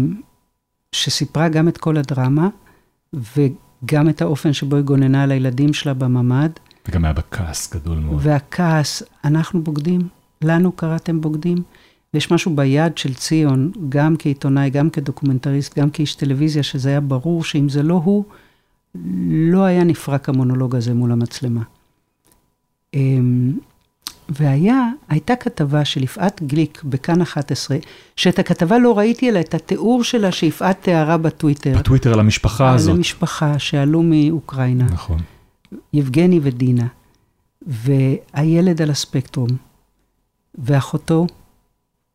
שסיפרה 0.91 1.49
גם 1.49 1.67
את 1.67 1.77
כל 1.77 1.97
הדרמה, 1.97 2.49
וגם 3.13 4.09
את 4.09 4.21
האופן 4.21 4.53
שבו 4.53 4.75
היא 4.75 4.83
גוננה 4.83 5.23
על 5.23 5.31
הילדים 5.31 5.73
שלה 5.73 5.93
בממ"ד. 5.93 6.49
וגם 6.87 7.05
היה 7.05 7.13
בכעס 7.13 7.73
גדול 7.73 7.97
מאוד. 7.97 8.19
והכעס, 8.21 9.03
אנחנו 9.23 9.63
בוגדים, 9.63 10.01
לנו 10.41 10.71
קראתם 10.71 11.21
בוגדים. 11.21 11.57
ויש 12.13 12.31
משהו 12.31 12.55
ביד 12.55 12.97
של 12.97 13.13
ציון, 13.13 13.71
גם 13.89 14.15
כעיתונאי, 14.19 14.69
גם 14.69 14.89
כדוקומנטריסט, 14.89 15.79
גם 15.79 15.89
כאיש 15.89 16.15
טלוויזיה, 16.15 16.63
שזה 16.63 16.89
היה 16.89 17.01
ברור 17.01 17.43
שאם 17.43 17.69
זה 17.69 17.83
לא 17.83 18.01
הוא, 18.03 18.25
לא 19.29 19.63
היה 19.63 19.83
נפרק 19.83 20.29
המונולוג 20.29 20.75
הזה 20.75 20.93
מול 20.93 21.11
המצלמה. 21.11 21.61
אמ, 22.93 23.53
והיה, 24.29 24.89
הייתה 25.09 25.35
כתבה 25.35 25.85
של 25.85 26.03
יפעת 26.03 26.41
גליק 26.43 26.83
בכאן 26.83 27.21
11, 27.21 27.77
שאת 28.15 28.39
הכתבה 28.39 28.77
לא 28.77 28.97
ראיתי, 28.97 29.29
אלא 29.29 29.39
את 29.39 29.53
התיאור 29.53 30.03
שלה 30.03 30.31
שיפעת 30.31 30.81
תיארה 30.81 31.17
בטוויטר. 31.17 31.77
בטוויטר 31.77 32.13
על 32.13 32.19
המשפחה 32.19 32.69
על 32.69 32.75
הזאת. 32.75 32.89
על 32.89 32.95
המשפחה 32.95 33.59
שעלו 33.59 34.03
מאוקראינה. 34.03 34.85
נכון. 34.85 35.19
יבגני 35.93 36.39
ודינה, 36.43 36.87
והילד 37.61 38.81
על 38.81 38.89
הספקטרום, 38.89 39.49
ואחותו, 40.55 41.27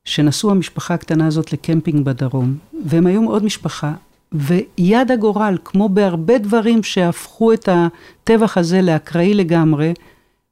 שנסעו 0.04 0.50
המשפחה 0.50 0.94
הקטנה 0.94 1.26
הזאת 1.26 1.52
לקמפינג 1.52 2.04
בדרום, 2.04 2.56
והם 2.86 3.06
היו 3.06 3.30
עוד 3.30 3.44
משפחה, 3.44 3.94
ויד 4.32 5.10
הגורל, 5.10 5.58
כמו 5.64 5.88
בהרבה 5.88 6.38
דברים 6.38 6.82
שהפכו 6.82 7.52
את 7.52 7.68
הטבח 7.72 8.58
הזה 8.58 8.82
לאקראי 8.82 9.34
לגמרי, 9.34 9.94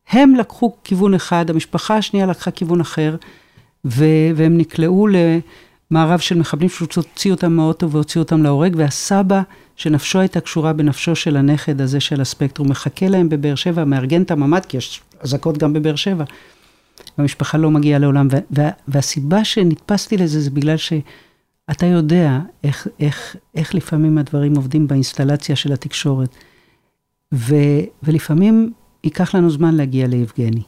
הם 0.08 0.34
לקחו 0.34 0.72
כיוון 0.84 1.14
אחד, 1.14 1.50
המשפחה 1.50 1.96
השנייה 1.96 2.26
לקחה 2.26 2.50
כיוון 2.50 2.80
אחר, 2.80 3.16
ו- 3.84 4.30
והם 4.36 4.58
נקלעו 4.58 5.06
למערב 5.90 6.18
של 6.18 6.38
מחבלים 6.38 6.68
שהוציאו 6.68 7.34
אותם 7.34 7.52
מהאוטו 7.52 7.90
והוציאו 7.90 8.22
אותם 8.22 8.42
להורג, 8.42 8.74
והסבא, 8.76 9.42
שנפשו 9.76 10.18
הייתה 10.18 10.40
קשורה 10.40 10.72
בנפשו 10.72 11.16
של 11.16 11.36
הנכד 11.36 11.80
הזה 11.80 12.00
של 12.00 12.20
הספקטרום, 12.20 12.70
מחכה 12.70 13.08
להם 13.08 13.28
בבאר 13.28 13.54
שבע, 13.54 13.84
מארגן 13.84 14.22
את 14.22 14.30
הממ"ד, 14.30 14.64
כי 14.66 14.76
יש 14.76 15.00
אזעקות 15.20 15.58
גם 15.58 15.72
בבאר 15.72 15.96
שבע. 15.96 16.24
והמשפחה 17.18 17.58
לא 17.58 17.70
מגיעה 17.70 17.98
לעולם, 17.98 18.28
וה- 18.50 18.70
והסיבה 18.88 19.44
שנתפסתי 19.44 20.16
לזה 20.16 20.40
זה 20.40 20.50
בגלל 20.50 20.76
ש... 20.76 20.92
אתה 21.70 21.86
יודע 21.86 22.40
איך, 22.64 22.88
איך, 23.00 23.36
איך 23.54 23.74
לפעמים 23.74 24.18
הדברים 24.18 24.56
עובדים 24.56 24.88
באינסטלציה 24.88 25.56
של 25.56 25.72
התקשורת. 25.72 26.36
ו, 27.34 27.54
ולפעמים 28.02 28.72
ייקח 29.04 29.34
לנו 29.34 29.50
זמן 29.50 29.74
להגיע 29.74 30.06
ליבגני. 30.06 30.62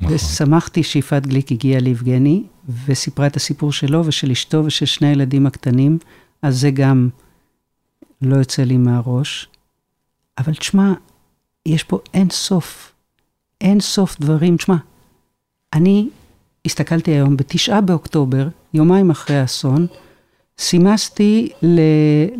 נכון. 0.00 0.14
ושמחתי 0.14 0.82
שיפעת 0.82 1.26
גליק 1.26 1.52
הגיעה 1.52 1.80
ליבגני, 1.80 2.42
וסיפרה 2.86 3.26
את 3.26 3.36
הסיפור 3.36 3.72
שלו 3.72 4.06
ושל 4.06 4.30
אשתו 4.30 4.62
ושל 4.64 4.86
שני 4.86 5.08
הילדים 5.08 5.46
הקטנים, 5.46 5.98
אז 6.42 6.60
זה 6.60 6.70
גם 6.70 7.08
לא 8.22 8.36
יוצא 8.36 8.62
לי 8.62 8.76
מהראש. 8.76 9.48
אבל 10.38 10.54
תשמע, 10.54 10.92
יש 11.66 11.82
פה 11.82 11.98
אין 12.14 12.30
סוף, 12.30 12.92
אין 13.60 13.80
סוף 13.80 14.20
דברים. 14.20 14.56
תשמע, 14.56 14.76
אני 15.72 16.08
הסתכלתי 16.66 17.10
היום, 17.10 17.36
בתשעה 17.36 17.80
באוקטובר, 17.80 18.48
יומיים 18.74 19.10
אחרי 19.10 19.36
האסון, 19.36 19.86
סימסתי 20.58 21.48
ל- 21.62 21.80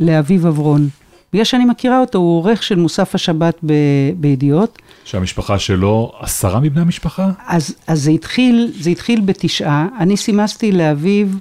לאביב 0.07 0.47
אברון. 0.47 0.89
בגלל 1.33 1.45
שאני 1.45 1.65
מכירה 1.65 2.01
אותו, 2.01 2.19
הוא 2.19 2.39
עורך 2.39 2.63
של 2.63 2.75
מוסף 2.77 3.15
השבת 3.15 3.57
ב- 3.67 4.11
בידיעות. 4.17 4.79
שהמשפחה 5.05 5.59
שלו, 5.59 6.13
עשרה 6.21 6.61
מבני 6.61 6.81
המשפחה? 6.81 7.31
אז, 7.47 7.75
אז 7.87 8.03
זה, 8.03 8.11
התחיל, 8.11 8.73
זה 8.81 8.91
התחיל 8.91 9.21
בתשעה, 9.21 9.87
אני 9.99 10.17
סימסתי 10.17 10.73
לאביב 10.73 11.39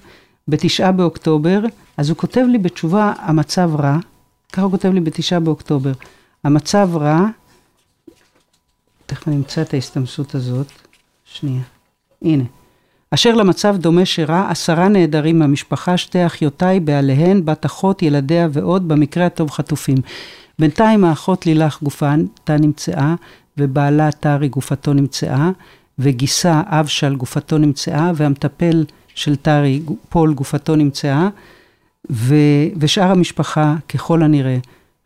בתשעה 0.48 0.92
באוקטובר, 0.92 1.60
אז 1.98 2.10
הוא 2.10 2.18
כותב 2.18 2.46
לי 2.50 2.58
בתשובה, 2.58 3.14
המצב 3.18 3.72
רע, 3.80 3.98
ככה 4.54 4.62
הוא 4.62 4.72
כותב 4.72 4.90
לי 4.94 5.00
בתשעה 5.00 5.40
באוקטובר, 5.40 5.92
המצב 6.44 6.90
רע, 6.94 7.26
תכף 9.06 9.28
אני 9.28 9.36
אמצא 9.36 9.62
את 9.62 9.74
ההסתמסות 9.74 10.36
הזאת, 10.36 10.68
שנייה, 11.26 11.62
הנה. 12.22 12.44
אשר 13.12 13.36
למצב 13.36 13.78
דומה 13.78 14.06
שרע, 14.06 14.50
עשרה 14.50 14.88
נעדרים 14.88 15.40
מהמשפחה, 15.40 15.98
שתי 15.98 16.26
אחיותיי, 16.26 16.80
בעליהן, 16.80 17.46
בת 17.46 17.66
אחות, 17.66 18.02
ילדיה 18.02 18.48
ועוד, 18.52 18.88
במקרה 18.88 19.26
הטוב 19.26 19.52
חטופים. 19.52 19.98
בינתיים 20.60 21.04
האחות 21.04 21.46
לילך 21.46 21.84
גופתה 21.84 22.58
נמצאה, 22.60 23.16
ובעלה 23.58 24.12
טרי 24.12 24.50
גופתו 24.50 24.94
נמצאה, 24.94 25.50
וגיסה 26.00 26.62
אבשל 26.66 27.16
גופתו 27.16 27.58
נמצאה, 27.58 28.12
והמטפל 28.16 28.86
של 29.16 29.36
טרי, 29.36 29.82
פול, 30.10 30.34
גופתו 30.34 30.76
נמצאה, 30.76 31.30
ו, 32.12 32.36
ושאר 32.80 33.12
המשפחה, 33.12 33.76
ככל 33.90 34.24
הנראה, 34.24 34.58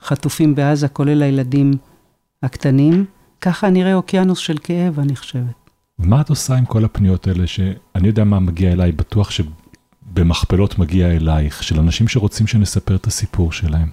חטופים 0.01 0.55
בעזה, 0.55 0.87
כולל 0.87 1.23
הילדים 1.23 1.73
הקטנים. 2.43 3.05
ככה 3.41 3.69
נראה 3.69 3.93
אוקיינוס 3.93 4.39
של 4.39 4.57
כאב, 4.63 4.99
אני 4.99 5.15
חושבת. 5.15 5.60
מה 6.03 6.21
את 6.21 6.29
עושה 6.29 6.55
עם 6.55 6.65
כל 6.65 6.85
הפניות 6.85 7.27
האלה, 7.27 7.47
שאני 7.47 8.07
יודע 8.07 8.23
מה 8.23 8.39
מגיע 8.39 8.71
אליי, 8.71 8.91
בטוח 8.91 9.31
שבמכפלות 9.31 10.79
מגיע 10.79 11.07
אלייך, 11.07 11.63
של 11.63 11.79
אנשים 11.79 12.07
שרוצים 12.07 12.47
שנספר 12.47 12.95
את 12.95 13.07
הסיפור 13.07 13.51
שלהם. 13.51 13.89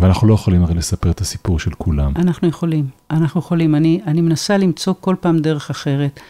ואנחנו 0.00 0.28
לא 0.28 0.34
יכולים 0.34 0.62
הרי 0.62 0.74
לספר 0.74 1.10
את 1.10 1.20
הסיפור 1.20 1.58
של 1.58 1.70
כולם. 1.70 2.12
אנחנו 2.16 2.48
יכולים, 2.48 2.86
אנחנו 3.10 3.40
יכולים. 3.40 3.74
אני, 3.74 4.00
אני 4.06 4.20
מנסה 4.20 4.56
למצוא 4.56 4.94
כל 5.00 5.16
פעם 5.20 5.38
דרך 5.38 5.70
אחרת. 5.70 6.20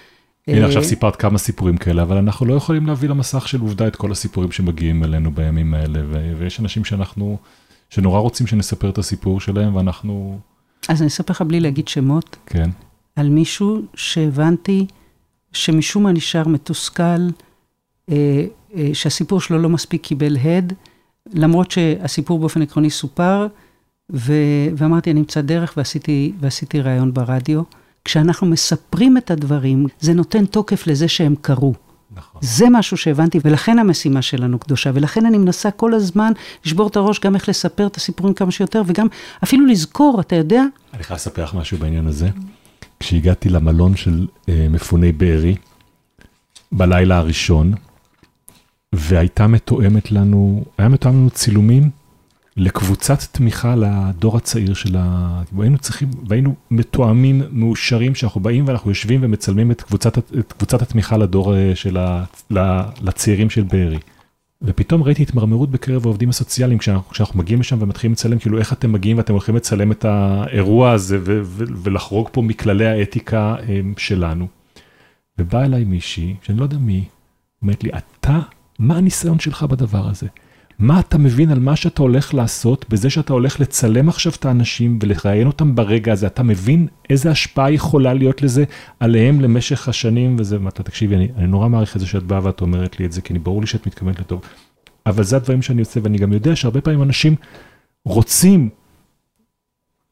הנה, 0.48 0.60
אה, 0.60 0.66
עכשיו 0.66 0.84
סיפרת 0.84 1.16
כמה 1.16 1.38
סיפורים 1.38 1.76
כאלה, 1.76 2.02
אבל 2.02 2.16
אנחנו 2.16 2.46
לא 2.46 2.54
יכולים 2.54 2.86
להביא 2.86 3.08
למסך 3.08 3.48
של 3.48 3.60
עובדה 3.60 3.88
את 3.88 3.96
כל 3.96 4.12
הסיפורים 4.12 4.52
שמגיעים 4.52 5.04
אלינו 5.04 5.30
בימים 5.30 5.74
האלה, 5.74 6.00
ו- 6.08 6.34
ויש 6.38 6.60
אנשים 6.60 6.84
שאנחנו, 6.84 7.38
שנורא 7.90 8.18
רוצים 8.20 8.46
שנספר 8.46 8.88
את 8.88 8.98
הסיפור 8.98 9.40
שלהם, 9.40 9.76
ואנחנו, 9.76 10.38
אז 10.88 11.02
אני 11.02 11.08
אספר 11.08 11.32
לך 11.32 11.42
בלי 11.42 11.60
להגיד 11.60 11.88
שמות, 11.88 12.36
כן, 12.46 12.70
על 13.16 13.28
מישהו 13.28 13.82
שהבנתי 13.94 14.86
שמשום 15.52 16.02
מה 16.02 16.12
נשאר 16.12 16.48
מתוסכל, 16.48 17.02
אה, 18.10 18.44
אה, 18.76 18.90
שהסיפור 18.92 19.40
שלו 19.40 19.58
לא 19.58 19.68
מספיק 19.68 20.02
קיבל 20.02 20.36
הד, 20.36 20.72
למרות 21.32 21.70
שהסיפור 21.70 22.38
באופן 22.38 22.62
עקרוני 22.62 22.90
סופר, 22.90 23.46
ו- 24.12 24.68
ואמרתי, 24.76 25.10
אני 25.10 25.20
אמצא 25.20 25.40
דרך, 25.40 25.74
ועשיתי, 25.76 26.32
ועשיתי 26.40 26.80
ראיון 26.80 27.14
ברדיו. 27.14 27.62
כשאנחנו 28.04 28.46
מספרים 28.46 29.16
את 29.16 29.30
הדברים, 29.30 29.86
זה 30.00 30.14
נותן 30.14 30.46
תוקף 30.46 30.86
לזה 30.86 31.08
שהם 31.08 31.34
קרו. 31.40 31.74
נכון. 32.16 32.40
זה 32.44 32.66
משהו 32.70 32.96
שהבנתי, 32.96 33.38
ולכן 33.44 33.78
המשימה 33.78 34.22
שלנו 34.22 34.58
קדושה, 34.58 34.90
ולכן 34.94 35.26
אני 35.26 35.38
מנסה 35.38 35.70
כל 35.70 35.94
הזמן 35.94 36.32
לשבור 36.64 36.88
את 36.88 36.96
הראש 36.96 37.20
גם 37.20 37.34
איך 37.34 37.48
לספר 37.48 37.86
את 37.86 37.96
הסיפורים 37.96 38.34
כמה 38.34 38.50
שיותר, 38.50 38.82
וגם 38.86 39.06
אפילו 39.44 39.66
לזכור, 39.66 40.20
אתה 40.20 40.36
יודע, 40.36 40.62
אני 40.94 41.02
חייב 41.02 41.16
לספר 41.16 41.44
לך 41.44 41.54
משהו 41.54 41.78
בעניין 41.78 42.06
הזה. 42.06 42.28
כשהגעתי 43.00 43.48
למלון 43.48 43.96
של 43.96 44.26
אה, 44.48 44.66
מפוני 44.70 45.12
בארי, 45.12 45.54
בלילה 46.72 47.16
הראשון, 47.16 47.74
והייתה 48.92 49.46
מתואמת 49.46 50.12
לנו, 50.12 50.64
היה 50.78 50.88
מתואם 50.88 51.14
לנו 51.14 51.30
צילומים 51.30 51.90
לקבוצת 52.56 53.22
תמיכה 53.32 53.74
לדור 53.76 54.36
הצעיר 54.36 54.74
של 54.74 54.96
ה... 54.98 55.42
והיינו 55.52 55.78
צריכים, 55.78 56.10
והיינו 56.28 56.54
מתואמים, 56.70 57.42
מאושרים, 57.50 58.14
שאנחנו 58.14 58.40
באים 58.40 58.68
ואנחנו 58.68 58.90
יושבים 58.90 59.20
ומצלמים 59.22 59.70
את 59.70 59.82
קבוצת, 59.82 60.18
את 60.18 60.52
קבוצת 60.52 60.82
התמיכה 60.82 61.16
לדור 61.16 61.54
אה, 61.54 61.72
של 61.74 61.96
ה... 61.96 62.24
לצעירים 63.00 63.50
של 63.50 63.62
בארי. 63.62 63.98
ופתאום 64.62 65.02
ראיתי 65.02 65.22
התמרמרות 65.22 65.70
בקרב 65.70 66.06
העובדים 66.06 66.28
הסוציאליים 66.28 66.78
כשאנחנו, 66.78 67.10
כשאנחנו 67.10 67.38
מגיעים 67.38 67.60
לשם 67.60 67.76
ומתחילים 67.80 68.12
לצלם, 68.12 68.38
כאילו 68.38 68.58
איך 68.58 68.72
אתם 68.72 68.92
מגיעים 68.92 69.16
ואתם 69.16 69.32
הולכים 69.32 69.56
לצלם 69.56 69.92
את 69.92 70.04
האירוע 70.04 70.90
הזה 70.90 71.18
ולחרוג 71.82 72.28
פה 72.32 72.42
מכללי 72.42 72.86
האתיקה 72.86 73.56
הם, 73.68 73.94
שלנו. 73.96 74.46
ובאה 75.38 75.64
אליי 75.64 75.84
מישהי, 75.84 76.34
שאני 76.42 76.58
לא 76.58 76.62
יודע 76.62 76.78
מי, 76.78 77.04
אומרת 77.62 77.84
לי, 77.84 77.90
אתה, 77.90 78.40
מה 78.78 78.96
הניסיון 78.96 79.38
שלך 79.38 79.62
בדבר 79.62 80.08
הזה? 80.08 80.26
מה 80.78 81.00
אתה 81.00 81.18
מבין 81.18 81.50
על 81.50 81.58
מה 81.58 81.76
שאתה 81.76 82.02
הולך 82.02 82.34
לעשות 82.34 82.84
בזה 82.88 83.10
שאתה 83.10 83.32
הולך 83.32 83.60
לצלם 83.60 84.08
עכשיו 84.08 84.32
את 84.38 84.44
האנשים 84.44 84.98
ולראיין 85.02 85.46
אותם 85.46 85.74
ברגע 85.74 86.12
הזה? 86.12 86.26
אתה 86.26 86.42
מבין 86.42 86.86
איזה 87.10 87.30
השפעה 87.30 87.70
יכולה 87.70 88.14
להיות 88.14 88.42
לזה 88.42 88.64
עליהם 89.00 89.40
למשך 89.40 89.88
השנים 89.88 90.36
וזה, 90.38 90.58
אתה 90.68 90.82
תקשיבי, 90.82 91.16
אני, 91.16 91.28
אני 91.36 91.46
נורא 91.46 91.68
מעריך 91.68 91.96
את 91.96 92.00
זה 92.00 92.06
שאת 92.06 92.22
באה 92.22 92.40
ואת 92.42 92.60
אומרת 92.60 93.00
לי 93.00 93.06
את 93.06 93.12
זה, 93.12 93.20
כי 93.20 93.32
אני 93.32 93.38
ברור 93.38 93.60
לי 93.60 93.66
שאת 93.66 93.86
מתכוונת 93.86 94.20
לטוב. 94.20 94.40
אבל 95.06 95.24
זה 95.24 95.36
הדברים 95.36 95.62
שאני 95.62 95.80
עושה, 95.80 96.00
ואני 96.02 96.18
גם 96.18 96.32
יודע 96.32 96.56
שהרבה 96.56 96.80
פעמים 96.80 97.02
אנשים 97.02 97.34
רוצים 98.04 98.68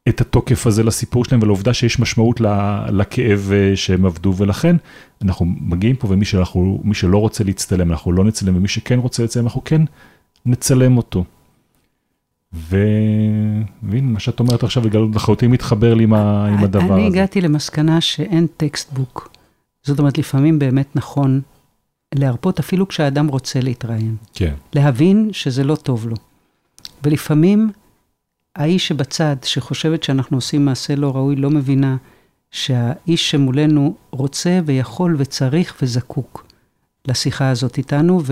את 0.09 0.21
התוקף 0.21 0.67
הזה 0.67 0.83
לסיפור 0.83 1.25
שלהם 1.25 1.43
ולעובדה 1.43 1.75
שיש 1.75 2.01
משמעות 2.01 2.41
לכאב 2.89 3.51
אה, 3.53 3.77
שהם 3.77 4.07
איבדו, 4.07 4.35
ולכן 4.37 4.77
אנחנו 5.23 5.47
מגיעים 5.47 5.97
פה 5.97 6.09
ומי 6.11 6.25
שאנחנו, 6.25 6.83
שלא 6.93 7.19
רוצה 7.19 7.45
להצטלם, 7.45 7.91
אנחנו 7.91 8.13
לא 8.13 8.25
נצלם, 8.25 8.57
ומי 8.57 8.69
שכן 8.69 8.99
רוצה 8.99 9.25
לצלם, 9.25 9.45
אנחנו 9.45 9.65
כן 9.65 9.83
נצלם 10.47 10.97
אותו. 10.97 11.25
והנה, 12.53 14.01
מה 14.03 14.21
שאת 14.21 14.41
אומרת 14.41 14.63
עכשיו, 14.63 14.83
בגלל 14.83 15.03
לחלוטין 15.15 15.51
מתחבר 15.51 15.95
לי 15.95 16.05
עם, 16.05 16.15
ה... 16.15 16.47
עם 16.47 16.65
הדבר 16.65 16.95
אני 16.95 17.07
הזה. 17.07 17.07
הגעתי 17.07 17.41
למסקנה 17.41 18.01
שאין 18.01 18.47
textbook. 18.57 19.29
זאת 19.83 19.99
אומרת, 19.99 20.19
לפעמים 20.19 20.59
באמת 20.59 20.97
נכון 20.97 21.41
להרפות 22.15 22.59
אפילו 22.59 22.89
כשהאדם 22.89 23.27
רוצה 23.27 23.61
להתראיין. 23.61 24.17
כן, 24.35 24.55
להבין 24.75 25.29
שזה 25.33 25.65
לא 25.65 25.77
טוב 25.77 26.09
לו. 26.09 26.17
ולפעמים 27.03 27.71
האיש 28.57 28.89
שבצד, 28.89 29.37
שחושבת 29.43 30.03
שאנחנו 30.03 30.37
עושים 30.37 30.65
מעשה 30.65 30.97
לא 30.97 31.11
ראוי, 31.11 31.37
לא 31.37 31.51
מבינה 31.51 31.97
שהאיש 32.51 33.31
שמולנו 33.31 33.95
רוצה 34.11 34.61
ויכול 34.65 35.17
וצריך 35.19 35.77
וזקוק 35.83 36.47
לשיחה 37.09 37.51
הזאת 37.51 37.79
איתנו 37.79 38.23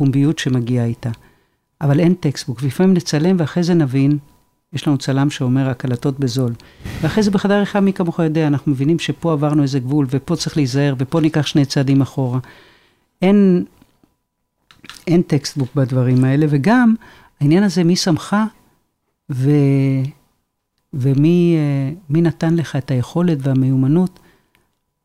ולפומביות 0.00 0.38
שמגיעה 0.38 0.84
איתה. 0.84 1.10
אבל 1.80 2.00
אין 2.00 2.14
textbook, 2.14 2.58
ולפעמים 2.62 2.94
נצלם 2.94 3.36
ואחרי 3.38 3.62
זה 3.62 3.74
נבין, 3.74 4.18
יש 4.72 4.88
לנו 4.88 4.98
צלם 4.98 5.30
שאומר 5.30 5.68
הקלטות 5.68 6.20
בזול. 6.20 6.52
ואחרי 7.00 7.22
זה 7.22 7.30
בחדר 7.30 7.54
עריכה, 7.54 7.80
מי 7.80 7.92
כמוך 7.92 8.18
יודע, 8.18 8.46
אנחנו 8.46 8.72
מבינים 8.72 8.98
שפה 8.98 9.32
עברנו 9.32 9.62
איזה 9.62 9.78
גבול, 9.78 10.06
ופה 10.10 10.36
צריך 10.36 10.56
להיזהר, 10.56 10.94
ופה 10.98 11.20
ניקח 11.20 11.46
שני 11.46 11.64
צעדים 11.64 12.00
אחורה. 12.00 12.38
אין, 13.22 13.64
אין 15.06 15.22
textbook 15.22 15.68
בדברים 15.74 16.24
האלה, 16.24 16.46
וגם 16.48 16.94
העניין 17.40 17.62
הזה, 17.62 17.84
מי 17.84 17.96
שמך 17.96 18.36
ו... 19.30 19.50
ומי 20.92 21.56
אה, 21.56 22.20
נתן 22.20 22.54
לך 22.54 22.76
את 22.76 22.90
היכולת 22.90 23.38
והמיומנות. 23.40 24.20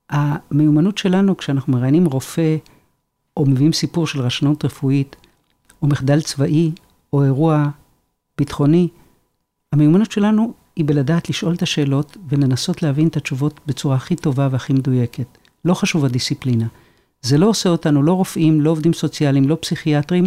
המיומנות 0.09 0.97
שלנו, 0.97 1.37
כשאנחנו 1.37 1.73
מראיינים 1.73 2.05
רופא, 2.05 2.57
או 3.37 3.45
מביאים 3.45 3.73
סיפור 3.73 4.07
של 4.07 4.21
רשלנות 4.21 4.65
רפואית, 4.65 5.15
או 5.81 5.87
מחדל 5.87 6.21
צבאי, 6.21 6.71
או 7.13 7.23
אירוע 7.23 7.69
ביטחוני, 8.37 8.87
המיומנות 9.73 10.11
שלנו 10.11 10.53
היא 10.75 10.85
בלדעת 10.85 11.29
לשאול 11.29 11.53
את 11.53 11.61
השאלות 11.61 12.17
ולנסות 12.29 12.83
להבין 12.83 13.07
את 13.07 13.17
התשובות 13.17 13.59
בצורה 13.67 13.95
הכי 13.95 14.15
טובה 14.15 14.47
והכי 14.51 14.73
מדויקת. 14.73 15.37
לא 15.65 15.73
חשוב 15.73 16.05
הדיסציפלינה. 16.05 16.67
זה 17.21 17.37
לא 17.37 17.47
עושה 17.49 17.69
אותנו 17.69 18.03
לא 18.03 18.13
רופאים, 18.13 18.61
לא 18.61 18.69
עובדים 18.69 18.93
סוציאליים, 18.93 19.49
לא 19.49 19.57
פסיכיאטרים 19.61 20.25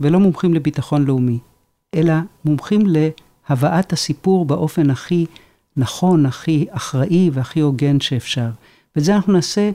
ולא 0.00 0.20
מומחים 0.20 0.54
לביטחון 0.54 1.04
לאומי, 1.04 1.38
אלא 1.94 2.14
מומחים 2.44 2.82
להבאת 2.86 3.92
הסיפור 3.92 4.44
באופן 4.44 4.90
הכי 4.90 5.26
נכון, 5.76 6.26
הכי 6.26 6.66
אחראי 6.70 7.30
והכי 7.32 7.60
הוגן 7.60 8.00
שאפשר. 8.00 8.48
ואת 8.96 9.04
זה 9.04 9.16
אנחנו 9.16 9.32
נעשה, 9.32 9.70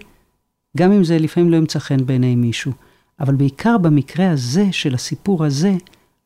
גם 0.78 0.92
אם 0.92 1.04
זה 1.04 1.20
לפעמים 1.20 1.50
לא 1.50 1.58
ימצא 1.58 1.80
חן 1.80 2.06
בעיני 2.06 2.36
מישהו. 2.36 2.72
אבל 3.20 3.36
בעיקר 3.36 3.78
במקרה 3.78 4.32
הזה, 4.32 4.66
של 4.72 4.94
הסיפור 4.94 5.46
הזה, 5.46 5.76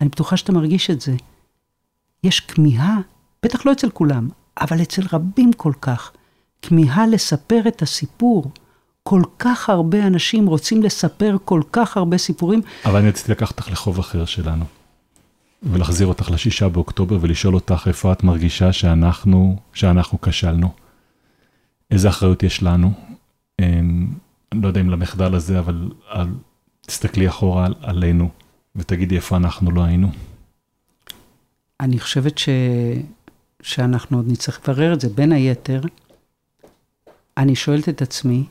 אני 0.01 0.09
בטוחה 0.09 0.37
שאתה 0.37 0.51
מרגיש 0.51 0.89
את 0.89 1.01
זה. 1.01 1.15
יש 2.23 2.39
כמיהה, 2.39 2.97
בטח 3.43 3.65
לא 3.65 3.71
אצל 3.71 3.89
כולם, 3.89 4.29
אבל 4.61 4.81
אצל 4.81 5.01
רבים 5.13 5.53
כל 5.53 5.73
כך, 5.81 6.11
כמיהה 6.61 7.07
לספר 7.07 7.61
את 7.67 7.81
הסיפור, 7.81 8.51
כל 9.03 9.21
כך 9.39 9.69
הרבה 9.69 10.07
אנשים 10.07 10.47
רוצים 10.47 10.83
לספר 10.83 11.37
כל 11.45 11.61
כך 11.71 11.97
הרבה 11.97 12.17
סיפורים. 12.17 12.61
אבל 12.85 12.99
אני 12.99 13.07
רציתי 13.07 13.31
לקחת 13.31 13.51
אותך 13.59 13.71
לחוב 13.71 13.99
אחר 13.99 14.25
שלנו, 14.25 14.65
ולהחזיר 15.63 16.07
אותך 16.07 16.31
לשישה 16.31 16.69
באוקטובר 16.69 17.17
ולשאול 17.21 17.55
אותך 17.55 17.83
איפה 17.87 18.11
את 18.11 18.23
מרגישה 18.23 18.73
שאנחנו, 18.73 19.57
שאנחנו 19.73 20.21
כשלנו. 20.21 20.71
איזה 21.91 22.09
אחריות 22.09 22.43
יש 22.43 22.63
לנו? 22.63 22.91
אני 24.51 24.61
לא 24.61 24.67
יודע 24.67 24.81
אם 24.81 24.89
למחדל 24.89 25.35
הזה, 25.35 25.59
אבל 25.59 25.91
על, 26.07 26.27
תסתכלי 26.81 27.27
אחורה 27.27 27.65
על, 27.65 27.75
עלינו 27.81 28.29
ותגידי 28.75 29.15
איפה 29.15 29.37
אנחנו 29.37 29.71
לא 29.71 29.83
היינו. 29.83 30.11
אני 31.79 31.99
חושבת 31.99 32.37
ש... 32.37 32.49
שאנחנו 33.61 34.17
עוד 34.17 34.31
נצטרך 34.31 34.69
לברר 34.69 34.93
את 34.93 35.01
זה. 35.01 35.09
בין 35.09 35.31
היתר, 35.31 35.81
אני 37.37 37.55
שואלת 37.55 37.89
את 37.89 38.01
עצמי, 38.01 38.45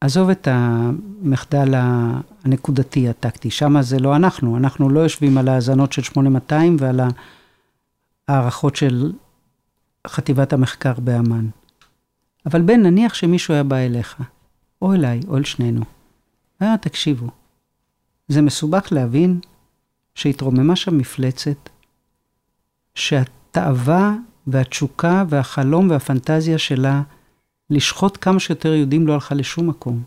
עזוב 0.00 0.30
את 0.30 0.48
המחדל 0.50 1.74
הנקודתי, 2.44 3.08
הטקטי, 3.08 3.50
שם 3.50 3.82
זה 3.82 3.98
לא 3.98 4.16
אנחנו, 4.16 4.56
אנחנו 4.56 4.90
לא 4.90 5.00
יושבים 5.00 5.38
על 5.38 5.48
האזנות 5.48 5.92
של 5.92 6.02
8200 6.02 6.76
ועל 6.80 7.00
הערכות 8.28 8.76
של 8.76 9.12
חטיבת 10.06 10.52
המחקר 10.52 10.92
באמ"ן. 10.98 11.48
אבל 12.46 12.62
בן, 12.62 12.82
נניח 12.82 13.14
שמישהו 13.14 13.54
היה 13.54 13.62
בא 13.62 13.76
אליך, 13.76 14.16
או 14.82 14.94
אליי, 14.94 15.20
או 15.28 15.36
אל 15.36 15.44
שנינו, 15.44 15.80
והיה, 16.60 16.78
תקשיבו, 16.78 17.26
זה 18.28 18.42
מסובך 18.42 18.88
להבין 18.90 19.40
שהתרוממה 20.14 20.76
שם 20.76 20.98
מפלצת, 20.98 21.68
שהתאווה 22.94 24.14
והתשוקה 24.46 25.24
והחלום 25.28 25.90
והפנטזיה 25.90 26.58
שלה 26.58 27.02
לשחוט 27.70 28.18
כמה 28.20 28.40
שיותר 28.40 28.74
יהודים 28.74 29.06
לא 29.06 29.12
הלכה 29.12 29.34
לשום 29.34 29.68
מקום. 29.68 30.02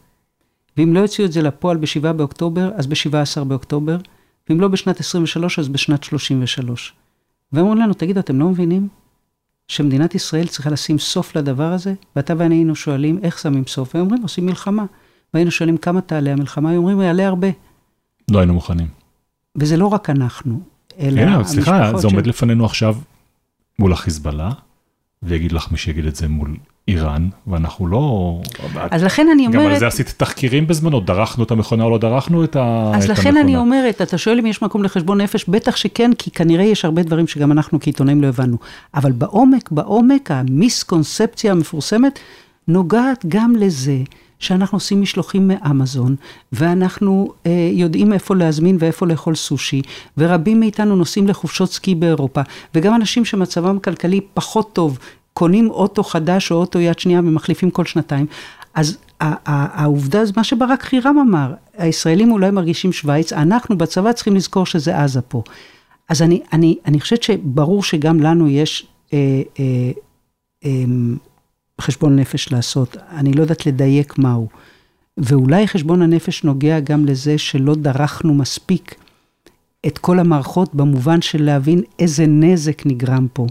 ואם 0.78 0.94
לא 0.94 1.00
יוציאו 1.00 1.28
את 1.28 1.32
זה 1.32 1.42
לפועל 1.42 1.78
ב-7 1.78 2.14
באוקטובר, 2.14 2.72
אז 2.76 2.88
ב-17 2.88 3.44
באוקטובר, 3.44 3.98
ואם 4.50 4.62
לא 4.62 4.68
בשנת 4.68 5.00
23, 5.00 5.60
אז 5.60 5.68
בשנת 5.68 6.04
33. 6.04 6.94
ואומרים 7.54 7.78
לנו, 7.78 7.94
תגידו, 7.94 8.20
אתם 8.20 8.40
לא 8.40 8.50
מבינים 8.50 8.88
שמדינת 9.68 10.16
ישראל 10.16 10.48
צריכה 10.48 10.70
לשים 10.70 11.00
סוף 11.00 11.36
לדבר 11.36 11.74
הזה? 11.74 11.94
ואתה 12.16 12.34
ואני 12.38 12.56
היינו 12.56 12.76
שואלים, 12.76 13.20
איך 13.24 13.40
שמים 13.40 13.68
סוף? 13.68 13.96
והם 13.96 14.04
אומרים, 14.04 14.22
עושים 14.22 14.46
מלחמה. 14.46 14.86
והיינו 15.34 15.52
שואלים, 15.52 15.78
כמה 15.78 16.02
תעלה 16.02 16.32
המלחמה? 16.32 16.70
הם 16.70 16.78
אומרים, 16.78 17.02
יעלה 17.02 17.28
הרבה. 17.28 17.48
לא 18.32 18.40
היינו 18.40 18.54
מוכנים. 18.54 18.88
וזה 19.56 19.78
לא 19.78 19.88
רק 19.88 20.10
אנחנו, 20.10 20.60
אלא 21.00 21.22
כן, 21.22 21.44
סליחה, 21.44 21.98
זה 21.98 22.08
עומד. 22.08 22.28
לפנינו 22.28 22.66
עכשיו 22.66 22.96
מול 23.80 23.94
החיזבאללה, 23.94 24.52
ויגיד 25.24 25.52
לך 25.52 25.72
מי 25.72 25.78
שיגיד 25.78 26.06
את 26.06 26.16
זה 26.16 26.28
מול 26.28 26.58
איראן, 26.88 27.30
ואנחנו 27.48 27.88
לא... 27.88 28.38
אז 28.92 29.04
לכן 29.04 29.28
אני 29.34 29.48
אומרת... 29.48 29.62
גם 29.62 29.72
על 29.72 29.80
זה 29.80 29.88
עשית 29.88 30.14
תחקירים 30.18 30.68
בזמנו, 30.68 31.00
דרכנו 31.00 31.44
את 31.44 31.52
המכונה 31.52 31.84
או 31.84 31.90
לא 31.90 31.98
דרכנו 31.98 32.44
את, 32.44 32.56
ה... 32.56 32.92
אז 32.96 33.04
את 33.04 33.10
לכן 33.10 33.22
המכונה. 33.22 33.42
אני 33.42 33.58
אומרת, 33.58 34.02
אתה 34.02 34.18
שואל 34.18 34.40
אם 34.40 34.46
יש 34.46 34.62
מקום 34.62 34.84
לחשבון 34.84 35.22
נפש, 35.22 35.46
בטח 35.50 35.76
שכן, 35.76 36.12
כי 36.18 36.32
כנראה 36.32 36.64
יש 36.64 36.86
הרבה 36.86 37.04
דברים 37.04 37.28
שגם 37.28 37.52
אנחנו 37.52 37.80
כעיתונאים 37.80 38.22
לא 38.22 38.28
הבנו. 38.28 38.58
אבל 38.94 39.12
בעומק, 39.12 39.72
בעומק, 39.72 40.32
המיסקונספציה 40.32 41.52
המפורסמת 41.52 42.20
נוגעת 42.68 43.26
גם 43.28 43.56
לזה 43.56 43.98
שאנחנו 44.40 44.76
עושים 44.76 45.02
משלוחים 45.02 45.48
מאמזון, 45.48 46.16
ואנחנו 46.52 47.34
אה, 47.46 47.70
יודעים 47.74 48.14
איפה 48.14 48.36
להזמין 48.36 48.78
ואיפה 48.80 49.08
לאכול 49.08 49.36
סושי, 49.36 49.82
ורבים 50.18 50.60
מאיתנו 50.60 50.96
נוסעים 50.96 51.28
לחופשות 51.28 51.72
סקי 51.72 51.96
באירופה, 51.96 52.42
וגם 52.76 52.96
אנשים 52.96 53.26
שמצבם 53.26 53.80
כלכלי 53.80 54.22
פחות 54.34 54.74
טוב, 54.74 55.00
קונים 55.34 55.70
אוטו 55.70 56.04
חדש 56.04 56.52
או 56.52 56.58
אוטו 56.58 56.80
יד 56.80 57.00
שנייה 57.00 57.20
ומחליפים 57.20 57.72
כל 57.72 57.86
שנתיים. 57.86 58.26
אז 58.74 58.98
העובדה, 59.20 60.22
מה 60.36 60.44
שברק 60.44 60.84
חירם 60.84 61.18
אמר, 61.18 61.54
הישראלים 61.78 62.32
אולי 62.32 62.52
מרגישים 62.52 62.92
שווייץ, 62.94 63.34
אנחנו 63.34 63.78
בצבא 63.78 64.12
צריכים 64.12 64.36
לזכור 64.36 64.66
שזה 64.66 65.04
עזה 65.04 65.22
פה. 65.22 65.44
אז 66.10 66.22
אני, 66.22 66.42
אני, 66.54 66.78
אני 66.86 67.00
חושבת 67.00 67.24
שברור 67.24 67.84
שגם 67.84 68.20
לנו 68.20 68.48
יש 68.48 68.88
אה, 69.14 69.42
אה, 69.60 69.92
אה, 70.66 70.84
חשבון 71.82 72.16
נפש 72.16 72.52
לעשות, 72.52 72.98
אני 73.10 73.34
לא 73.34 73.42
יודעת 73.42 73.66
לדייק 73.66 74.18
מהו. 74.18 74.48
ואולי 75.18 75.68
חשבון 75.68 76.02
הנפש 76.02 76.44
נוגע 76.44 76.80
גם 76.80 77.06
לזה 77.06 77.38
שלא 77.38 77.76
דרכנו 77.76 78.34
מספיק 78.34 78.96
את 79.88 79.98
כל 79.98 80.20
המערכות 80.20 80.76
במובן 80.76 81.22
של 81.22 81.44
להבין 81.44 81.82
איזה 82.00 82.26
נזק 82.28 82.86
נגרם 82.86 83.28
פה. 83.34 83.48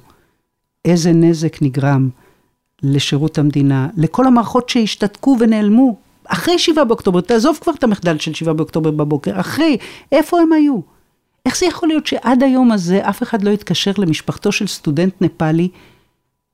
איזה 0.84 1.12
נזק 1.12 1.62
נגרם 1.62 2.08
לשירות 2.82 3.38
המדינה, 3.38 3.88
לכל 3.96 4.26
המערכות 4.26 4.68
שהשתתקו 4.68 5.36
ונעלמו. 5.40 5.96
אחרי 6.28 6.58
7 6.58 6.84
באוקטובר, 6.84 7.20
תעזוב 7.20 7.58
כבר 7.60 7.72
את 7.72 7.84
המחדל 7.84 8.18
של 8.18 8.34
7 8.34 8.52
באוקטובר 8.52 8.90
בבוקר, 8.90 9.40
אחרי, 9.40 9.76
איפה 10.12 10.40
הם 10.40 10.52
היו? 10.52 10.80
איך 11.46 11.58
זה 11.58 11.66
יכול 11.66 11.88
להיות 11.88 12.06
שעד 12.06 12.42
היום 12.42 12.72
הזה 12.72 13.08
אף 13.08 13.22
אחד 13.22 13.44
לא 13.44 13.50
התקשר 13.50 13.92
למשפחתו 13.98 14.52
של 14.52 14.66
סטודנט 14.66 15.14
נפאלי, 15.20 15.68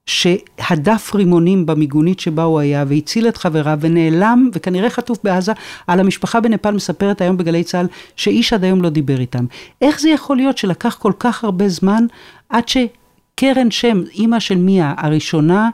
שהדף 0.06 1.14
רימונים 1.14 1.66
במיגונית 1.66 2.20
שבה 2.20 2.42
הוא 2.42 2.60
היה, 2.60 2.84
והציל 2.88 3.28
את 3.28 3.36
חבריו, 3.36 3.78
ונעלם, 3.80 4.50
וכנראה 4.52 4.90
חטוף 4.90 5.18
בעזה, 5.24 5.52
על 5.86 6.00
המשפחה 6.00 6.40
בנפאל 6.40 6.74
מספרת 6.74 7.20
היום 7.20 7.36
בגלי 7.36 7.64
צה"ל, 7.64 7.86
שאיש 8.16 8.52
עד 8.52 8.64
היום 8.64 8.82
לא 8.82 8.88
דיבר 8.90 9.20
איתם. 9.20 9.44
איך 9.82 10.00
זה 10.00 10.08
יכול 10.10 10.36
להיות 10.36 10.58
שלקח 10.58 10.96
כל 11.00 11.12
כך 11.18 11.44
הרבה 11.44 11.68
זמן, 11.68 12.04
עד 12.48 12.64
שקרן 12.68 13.70
שם, 13.70 14.02
אימא 14.14 14.40
של 14.40 14.56
מיה, 14.56 14.94
הראשונה, 14.96 15.70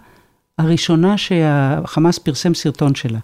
הראשונה 0.58 1.18
שהחמאס 1.18 2.18
פרסם 2.18 2.54
סרטון 2.54 2.94
שלה. 2.94 3.18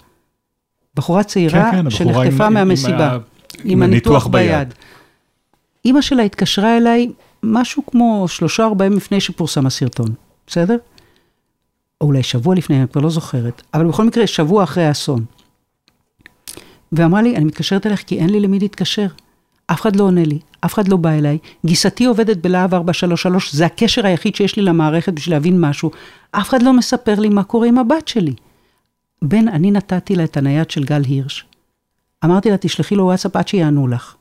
בחורה 0.96 1.22
צעירה 1.22 1.70
כן, 1.70 1.82
כן, 1.82 1.90
שנחטפה 1.90 2.46
עם- 2.46 2.54
מהמסיבה, 2.54 3.12
עם 3.12 3.20
עם, 3.64 3.70
עם 3.70 3.82
הניתוח 3.82 4.26
ביד. 4.26 4.50
ביד. 4.50 4.74
אימא 5.84 6.00
שלה 6.00 6.22
התקשרה 6.22 6.76
אליי 6.76 7.10
משהו 7.42 7.82
כמו 7.86 8.24
שלושה 8.28 8.64
ארבעה 8.64 8.86
ימים 8.86 8.96
לפני 8.98 9.20
שפורסם 9.20 9.66
הסרטון, 9.66 10.08
בסדר? 10.46 10.76
או 12.04 12.08
אולי 12.08 12.22
שבוע 12.22 12.54
לפני, 12.54 12.78
אני 12.78 12.88
כבר 12.88 13.00
לא 13.00 13.10
זוכרת, 13.10 13.62
אבל 13.74 13.86
בכל 13.86 14.04
מקרה, 14.04 14.26
שבוע 14.26 14.64
אחרי 14.64 14.84
האסון. 14.84 15.24
ואמרה 16.92 17.22
לי, 17.22 17.36
אני 17.36 17.44
מתקשרת 17.44 17.86
אליך 17.86 18.02
כי 18.06 18.18
אין 18.18 18.30
לי 18.30 18.40
למי 18.40 18.58
להתקשר. 18.58 19.06
אף 19.66 19.80
אחד 19.80 19.96
לא 19.96 20.04
עונה 20.04 20.24
לי, 20.24 20.38
אף 20.64 20.74
אחד 20.74 20.88
לא 20.88 20.96
בא 20.96 21.10
אליי. 21.10 21.38
גיסתי 21.66 22.04
עובדת 22.04 22.36
בלהב 22.36 22.74
433, 22.74 23.54
זה 23.54 23.66
הקשר 23.66 24.06
היחיד 24.06 24.34
שיש 24.34 24.56
לי 24.56 24.62
למערכת 24.62 25.12
בשביל 25.12 25.34
להבין 25.34 25.60
משהו. 25.60 25.90
אף 26.30 26.48
אחד 26.48 26.62
לא 26.62 26.72
מספר 26.72 27.14
לי 27.20 27.28
מה 27.28 27.42
קורה 27.42 27.68
עם 27.68 27.78
הבת 27.78 28.08
שלי. 28.08 28.34
בן, 29.22 29.48
אני 29.48 29.70
נתתי 29.70 30.16
לה 30.16 30.24
את 30.24 30.36
הנייד 30.36 30.70
של 30.70 30.84
גל 30.84 31.02
הירש. 31.04 31.44
אמרתי 32.24 32.50
לה, 32.50 32.56
תשלחי 32.56 32.94
לו 32.94 33.04
וואטסאפ 33.04 33.36
עד 33.36 33.48
שיענו 33.48 33.88
לך. 33.88 34.14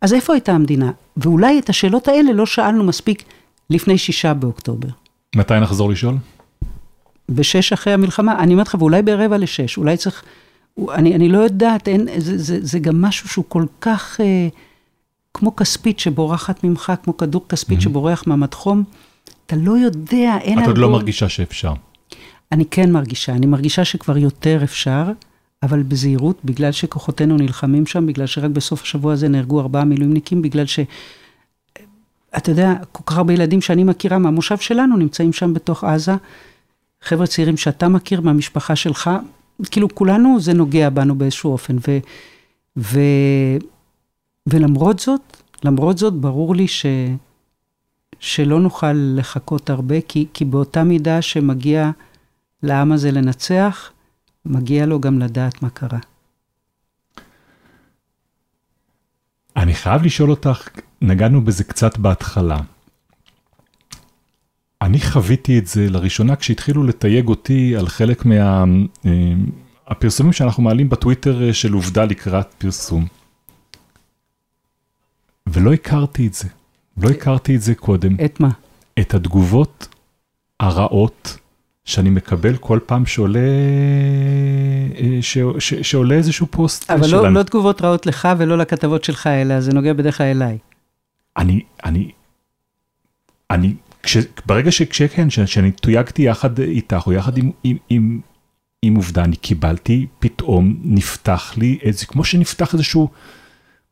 אז 0.00 0.14
איפה 0.14 0.32
הייתה 0.32 0.52
המדינה? 0.52 0.92
ואולי 1.16 1.58
את 1.58 1.68
השאלות 1.68 2.08
האלה 2.08 2.32
לא 2.32 2.46
שאלנו 2.46 2.84
מספיק 2.84 3.24
לפני 3.70 3.98
שישה 3.98 4.34
באוקטובר. 4.34 4.88
מתי 5.36 5.60
נחזור 5.60 5.90
לשאול? 5.90 6.14
בשש 7.28 7.72
אחרי 7.72 7.92
המלחמה, 7.92 8.38
אני 8.38 8.52
אומרת 8.52 8.66
לך, 8.68 8.76
ואולי 8.78 9.02
ברבע 9.02 9.38
לשש, 9.38 9.78
אולי 9.78 9.96
צריך, 9.96 10.22
אני, 10.94 11.14
אני 11.14 11.28
לא 11.28 11.38
יודעת, 11.38 11.88
אין, 11.88 12.08
זה, 12.18 12.38
זה, 12.38 12.58
זה 12.62 12.78
גם 12.78 13.02
משהו 13.02 13.28
שהוא 13.28 13.44
כל 13.48 13.64
כך 13.80 14.20
אה, 14.20 14.48
כמו 15.34 15.56
כספית 15.56 15.98
שבורחת 15.98 16.64
ממך, 16.64 16.92
כמו 17.02 17.16
כדור 17.16 17.44
כספית 17.48 17.78
Mhm. 17.78 17.82
שבורח 17.82 18.24
מהמד 18.26 18.54
חום, 18.54 18.84
אתה 19.46 19.56
לא 19.56 19.78
יודע, 19.78 20.36
אין 20.40 20.62
את 20.62 20.66
עוד 20.66 20.78
לא 20.78 20.86
הרבה- 20.86 20.98
מרגישה 20.98 21.28
שאפשר. 21.28 21.72
אני 22.52 22.64
כן 22.70 22.92
מרגישה, 22.92 23.32
אני 23.32 23.46
מרגישה 23.46 23.84
שכבר 23.84 24.18
יותר 24.18 24.60
אפשר, 24.64 25.04
אבל 25.62 25.82
בזהירות, 25.82 26.38
בגלל 26.44 26.72
שכוחותינו 26.72 27.36
נלחמים 27.36 27.86
שם, 27.86 28.06
בגלל 28.06 28.26
שרק 28.26 28.50
בסוף 28.50 28.82
השבוע 28.82 29.12
הזה 29.12 29.28
נהרגו 29.28 29.60
ארבעה 29.60 29.84
מילואימניקים, 29.84 30.42
בגלל 30.42 30.66
ש... 30.66 30.78
אתה 32.36 32.50
יודע, 32.50 32.74
כל 32.92 33.02
כך 33.06 33.16
הרבה 33.16 33.32
ילדים 33.32 33.60
שאני 33.60 33.84
מכירה 33.84 34.18
מהמושב 34.18 34.58
שלנו 34.58 34.96
נמצאים 34.96 35.32
שם 35.32 35.54
בתוך 35.54 35.84
עזה. 35.84 36.14
חבר'ה 37.04 37.26
צעירים 37.26 37.56
שאתה 37.56 37.88
מכיר 37.88 38.20
מהמשפחה 38.20 38.76
שלך, 38.76 39.10
כאילו 39.70 39.94
כולנו 39.94 40.40
זה 40.40 40.52
נוגע 40.52 40.90
בנו 40.90 41.14
באיזשהו 41.14 41.52
אופן. 41.52 41.76
ו, 41.88 41.98
ו, 42.76 43.00
ולמרות 44.46 44.98
זאת, 44.98 45.20
למרות 45.64 45.98
זאת, 45.98 46.14
ברור 46.14 46.54
לי 46.54 46.68
ש, 46.68 46.86
שלא 48.20 48.60
נוכל 48.60 48.92
לחכות 48.92 49.70
הרבה, 49.70 50.00
כי, 50.00 50.26
כי 50.34 50.44
באותה 50.44 50.84
מידה 50.84 51.22
שמגיע 51.22 51.90
לעם 52.62 52.92
הזה 52.92 53.10
לנצח, 53.10 53.90
מגיע 54.46 54.86
לו 54.86 55.00
גם 55.00 55.18
לדעת 55.18 55.62
מה 55.62 55.70
קרה. 55.70 55.98
אני 59.56 59.74
חייב 59.74 60.02
לשאול 60.02 60.30
אותך, 60.30 60.68
נגענו 61.02 61.44
בזה 61.44 61.64
קצת 61.64 61.98
בהתחלה. 61.98 62.60
אני 64.84 65.00
חוויתי 65.00 65.58
את 65.58 65.66
זה 65.66 65.86
לראשונה 65.90 66.36
כשהתחילו 66.36 66.84
לתייג 66.84 67.28
אותי 67.28 67.76
על 67.76 67.88
חלק 67.88 68.24
מהפרסומים 69.86 70.32
שאנחנו 70.32 70.62
מעלים 70.62 70.88
בטוויטר 70.88 71.42
אה, 71.42 71.52
של 71.52 71.72
עובדה 71.72 72.04
לקראת 72.04 72.54
פרסום. 72.58 73.06
ולא 75.46 75.72
הכרתי 75.72 76.26
את 76.26 76.34
זה, 76.34 76.48
לא 76.96 77.08
הכרתי 77.08 77.56
את 77.56 77.62
זה 77.62 77.74
קודם. 77.74 78.16
את 78.24 78.40
מה? 78.40 78.48
את 79.00 79.14
התגובות 79.14 79.88
הרעות 80.60 81.38
שאני 81.84 82.10
מקבל 82.10 82.56
כל 82.56 82.78
פעם 82.86 83.06
שעולה, 83.06 83.40
אה, 84.98 85.18
ש, 85.20 85.38
ש, 85.58 85.74
שעולה 85.74 86.14
איזשהו 86.14 86.46
פוסט 86.50 86.90
אבל 86.90 87.08
שלנו. 87.08 87.22
לא, 87.22 87.32
לא 87.32 87.42
תגובות 87.42 87.82
רעות 87.82 88.06
לך 88.06 88.28
ולא 88.38 88.58
לכתבות 88.58 89.04
שלך, 89.04 89.26
אלא 89.26 89.60
זה 89.60 89.72
נוגע 89.72 89.92
בדרך 89.92 90.18
כלל 90.18 90.26
אליי. 90.26 90.58
אני, 91.36 91.60
אני, 91.84 92.10
אני, 93.50 93.74
כש, 94.04 94.16
ברגע 94.46 94.70
שכן, 94.70 95.30
שאני 95.30 95.70
תויגתי 95.70 96.22
יחד 96.22 96.60
איתך, 96.60 97.02
או 97.06 97.12
יחד 97.12 97.38
עם, 97.38 97.50
עם, 97.64 97.76
עם, 97.88 98.20
עם 98.82 98.94
עובדה, 98.94 99.24
אני 99.24 99.36
קיבלתי, 99.36 100.06
פתאום 100.18 100.76
נפתח 100.84 101.54
לי, 101.56 101.78
איזה, 101.82 102.06
כמו 102.06 102.24
שנפתח 102.24 102.74
איזשהו 102.74 103.08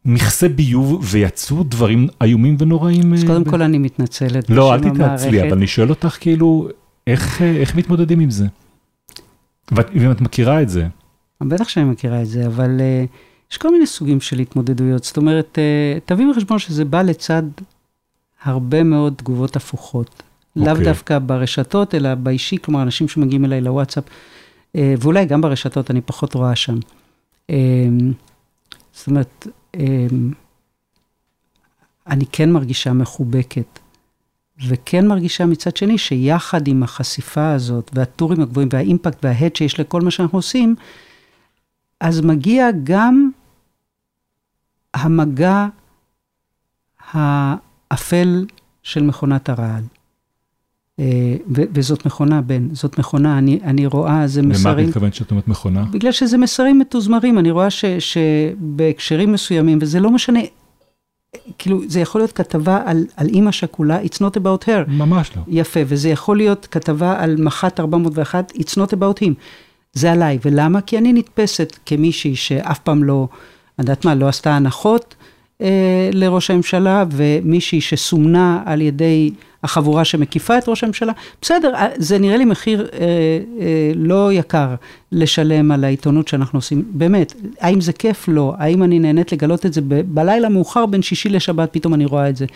מכסה 0.05 0.49
ביוב, 0.49 1.01
ויצאו 1.11 1.63
דברים 1.63 2.09
איומים 2.23 2.57
ונוראים. 2.59 3.15
אז 3.15 3.23
אה, 3.23 3.29
קודם 3.29 3.45
ב... 3.45 3.51
כל 3.51 3.63
אני 3.63 3.79
מתנצלת. 3.79 4.51
לא, 4.51 4.75
אל 4.75 4.81
תתנצלי. 4.81 5.43
אבל 5.43 5.53
אני 5.53 5.67
שואל 5.67 5.91
אותך 5.91 6.17
כאילו, 6.21 6.69
איך, 7.07 7.43
אה, 7.43 7.57
איך 7.57 7.75
מתמודדים 7.77 8.21
עם 8.21 8.31
זה? 8.31 8.47
ואם 9.73 10.11
את 10.11 10.21
מכירה 10.21 10.63
את 10.63 10.69
זה, 10.69 10.87
בטח 11.49 11.69
שאני 11.69 11.87
מכירה 11.87 12.23
את 12.23 12.27
זה, 12.27 12.47
אבל 12.47 12.79
uh, 12.79 13.09
יש 13.53 13.59
כל 13.59 13.73
מיני 13.73 13.87
סוגים 13.87 14.21
של 14.21 14.39
התמודדויות. 14.39 15.05
זאת 15.05 15.17
אומרת, 15.17 15.59
uh, 15.59 16.01
תביא 16.05 16.27
בחשבון 16.31 16.59
שזה 16.59 16.85
בא 16.85 17.03
לצד 17.03 17.43
הרבה 18.43 18.83
מאוד 18.83 19.15
תגובות 19.17 19.57
הפוכות. 19.57 20.23
לאו 20.57 20.71
אוקיי. 20.71 20.85
דווקא 20.85 21.19
ברשתות, 21.19 21.95
אלא 21.95 22.15
באישי, 22.15 22.57
כלומר, 22.63 22.83
אנשים 22.83 23.09
שמגיעים 23.09 23.45
אליי 23.45 23.61
לוואטסאפ, 23.61 24.05
uh, 24.05 24.81
ואולי 25.01 25.25
גם 25.25 25.41
ברשתות, 25.41 25.91
אני 25.91 26.01
פחות 26.01 26.35
רואה 26.35 26.57
שם. 26.57 26.79
Uh, 27.51 27.55
זאת 28.93 29.07
אומרת, 29.07 29.47
uh, 29.77 29.79
אני 32.07 32.25
כן 32.33 32.53
מרגישה 32.53 32.93
מחובקת, 32.93 33.79
וכן 34.69 35.07
מרגישה 35.07 35.47
מצד 35.47 35.77
שני 35.77 35.99
שיחד 35.99 36.69
עם 36.69 36.83
החשיפה 36.83 37.53
הזאת, 37.53 37.91
והטורים 37.95 38.41
הגבוהים, 38.41 38.69
והאימפקט 38.73 39.25
וההד 39.25 39.57
שיש 39.57 39.81
לכל 39.81 40.01
מה 40.01 40.11
שאנחנו 40.11 40.39
עושים, 40.39 40.75
אז 42.01 42.21
מגיע 42.21 42.69
גם 42.85 43.31
המגע 44.95 45.67
האפל 47.93 48.47
של 48.83 49.03
מכונת 49.03 49.49
הרעל. 49.49 49.83
אה, 51.01 51.37
ו- 51.57 51.63
וזאת 51.75 52.07
מכונה, 52.07 52.41
בן, 52.41 52.75
זאת 52.75 52.99
מכונה, 52.99 53.39
אני, 53.39 53.61
אני 53.65 53.87
רואה, 53.87 54.27
זה 54.27 54.43
למה 54.43 54.51
את 54.51 54.57
מסרים, 54.57 54.89
מתכוונת 54.89 55.15
שאת 55.15 55.31
אומרת 55.31 55.49
מכונה? 55.49 55.85
בגלל 55.91 56.13
שזה 56.13 56.39
מסרים 56.39 56.79
מתוזמרים, 56.79 57.39
אני 57.39 57.51
רואה 57.51 57.71
ש, 57.71 57.85
שבהקשרים 57.85 59.33
מסוימים, 59.33 59.79
וזה 59.81 60.01
לא 60.01 60.11
משנה, 60.11 60.41
כאילו, 61.59 61.81
זה 61.89 62.01
יכול 62.01 62.21
להיות 62.21 62.33
כתבה 62.33 62.83
על, 62.87 63.07
על 63.17 63.29
אימא 63.29 63.53
שכולה, 63.53 64.03
it's 64.03 64.17
not 64.17 64.37
about 64.37 64.67
her. 64.67 64.91
ממש 64.91 65.31
לא. 65.37 65.43
יפה, 65.49 65.81
וזה 65.87 66.09
יכול 66.09 66.37
להיות 66.37 66.69
כתבה 66.71 67.23
על 67.23 67.37
מח"ט 67.39 67.81
401, 67.81 68.53
it's 68.53 68.75
not 68.75 68.93
about 68.93 69.23
him. 69.23 69.33
זה 69.93 70.13
עליי, 70.13 70.39
ולמה? 70.45 70.81
כי 70.81 70.99
אני 70.99 71.13
נתפסת 71.13 71.79
כמישהי 71.87 72.37
שאף 72.37 72.79
פעם 72.79 73.05
לא, 73.05 73.29
אני 73.79 73.85
יודעת 73.85 74.05
מה, 74.05 74.15
לא 74.15 74.29
עשתה 74.29 74.57
הנחות 74.57 75.15
לראש 76.13 76.51
הממשלה, 76.51 77.05
ומישהי 77.11 77.81
שסומנה 77.81 78.63
על 78.67 78.81
ידי 78.81 79.31
החבורה 79.63 80.05
שמקיפה 80.05 80.59
את 80.59 80.69
ראש 80.69 80.85
הממשלה. 80.85 81.13
בסדר, 81.43 81.75
אה, 81.75 81.89
זה 81.97 82.19
נראה 82.19 82.37
לי 82.37 82.45
מחיר 82.45 82.89
אה, 82.93 82.99
אה, 83.61 83.93
לא 83.95 84.33
יקר 84.33 84.75
לשלם 85.13 85.73
על 85.73 85.85
העיתונות 85.85 86.29
שאנחנו 86.29 86.59
עושים. 86.59 86.85
באמת, 86.91 87.35
האם 87.61 87.81
זה 87.81 87.93
כיף? 87.93 88.25
לא. 88.29 88.55
האם 88.59 88.83
אני 88.83 88.99
נהנית 88.99 89.33
לגלות 89.33 89.67
את 89.67 89.73
זה 89.73 89.81
ב- 89.81 90.15
בלילה 90.15 90.49
מאוחר 90.49 90.87
בין 90.87 91.03
שישי 91.03 91.29
לשבת, 91.29 91.69
פתאום 91.73 91.95
אני 91.95 92.05
רואה 92.05 92.29
את 92.29 92.37
זה? 92.37 92.47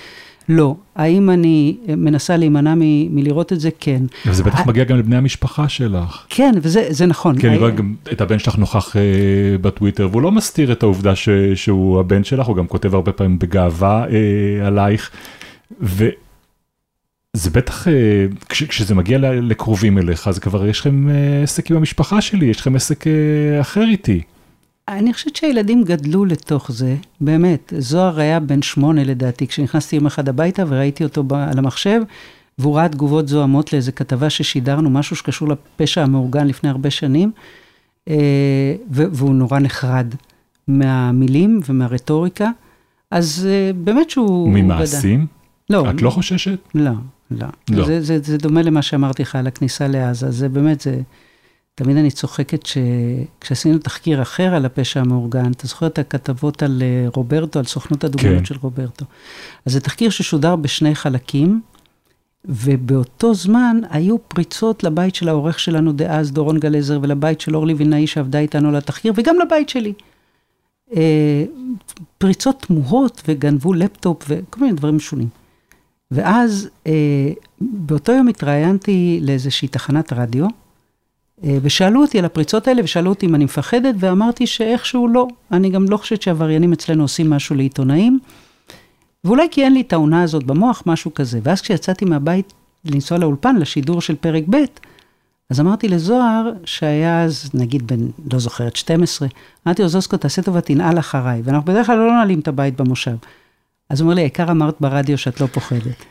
לא. 0.48 0.76
האם 0.96 1.30
אני 1.30 1.76
מנסה 1.88 2.36
להימנע 2.36 2.74
מ- 2.74 3.14
מלראות 3.16 3.52
את 3.52 3.60
זה? 3.60 3.68
כן. 3.80 4.02
וזה 4.26 4.42
בטח 4.44 4.60
אה, 4.60 4.64
מגיע 4.66 4.84
גם 4.84 4.98
לבני 4.98 5.16
המשפחה 5.16 5.68
שלך. 5.68 6.26
כן, 6.28 6.52
וזה 6.62 6.86
זה 6.90 7.06
נכון. 7.06 7.38
כי 7.38 7.46
אני 7.46 7.54
אה, 7.56 7.60
רואה 7.60 7.70
גם 7.70 7.94
את 8.12 8.20
הבן 8.20 8.38
שלך 8.38 8.58
נוכח 8.58 8.96
אה, 8.96 9.02
בטוויטר, 9.60 10.08
והוא 10.10 10.22
לא 10.22 10.32
מסתיר 10.32 10.72
את 10.72 10.82
העובדה 10.82 11.16
ש, 11.16 11.28
שהוא 11.54 12.00
הבן 12.00 12.24
שלך, 12.24 12.46
הוא 12.46 12.56
גם 12.56 12.66
כותב 12.66 12.94
הרבה 12.94 13.12
פעמים 13.12 13.38
בגאווה 13.38 14.04
אה, 14.08 14.66
עלייך. 14.66 15.10
וזה 15.80 16.10
בטח, 17.52 17.88
אה, 17.88 17.92
כש, 18.48 18.62
כשזה 18.62 18.94
מגיע 18.94 19.18
לקרובים 19.32 19.98
אליך, 19.98 20.28
אז 20.28 20.38
כבר 20.38 20.66
יש 20.66 20.80
לכם 20.80 21.08
עסק 21.42 21.70
עם 21.70 21.76
המשפחה 21.76 22.20
שלי, 22.20 22.46
יש 22.46 22.60
לכם 22.60 22.76
עסק 22.76 23.04
אחר 23.60 23.82
איתי. 23.82 24.20
אני 24.88 25.12
חושבת 25.12 25.36
שהילדים 25.36 25.84
גדלו 25.84 26.24
לתוך 26.24 26.72
זה, 26.72 26.96
באמת. 27.20 27.72
זוהר 27.78 28.20
היה 28.20 28.40
בן 28.40 28.62
שמונה 28.62 29.04
לדעתי, 29.04 29.46
כשנכנסתי 29.46 29.96
יום 29.96 30.06
אחד 30.06 30.28
הביתה 30.28 30.64
וראיתי 30.68 31.04
אותו 31.04 31.24
על 31.30 31.58
המחשב, 31.58 32.02
והוא 32.58 32.76
ראה 32.76 32.88
תגובות 32.88 33.28
זוהמות 33.28 33.72
לאיזה 33.72 33.92
כתבה 33.92 34.30
ששידרנו, 34.30 34.90
משהו 34.90 35.16
שקשור 35.16 35.48
לפשע 35.48 36.02
המאורגן 36.02 36.46
לפני 36.46 36.70
הרבה 36.70 36.90
שנים, 36.90 37.32
אה, 38.08 38.74
והוא 38.90 39.34
נורא 39.34 39.58
נחרד 39.58 40.14
מהמילים 40.68 41.60
ומהרטוריקה. 41.68 42.50
אז 43.10 43.48
אה, 43.50 43.70
באמת 43.72 44.10
שהוא... 44.10 44.48
ממעשים? 44.48 45.26
לא, 45.70 45.90
את 45.90 46.02
לא 46.02 46.10
חוששת? 46.10 46.58
לא, 46.74 46.90
לא. 47.30 47.46
לא. 47.70 47.86
זה, 47.86 48.00
זה, 48.00 48.18
זה 48.22 48.38
דומה 48.38 48.62
למה 48.62 48.82
שאמרתי 48.82 49.22
לך 49.22 49.36
על 49.36 49.46
הכניסה 49.46 49.88
לעזה. 49.88 50.30
זה 50.30 50.48
באמת, 50.48 50.80
זה... 50.80 51.00
תמיד 51.78 51.96
אני 51.96 52.10
צוחקת 52.10 52.66
שכשעשינו 52.66 53.78
תחקיר 53.78 54.22
אחר 54.22 54.54
על 54.54 54.64
הפשע 54.64 55.00
המאורגן, 55.00 55.52
אתה 55.52 55.66
זוכר 55.66 55.86
את 55.86 55.98
הכתבות 55.98 56.62
על 56.62 56.82
אה, 56.82 57.08
רוברטו, 57.14 57.58
על 57.58 57.64
סוכנות 57.64 58.04
הדוגמנות 58.04 58.38
כן. 58.38 58.44
של 58.44 58.54
רוברטו. 58.60 59.04
אז 59.66 59.72
זה 59.72 59.80
תחקיר 59.80 60.10
ששודר 60.10 60.56
בשני 60.56 60.94
חלקים, 60.94 61.60
ובאותו 62.44 63.34
זמן 63.34 63.80
היו 63.90 64.18
פריצות 64.28 64.84
לבית 64.84 65.14
של 65.14 65.28
העורך 65.28 65.58
שלנו 65.58 65.92
דאז, 65.92 66.32
דורון 66.32 66.58
גלזר, 66.58 66.98
ולבית 67.02 67.40
של 67.40 67.56
אורלי 67.56 67.74
וילנאי 67.74 68.06
שעבדה 68.06 68.38
איתנו 68.38 68.68
על 68.68 68.76
התחקיר, 68.76 69.12
וגם 69.16 69.36
לבית 69.46 69.68
שלי. 69.68 69.92
אה, 70.96 71.44
פריצות 72.18 72.64
תמוהות, 72.66 73.22
וגנבו 73.28 73.74
לפטופ 73.74 74.24
וכל 74.28 74.60
מיני 74.60 74.72
דברים 74.72 74.96
משונים. 74.96 75.28
ואז 76.10 76.68
אה, 76.86 77.32
באותו 77.60 78.12
יום 78.12 78.28
התראיינתי 78.28 79.20
לאיזושהי 79.22 79.68
תחנת 79.68 80.12
רדיו, 80.12 80.46
ושאלו 81.44 82.00
אותי 82.00 82.18
על 82.18 82.24
הפריצות 82.24 82.68
האלה, 82.68 82.84
ושאלו 82.84 83.10
אותי 83.10 83.26
אם 83.26 83.34
אני 83.34 83.44
מפחדת, 83.44 83.94
ואמרתי 83.98 84.46
שאיכשהו 84.46 85.08
לא. 85.08 85.26
אני 85.52 85.70
גם 85.70 85.84
לא 85.88 85.96
חושבת 85.96 86.22
שעבריינים 86.22 86.72
אצלנו 86.72 87.04
עושים 87.04 87.30
משהו 87.30 87.56
לעיתונאים, 87.56 88.18
ואולי 89.24 89.48
כי 89.50 89.64
אין 89.64 89.72
לי 89.72 89.80
את 89.80 89.92
העונה 89.92 90.22
הזאת 90.22 90.44
במוח, 90.44 90.82
משהו 90.86 91.14
כזה. 91.14 91.40
ואז 91.42 91.60
כשיצאתי 91.60 92.04
מהבית 92.04 92.52
לנסוע 92.84 93.18
לאולפן, 93.18 93.56
לשידור 93.56 94.00
של 94.00 94.16
פרק 94.16 94.44
ב', 94.50 94.56
אז 95.50 95.60
אמרתי 95.60 95.88
לזוהר, 95.88 96.52
שהיה 96.64 97.22
אז, 97.22 97.50
נגיד 97.54 97.86
בן, 97.86 98.06
לא 98.32 98.38
זוכרת, 98.38 98.76
12, 98.76 99.28
אמרתי 99.66 99.82
לו, 99.82 99.88
זוסקו, 99.88 100.16
תעשה 100.16 100.42
טובה, 100.42 100.60
תנעל 100.60 100.98
אחריי. 100.98 101.40
ואנחנו 101.44 101.72
בדרך 101.72 101.86
כלל 101.86 101.98
לא 101.98 102.12
נועלים 102.12 102.40
את 102.40 102.48
הבית 102.48 102.76
במושב. 102.76 103.16
אז 103.90 104.00
הוא 104.00 104.06
אומר 104.06 104.14
לי, 104.14 104.20
העיקר 104.20 104.50
אמרת 104.50 104.76
ברדיו 104.80 105.18
שאת 105.18 105.40
לא 105.40 105.46
פוחדת. 105.46 106.04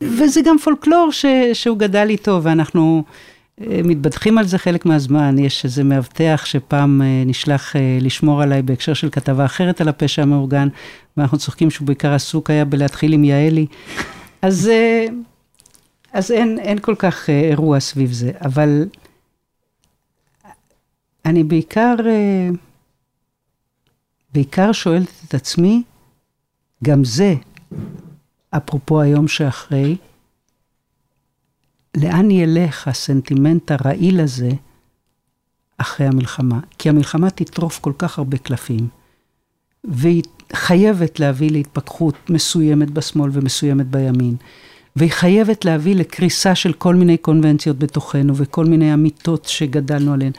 וזה 0.00 0.40
גם 0.44 0.58
פולקלור 0.58 1.08
ש, 1.12 1.24
שהוא 1.52 1.78
גדל 1.78 2.06
איתו, 2.08 2.40
ואנחנו 2.42 3.04
אה, 3.06 3.12
מתבדחים 3.60 4.38
על 4.38 4.46
זה 4.46 4.58
חלק 4.58 4.86
מהזמן. 4.86 5.38
יש 5.38 5.64
איזה 5.64 5.84
מאבטח 5.84 6.42
שפעם 6.44 7.02
אה, 7.02 7.22
נשלח 7.26 7.76
אה, 7.76 7.98
לשמור 8.00 8.42
עליי 8.42 8.62
בהקשר 8.62 8.94
של 8.94 9.10
כתבה 9.10 9.44
אחרת 9.44 9.80
על 9.80 9.88
הפשע 9.88 10.22
המאורגן, 10.22 10.68
ואנחנו 11.16 11.38
צוחקים 11.38 11.70
שהוא 11.70 11.86
בעיקר 11.86 12.12
עסוק 12.14 12.50
היה 12.50 12.64
בלהתחיל 12.64 13.12
עם 13.12 13.24
יעלי. 13.24 13.66
אז, 14.42 14.68
אה, 14.68 15.06
אז 16.12 16.32
אין, 16.32 16.58
אין 16.58 16.78
כל 16.78 16.94
כך 16.98 17.30
אה, 17.30 17.40
אירוע 17.40 17.80
סביב 17.80 18.12
זה, 18.12 18.32
אבל 18.40 18.88
אני 21.24 21.44
בעיקר, 21.44 21.94
אה, 22.06 22.48
בעיקר 24.34 24.72
שואלת 24.72 25.12
את 25.28 25.34
עצמי, 25.34 25.82
גם 26.84 27.04
זה, 27.04 27.34
אפרופו 28.50 29.00
היום 29.00 29.28
שאחרי, 29.28 29.96
לאן 31.96 32.30
ילך 32.30 32.88
הסנטימנט 32.88 33.70
הרעיל 33.70 34.20
הזה 34.20 34.50
אחרי 35.78 36.06
המלחמה? 36.06 36.60
כי 36.78 36.88
המלחמה 36.88 37.30
תטרוף 37.30 37.78
כל 37.78 37.92
כך 37.98 38.18
הרבה 38.18 38.38
קלפים, 38.38 38.88
והיא 39.84 40.22
חייבת 40.52 41.20
להביא 41.20 41.50
להתפכחות 41.50 42.30
מסוימת 42.30 42.90
בשמאל 42.90 43.30
ומסוימת 43.32 43.86
בימין, 43.86 44.36
והיא 44.96 45.10
חייבת 45.10 45.64
להביא 45.64 45.96
לקריסה 45.96 46.54
של 46.54 46.72
כל 46.72 46.94
מיני 46.94 47.16
קונבנציות 47.16 47.78
בתוכנו 47.78 48.36
וכל 48.36 48.64
מיני 48.64 48.94
אמיתות 48.94 49.44
שגדלנו 49.44 50.12
עליהן, 50.12 50.32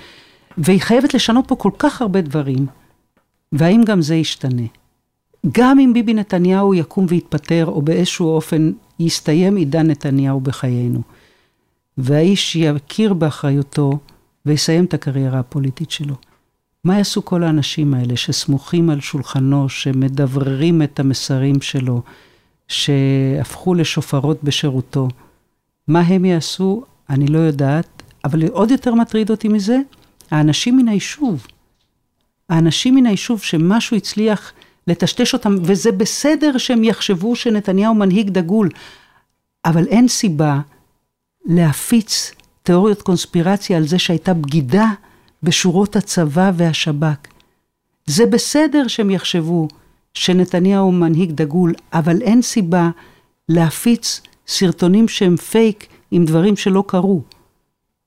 והיא 0.57 0.81
חייבת 0.81 1.13
לשנות 1.13 1.45
פה 1.47 1.55
כל 1.55 1.71
כך 1.79 2.01
הרבה 2.01 2.21
דברים, 2.21 2.65
והאם 3.51 3.83
גם 3.83 4.01
זה 4.01 4.15
ישתנה? 4.15 4.67
גם 5.51 5.79
אם 5.79 5.93
ביבי 5.93 6.13
נתניהו 6.13 6.73
יקום 6.73 7.05
ויתפטר, 7.09 7.65
או 7.65 7.81
באיזשהו 7.81 8.27
אופן 8.27 8.71
יסתיים 8.99 9.55
עידן 9.55 9.87
נתניהו 9.87 10.39
בחיינו, 10.39 11.01
והאיש 11.97 12.55
יכיר 12.55 13.13
באחריותו 13.13 13.99
ויסיים 14.45 14.85
את 14.85 14.93
הקריירה 14.93 15.39
הפוליטית 15.39 15.91
שלו. 15.91 16.15
מה 16.83 16.97
יעשו 16.97 17.25
כל 17.25 17.43
האנשים 17.43 17.93
האלה 17.93 18.17
שסמוכים 18.17 18.89
על 18.89 19.01
שולחנו, 19.01 19.69
שמדבררים 19.69 20.81
את 20.81 20.99
המסרים 20.99 21.61
שלו, 21.61 22.01
שהפכו 22.67 23.73
לשופרות 23.73 24.43
בשירותו? 24.43 25.07
מה 25.87 25.99
הם 25.99 26.25
יעשו? 26.25 26.83
אני 27.09 27.27
לא 27.27 27.39
יודעת, 27.39 28.03
אבל 28.23 28.47
עוד 28.47 28.71
יותר 28.71 28.93
מטריד 28.93 29.29
אותי 29.29 29.47
מזה, 29.47 29.77
האנשים 30.31 30.77
מן 30.77 30.87
היישוב. 30.87 31.47
האנשים 32.49 32.95
מן 32.95 33.05
היישוב 33.05 33.41
שמשהו 33.41 33.97
הצליח 33.97 34.53
לטשטש 34.87 35.33
אותם, 35.33 35.55
וזה 35.61 35.91
בסדר 35.91 36.57
שהם 36.57 36.83
יחשבו 36.83 37.35
שנתניהו 37.35 37.95
מנהיג 37.95 38.29
דגול, 38.29 38.69
אבל 39.65 39.87
אין 39.87 40.07
סיבה 40.07 40.59
להפיץ 41.49 42.31
תיאוריות 42.63 43.01
קונספירציה 43.01 43.77
על 43.77 43.87
זה 43.87 43.99
שהייתה 43.99 44.33
בגידה 44.33 44.85
בשורות 45.43 45.95
הצבא 45.95 46.51
והשב"כ. 46.55 47.27
זה 48.05 48.25
בסדר 48.25 48.87
שהם 48.87 49.09
יחשבו 49.09 49.67
שנתניהו 50.13 50.91
מנהיג 50.91 51.31
דגול, 51.31 51.73
אבל 51.93 52.21
אין 52.21 52.41
סיבה 52.41 52.89
להפיץ 53.49 54.21
סרטונים 54.47 55.07
שהם 55.07 55.37
פייק 55.37 55.87
עם 56.11 56.25
דברים 56.25 56.55
שלא 56.55 56.83
קרו, 56.87 57.21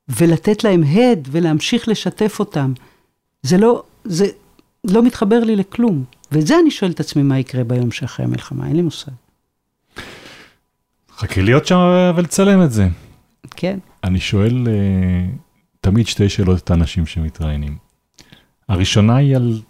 ולתת 0.09 0.64
להם 0.64 0.82
הד 0.82 1.28
ולהמשיך 1.30 1.88
לשתף 1.88 2.36
אותם. 2.40 2.72
זה 3.43 3.59
לא, 3.59 3.82
זה 4.05 4.26
לא 4.84 5.03
מתחבר 5.03 5.40
לי 5.40 5.57
לכלום. 5.57 6.05
ואת 6.32 6.47
זה 6.47 6.59
אני 6.59 6.70
שואל 6.70 6.90
את 6.90 7.01
עצמי 7.01 7.22
מה 7.22 7.38
יקרה 7.38 7.64
ביום 7.64 7.90
שאחרי 7.90 8.26
המלחמה, 8.26 8.66
אין 8.66 8.76
לי 8.76 8.82
מושג. 8.82 9.12
חכי 11.16 11.43
להיות 11.43 11.66
שם 11.66 11.78
ולצלם 12.16 12.62
את 12.62 12.72
זה. 12.72 12.88
כן. 13.51 13.78
אני 14.05 14.20
שואל 14.20 14.68
אה, 14.68 15.26
תמיד 15.80 16.07
שתי 16.07 16.28
שאלות 16.28 16.59
את 16.59 16.70
האנשים 16.70 17.07
שמתראיינים. 17.07 17.76
הראשונה 18.68 19.16
היא 19.16 19.36
על 19.36 19.61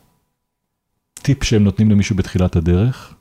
טיפ 1.14 1.45
שהם 1.45 1.64
נותנים 1.64 1.91
למישהו 1.91 2.16
בתחילת 2.16 2.57
הדרך. 2.57 3.14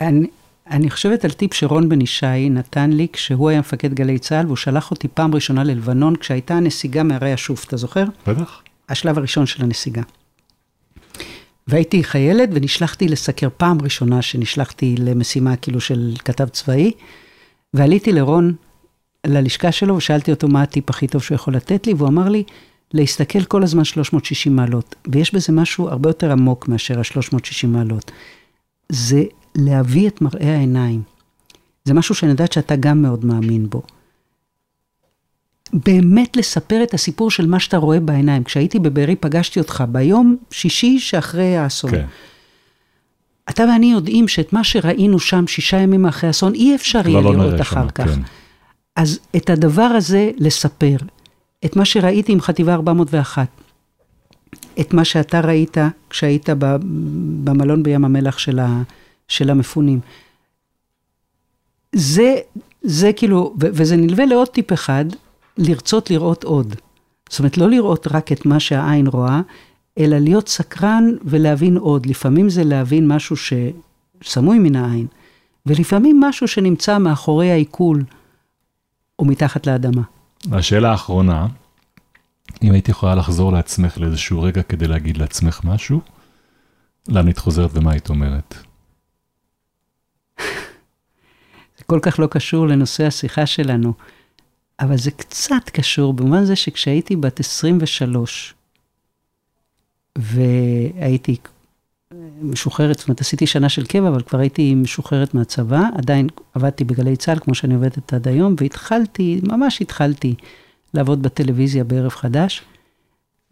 אני, 0.00 0.26
אני 0.70 0.90
חושבת 0.90 1.24
על 1.24 1.30
טיפ 1.30 1.54
שרון 1.54 1.88
בן 1.88 2.00
ישי 2.00 2.50
נתן 2.50 2.90
לי 2.90 3.06
כשהוא 3.12 3.50
היה 3.50 3.60
מפקד 3.60 3.94
גלי 3.94 4.18
צה"ל, 4.18 4.46
והוא 4.46 4.56
שלח 4.56 4.90
אותי 4.90 5.08
פעם 5.08 5.34
ראשונה 5.34 5.64
ללבנון 5.64 6.16
כשהייתה 6.16 6.54
הנסיגה 6.54 7.02
מהרי 7.02 7.32
השוף, 7.32 7.64
אתה 7.64 7.76
זוכר? 7.76 8.04
בטח. 8.26 8.62
השלב 8.88 9.18
הראשון 9.18 9.46
של 9.46 9.64
הנסיגה. 9.64 10.02
והייתי 11.68 12.04
חיילת 12.04 12.48
ונשלחתי 12.52 13.08
לסקר 13.08 13.48
פעם 13.56 13.82
ראשונה 13.82 14.22
שנשלחתי 14.22 14.94
למשימה 14.98 15.56
כאילו 15.56 15.80
של 15.80 16.14
כתב 16.24 16.48
צבאי, 16.48 16.92
ועליתי 17.74 18.12
לרון, 18.12 18.54
ללשכה 19.26 19.72
שלו, 19.72 19.96
ושאלתי 19.96 20.30
אותו 20.30 20.48
מה 20.48 20.62
הטיפ 20.62 20.90
הכי 20.90 21.06
טוב 21.06 21.22
שהוא 21.22 21.34
יכול 21.34 21.54
לתת 21.54 21.86
לי, 21.86 21.94
והוא 21.94 22.08
אמר 22.08 22.28
לי, 22.28 22.44
להסתכל 22.94 23.44
כל 23.44 23.62
הזמן 23.62 23.84
360 23.84 24.56
מעלות, 24.56 24.94
ויש 25.12 25.34
בזה 25.34 25.52
משהו 25.52 25.88
הרבה 25.88 26.08
יותר 26.08 26.32
עמוק 26.32 26.68
מאשר 26.68 26.98
ה-360 26.98 27.66
מעלות. 27.66 28.10
זה 28.88 29.22
להביא 29.54 30.08
את 30.08 30.20
מראה 30.20 30.56
העיניים. 30.56 31.02
זה 31.84 31.94
משהו 31.94 32.14
שאני 32.14 32.30
יודעת 32.30 32.52
שאתה 32.52 32.76
גם 32.76 33.02
מאוד 33.02 33.24
מאמין 33.24 33.70
בו. 33.70 33.82
באמת 35.72 36.36
לספר 36.36 36.82
את 36.82 36.94
הסיפור 36.94 37.30
של 37.30 37.46
מה 37.46 37.60
שאתה 37.60 37.76
רואה 37.76 38.00
בעיניים. 38.00 38.44
כשהייתי 38.44 38.78
בבארי 38.78 39.16
פגשתי 39.16 39.60
אותך 39.60 39.84
ביום 39.88 40.36
שישי 40.50 40.98
שאחרי 40.98 41.56
האסון. 41.56 41.90
כן. 41.90 42.06
אתה 43.50 43.62
ואני 43.62 43.92
יודעים 43.92 44.28
שאת 44.28 44.52
מה 44.52 44.64
שראינו 44.64 45.18
שם 45.18 45.46
שישה 45.46 45.76
ימים 45.76 46.06
אחרי 46.06 46.26
האסון, 46.26 46.54
אי 46.54 46.74
אפשר 46.74 47.08
יהיה 47.08 47.20
לא 47.20 47.32
לראות 47.32 47.46
נראה 47.46 47.60
אחר 47.60 47.82
שם, 47.82 47.90
כך. 47.94 48.04
כן. 48.04 48.20
אז 48.96 49.20
את 49.36 49.50
הדבר 49.50 49.82
הזה 49.82 50.30
לספר, 50.36 50.96
את 51.64 51.76
מה 51.76 51.84
שראיתי 51.84 52.32
עם 52.32 52.40
חטיבה 52.40 52.74
401, 52.74 53.46
את 54.80 54.94
מה 54.94 55.04
שאתה 55.04 55.40
ראית 55.40 55.76
כשהיית 56.10 56.48
במלון 57.44 57.82
בים 57.82 58.04
המלח 58.04 58.38
של, 58.38 58.58
ה, 58.58 58.82
של 59.28 59.50
המפונים. 59.50 60.00
זה, 61.94 62.36
זה 62.82 63.12
כאילו, 63.12 63.54
ו- 63.60 63.68
וזה 63.72 63.96
נלווה 63.96 64.26
לעוד 64.26 64.48
טיפ 64.48 64.72
אחד, 64.72 65.04
לרצות 65.60 66.10
לראות 66.10 66.44
עוד. 66.44 66.74
זאת 67.30 67.38
אומרת, 67.38 67.58
לא 67.58 67.70
לראות 67.70 68.06
רק 68.10 68.32
את 68.32 68.46
מה 68.46 68.60
שהעין 68.60 69.06
רואה, 69.06 69.40
אלא 69.98 70.18
להיות 70.18 70.48
סקרן 70.48 71.04
ולהבין 71.24 71.76
עוד. 71.76 72.06
לפעמים 72.06 72.50
זה 72.50 72.64
להבין 72.64 73.08
משהו 73.08 73.36
שסמוי 73.36 74.58
מן 74.58 74.76
העין, 74.76 75.06
ולפעמים 75.66 76.20
משהו 76.20 76.48
שנמצא 76.48 76.98
מאחורי 76.98 77.50
העיכול 77.50 78.04
או 79.18 79.24
מתחת 79.24 79.66
לאדמה. 79.66 80.02
והשאלה 80.48 80.90
האחרונה, 80.90 81.46
אם 82.62 82.72
היית 82.72 82.88
יכולה 82.88 83.14
לחזור 83.14 83.52
לעצמך 83.52 83.98
לאיזשהו 83.98 84.42
רגע 84.42 84.62
כדי 84.62 84.86
להגיד 84.86 85.16
לעצמך 85.16 85.60
משהו, 85.64 86.00
לאן 87.08 87.26
היית 87.26 87.38
חוזרת 87.38 87.70
ומה 87.74 87.92
היית 87.92 88.08
אומרת? 88.08 88.54
זה 91.78 91.84
כל 91.86 91.98
כך 92.02 92.18
לא 92.18 92.26
קשור 92.26 92.68
לנושא 92.68 93.06
השיחה 93.06 93.46
שלנו, 93.46 93.92
אבל 94.80 94.98
זה 94.98 95.10
קצת 95.10 95.70
קשור 95.72 96.12
במובן 96.12 96.44
זה 96.44 96.56
שכשהייתי 96.56 97.16
בת 97.16 97.40
23, 97.40 98.54
והייתי 100.18 101.36
משוחררת, 102.42 102.98
זאת 102.98 103.08
אומרת, 103.08 103.20
עשיתי 103.20 103.46
שנה 103.46 103.68
של 103.68 103.86
קבע, 103.86 104.08
אבל 104.08 104.22
כבר 104.22 104.38
הייתי 104.38 104.74
משוחררת 104.74 105.34
מהצבא, 105.34 105.82
עדיין 105.98 106.28
עבדתי 106.54 106.84
בגלי 106.84 107.16
צה"ל, 107.16 107.38
כמו 107.38 107.54
שאני 107.54 107.74
עובדת 107.74 108.12
עד 108.12 108.28
היום, 108.28 108.54
והתחלתי, 108.60 109.40
ממש 109.42 109.82
התחלתי 109.82 110.34
לעבוד 110.94 111.22
בטלוויזיה 111.22 111.84
בערב 111.84 112.10
חדש, 112.10 112.62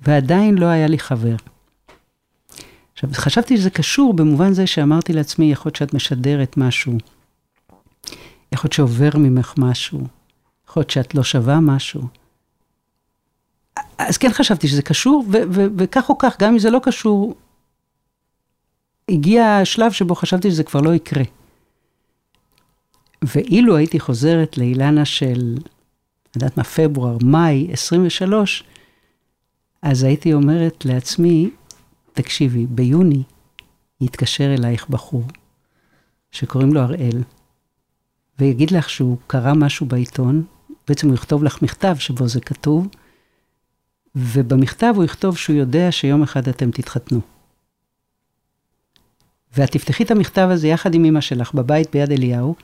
ועדיין 0.01 0.59
לא 0.59 0.67
היה 0.67 0.87
לי 0.87 0.99
חבר. 0.99 1.37
עכשיו, 2.93 3.11
חשבתי 3.13 3.57
שזה 3.57 3.71
קשור 3.71 4.15
במובן 4.15 4.53
זה 4.53 4.67
שאמרתי 4.67 5.13
לעצמי, 5.13 5.53
יכול 5.53 5.69
להיות 5.69 5.77
שאת 5.77 5.95
משדרת 5.95 6.57
משהו, 6.57 6.93
יכול 8.53 8.69
להיות 8.69 8.73
שעובר 8.73 9.11
ממך 9.15 9.55
משהו, 9.59 10.07
יכול 10.69 10.81
להיות 10.81 10.91
שאת 10.91 11.15
לא 11.15 11.23
שווה 11.23 11.61
משהו. 11.61 12.03
אז 13.99 14.19
כן 14.19 14.33
חשבתי 14.33 14.69
שזה 14.69 14.83
קשור, 14.83 15.25
ו- 15.33 15.43
ו- 15.53 15.67
וכך 15.79 16.09
או 16.09 16.19
כך, 16.19 16.37
גם 16.39 16.53
אם 16.53 16.59
זה 16.59 16.71
לא 16.71 16.81
קשור, 16.83 17.35
הגיע 19.09 19.47
השלב 19.47 19.93
שבו 19.93 20.15
חשבתי 20.15 20.51
שזה 20.51 20.65
כבר 20.65 20.81
לא 20.81 20.95
יקרה. 20.95 21.23
ואילו 23.23 23.77
הייתי 23.77 24.01
חוזרת 24.01 24.59
לאילנה 24.59 25.05
של, 25.05 25.55
אני 25.57 26.33
יודעת 26.37 26.57
מה, 26.57 26.65
פברואר, 26.65 27.17
מאי 27.23 27.69
23, 27.73 28.65
אז 29.83 30.03
הייתי 30.03 30.33
אומרת 30.33 30.85
לעצמי, 30.85 31.51
תקשיבי, 32.13 32.67
ביוני 32.67 33.23
יתקשר 34.01 34.55
אלייך 34.55 34.89
בחור 34.89 35.23
שקוראים 36.31 36.75
לו 36.75 36.81
הראל, 36.81 37.23
ויגיד 38.39 38.71
לך 38.71 38.91
שהוא 38.91 39.19
קרא 39.27 39.53
משהו 39.55 39.87
בעיתון, 39.87 40.45
בעצם 40.89 41.07
הוא 41.07 41.15
יכתוב 41.15 41.45
לך 41.45 41.63
מכתב 41.63 41.97
שבו 41.99 42.29
זה 42.29 42.41
כתוב, 42.41 42.89
ובמכתב 44.15 44.93
הוא 44.97 45.05
יכתוב 45.05 45.37
שהוא 45.37 45.57
יודע 45.57 45.93
שיום 45.93 46.23
אחד 46.23 46.49
אתם 46.49 46.71
תתחתנו. 46.71 47.21
ואת 49.57 49.71
תפתחי 49.71 50.05
את 50.05 50.11
המכתב 50.11 50.49
הזה 50.51 50.69
יחד 50.69 50.95
עם 50.95 51.05
אמא 51.05 51.21
שלך 51.21 51.55
בבית 51.55 51.91
ביד 51.93 52.13
אליהו, 52.13 52.55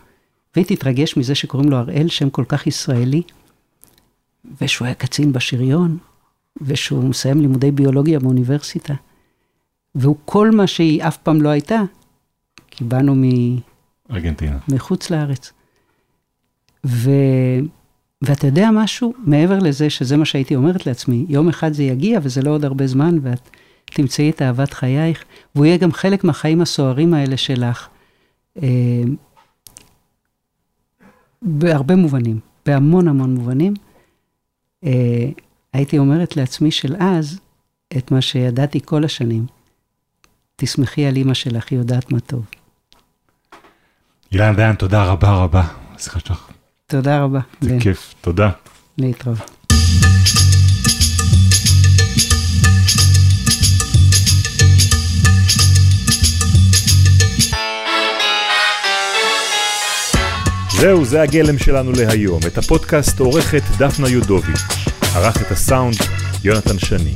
והיא 0.55 0.67
תתרגש 0.67 1.17
מזה 1.17 1.35
שקוראים 1.35 1.71
לו 1.71 1.77
הראל, 1.77 2.09
שם 2.09 2.31
כל 2.31 2.45
כך 2.49 2.67
ישראלי, 2.67 3.23
ושהוא 4.61 4.87
היה 4.87 4.95
קצין 4.95 5.33
בשריון, 5.33 5.99
ושהוא 6.61 7.05
מסיים 7.05 7.41
לימודי 7.41 7.71
ביולוגיה 7.71 8.19
באוניברסיטה, 8.19 8.95
והוא 9.95 10.17
כל 10.25 10.51
מה 10.51 10.67
שהיא 10.67 11.03
אף 11.03 11.17
פעם 11.17 11.43
לא 11.43 11.49
הייתה, 11.49 11.81
כי 12.71 12.85
באנו 12.85 13.15
מ... 13.15 13.23
ארגנטינה. 14.11 14.59
מחוץ 14.69 15.11
לארץ. 15.11 15.53
ו... 16.87 17.11
ואתה 18.23 18.47
יודע 18.47 18.71
משהו? 18.73 19.13
מעבר 19.19 19.59
לזה 19.59 19.91
שזה 19.91 20.17
מה 20.17 20.25
שהייתי 20.25 20.57
אומרת 20.57 20.87
לעצמי, 20.87 21.27
יום 21.29 21.49
אחד 21.49 21.73
זה 21.73 21.83
יגיע 21.83 22.19
וזה 22.23 22.43
לא 22.43 22.51
עוד 22.51 22.65
הרבה 22.65 22.87
זמן, 22.87 23.19
ואת 23.23 23.51
תמצאי 23.85 24.31
את 24.31 24.43
אהבת 24.43 24.73
חייך, 24.73 25.25
והוא 25.55 25.67
יהיה 25.67 25.77
גם 25.77 25.93
חלק 25.93 26.25
מהחיים 26.25 26.61
הסוערים 26.61 27.15
האלה 27.15 27.37
שלך, 27.37 27.89
אה, 28.63 29.03
בהרבה 31.43 31.97
מובנים, 31.97 32.41
בהמון 32.67 33.09
המון 33.09 33.35
מובנים. 33.35 33.75
אה, 34.85 35.29
הייתי 35.73 35.99
אומרת 35.99 36.37
לעצמי 36.37 36.71
של 36.71 36.97
אז, 36.99 37.41
את 37.97 38.11
מה 38.11 38.21
שידעתי 38.21 38.81
כל 38.85 39.05
השנים, 39.05 39.47
תסמכי 40.57 41.07
על 41.07 41.17
אימא 41.17 41.35
שלך, 41.35 41.71
היא 41.71 41.79
יודעת 41.79 42.13
מה 42.13 42.21
טוב. 42.21 42.45
אילן 44.33 44.57
דיין, 44.57 44.77
תודה 44.77 45.05
רבה 45.05 45.31
רבה. 45.33 45.63
השיחה 45.95 46.21
שלך, 46.21 46.51
תודה 46.87 47.23
רבה. 47.25 47.41
זה 47.61 47.69
בן. 47.69 47.81
כיף, 47.81 48.15
תודה. 48.21 48.51
להתראות. 48.99 49.51
זהו, 60.81 61.05
זה 61.05 61.23
הגלם 61.23 61.59
שלנו 61.59 61.93
להיום. 61.93 62.41
את 62.47 62.59
הפודקאסט 62.59 63.21
עורכת 63.21 63.63
דפנה 63.79 64.09
יודוביץ'. 64.09 64.61
ערך 65.15 65.43
את 65.43 65.51
הסאונד 65.51 65.97
יונתן 66.45 66.79
שני. 66.79 67.13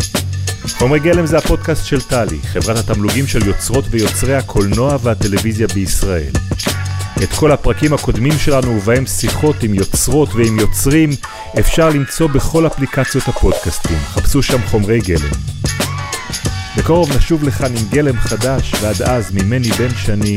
חומרי 0.78 1.00
גלם 1.00 1.26
זה 1.26 1.38
הפודקאסט 1.38 1.86
של 1.86 2.00
טלי, 2.00 2.38
חברת 2.38 2.76
התמלוגים 2.76 3.26
של 3.26 3.46
יוצרות 3.46 3.84
ויוצרי 3.90 4.34
הקולנוע 4.34 4.96
והטלוויזיה 5.02 5.66
בישראל. 5.66 6.32
את 7.22 7.32
כל 7.32 7.52
הפרקים 7.52 7.92
הקודמים 7.94 8.38
שלנו 8.38 8.70
ובהם 8.70 9.06
שיחות 9.06 9.62
עם 9.62 9.74
יוצרות 9.74 10.34
ועם 10.34 10.58
יוצרים 10.58 11.10
אפשר 11.58 11.88
למצוא 11.88 12.26
בכל 12.26 12.66
אפליקציות 12.66 13.28
הפודקאסטים. 13.28 13.98
חפשו 13.98 14.42
שם 14.42 14.58
חומרי 14.66 15.00
גלם. 15.00 15.30
בקרוב 16.76 17.16
נשוב 17.16 17.44
לכאן 17.44 17.76
עם 17.76 17.84
גלם 17.90 18.18
חדש, 18.18 18.72
ועד 18.80 19.02
אז 19.02 19.30
ממני 19.32 19.68
בן 19.68 19.94
שני, 19.96 20.36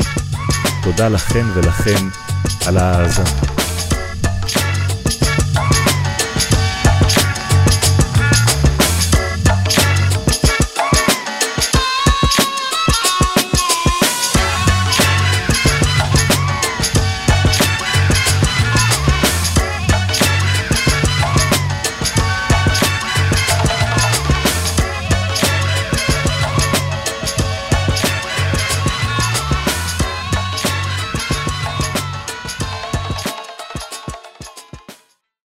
תודה 0.84 1.10
לכן 1.10 1.46
ולכם 1.54 2.10
על 2.66 2.78
ההאזנה. 2.78 3.61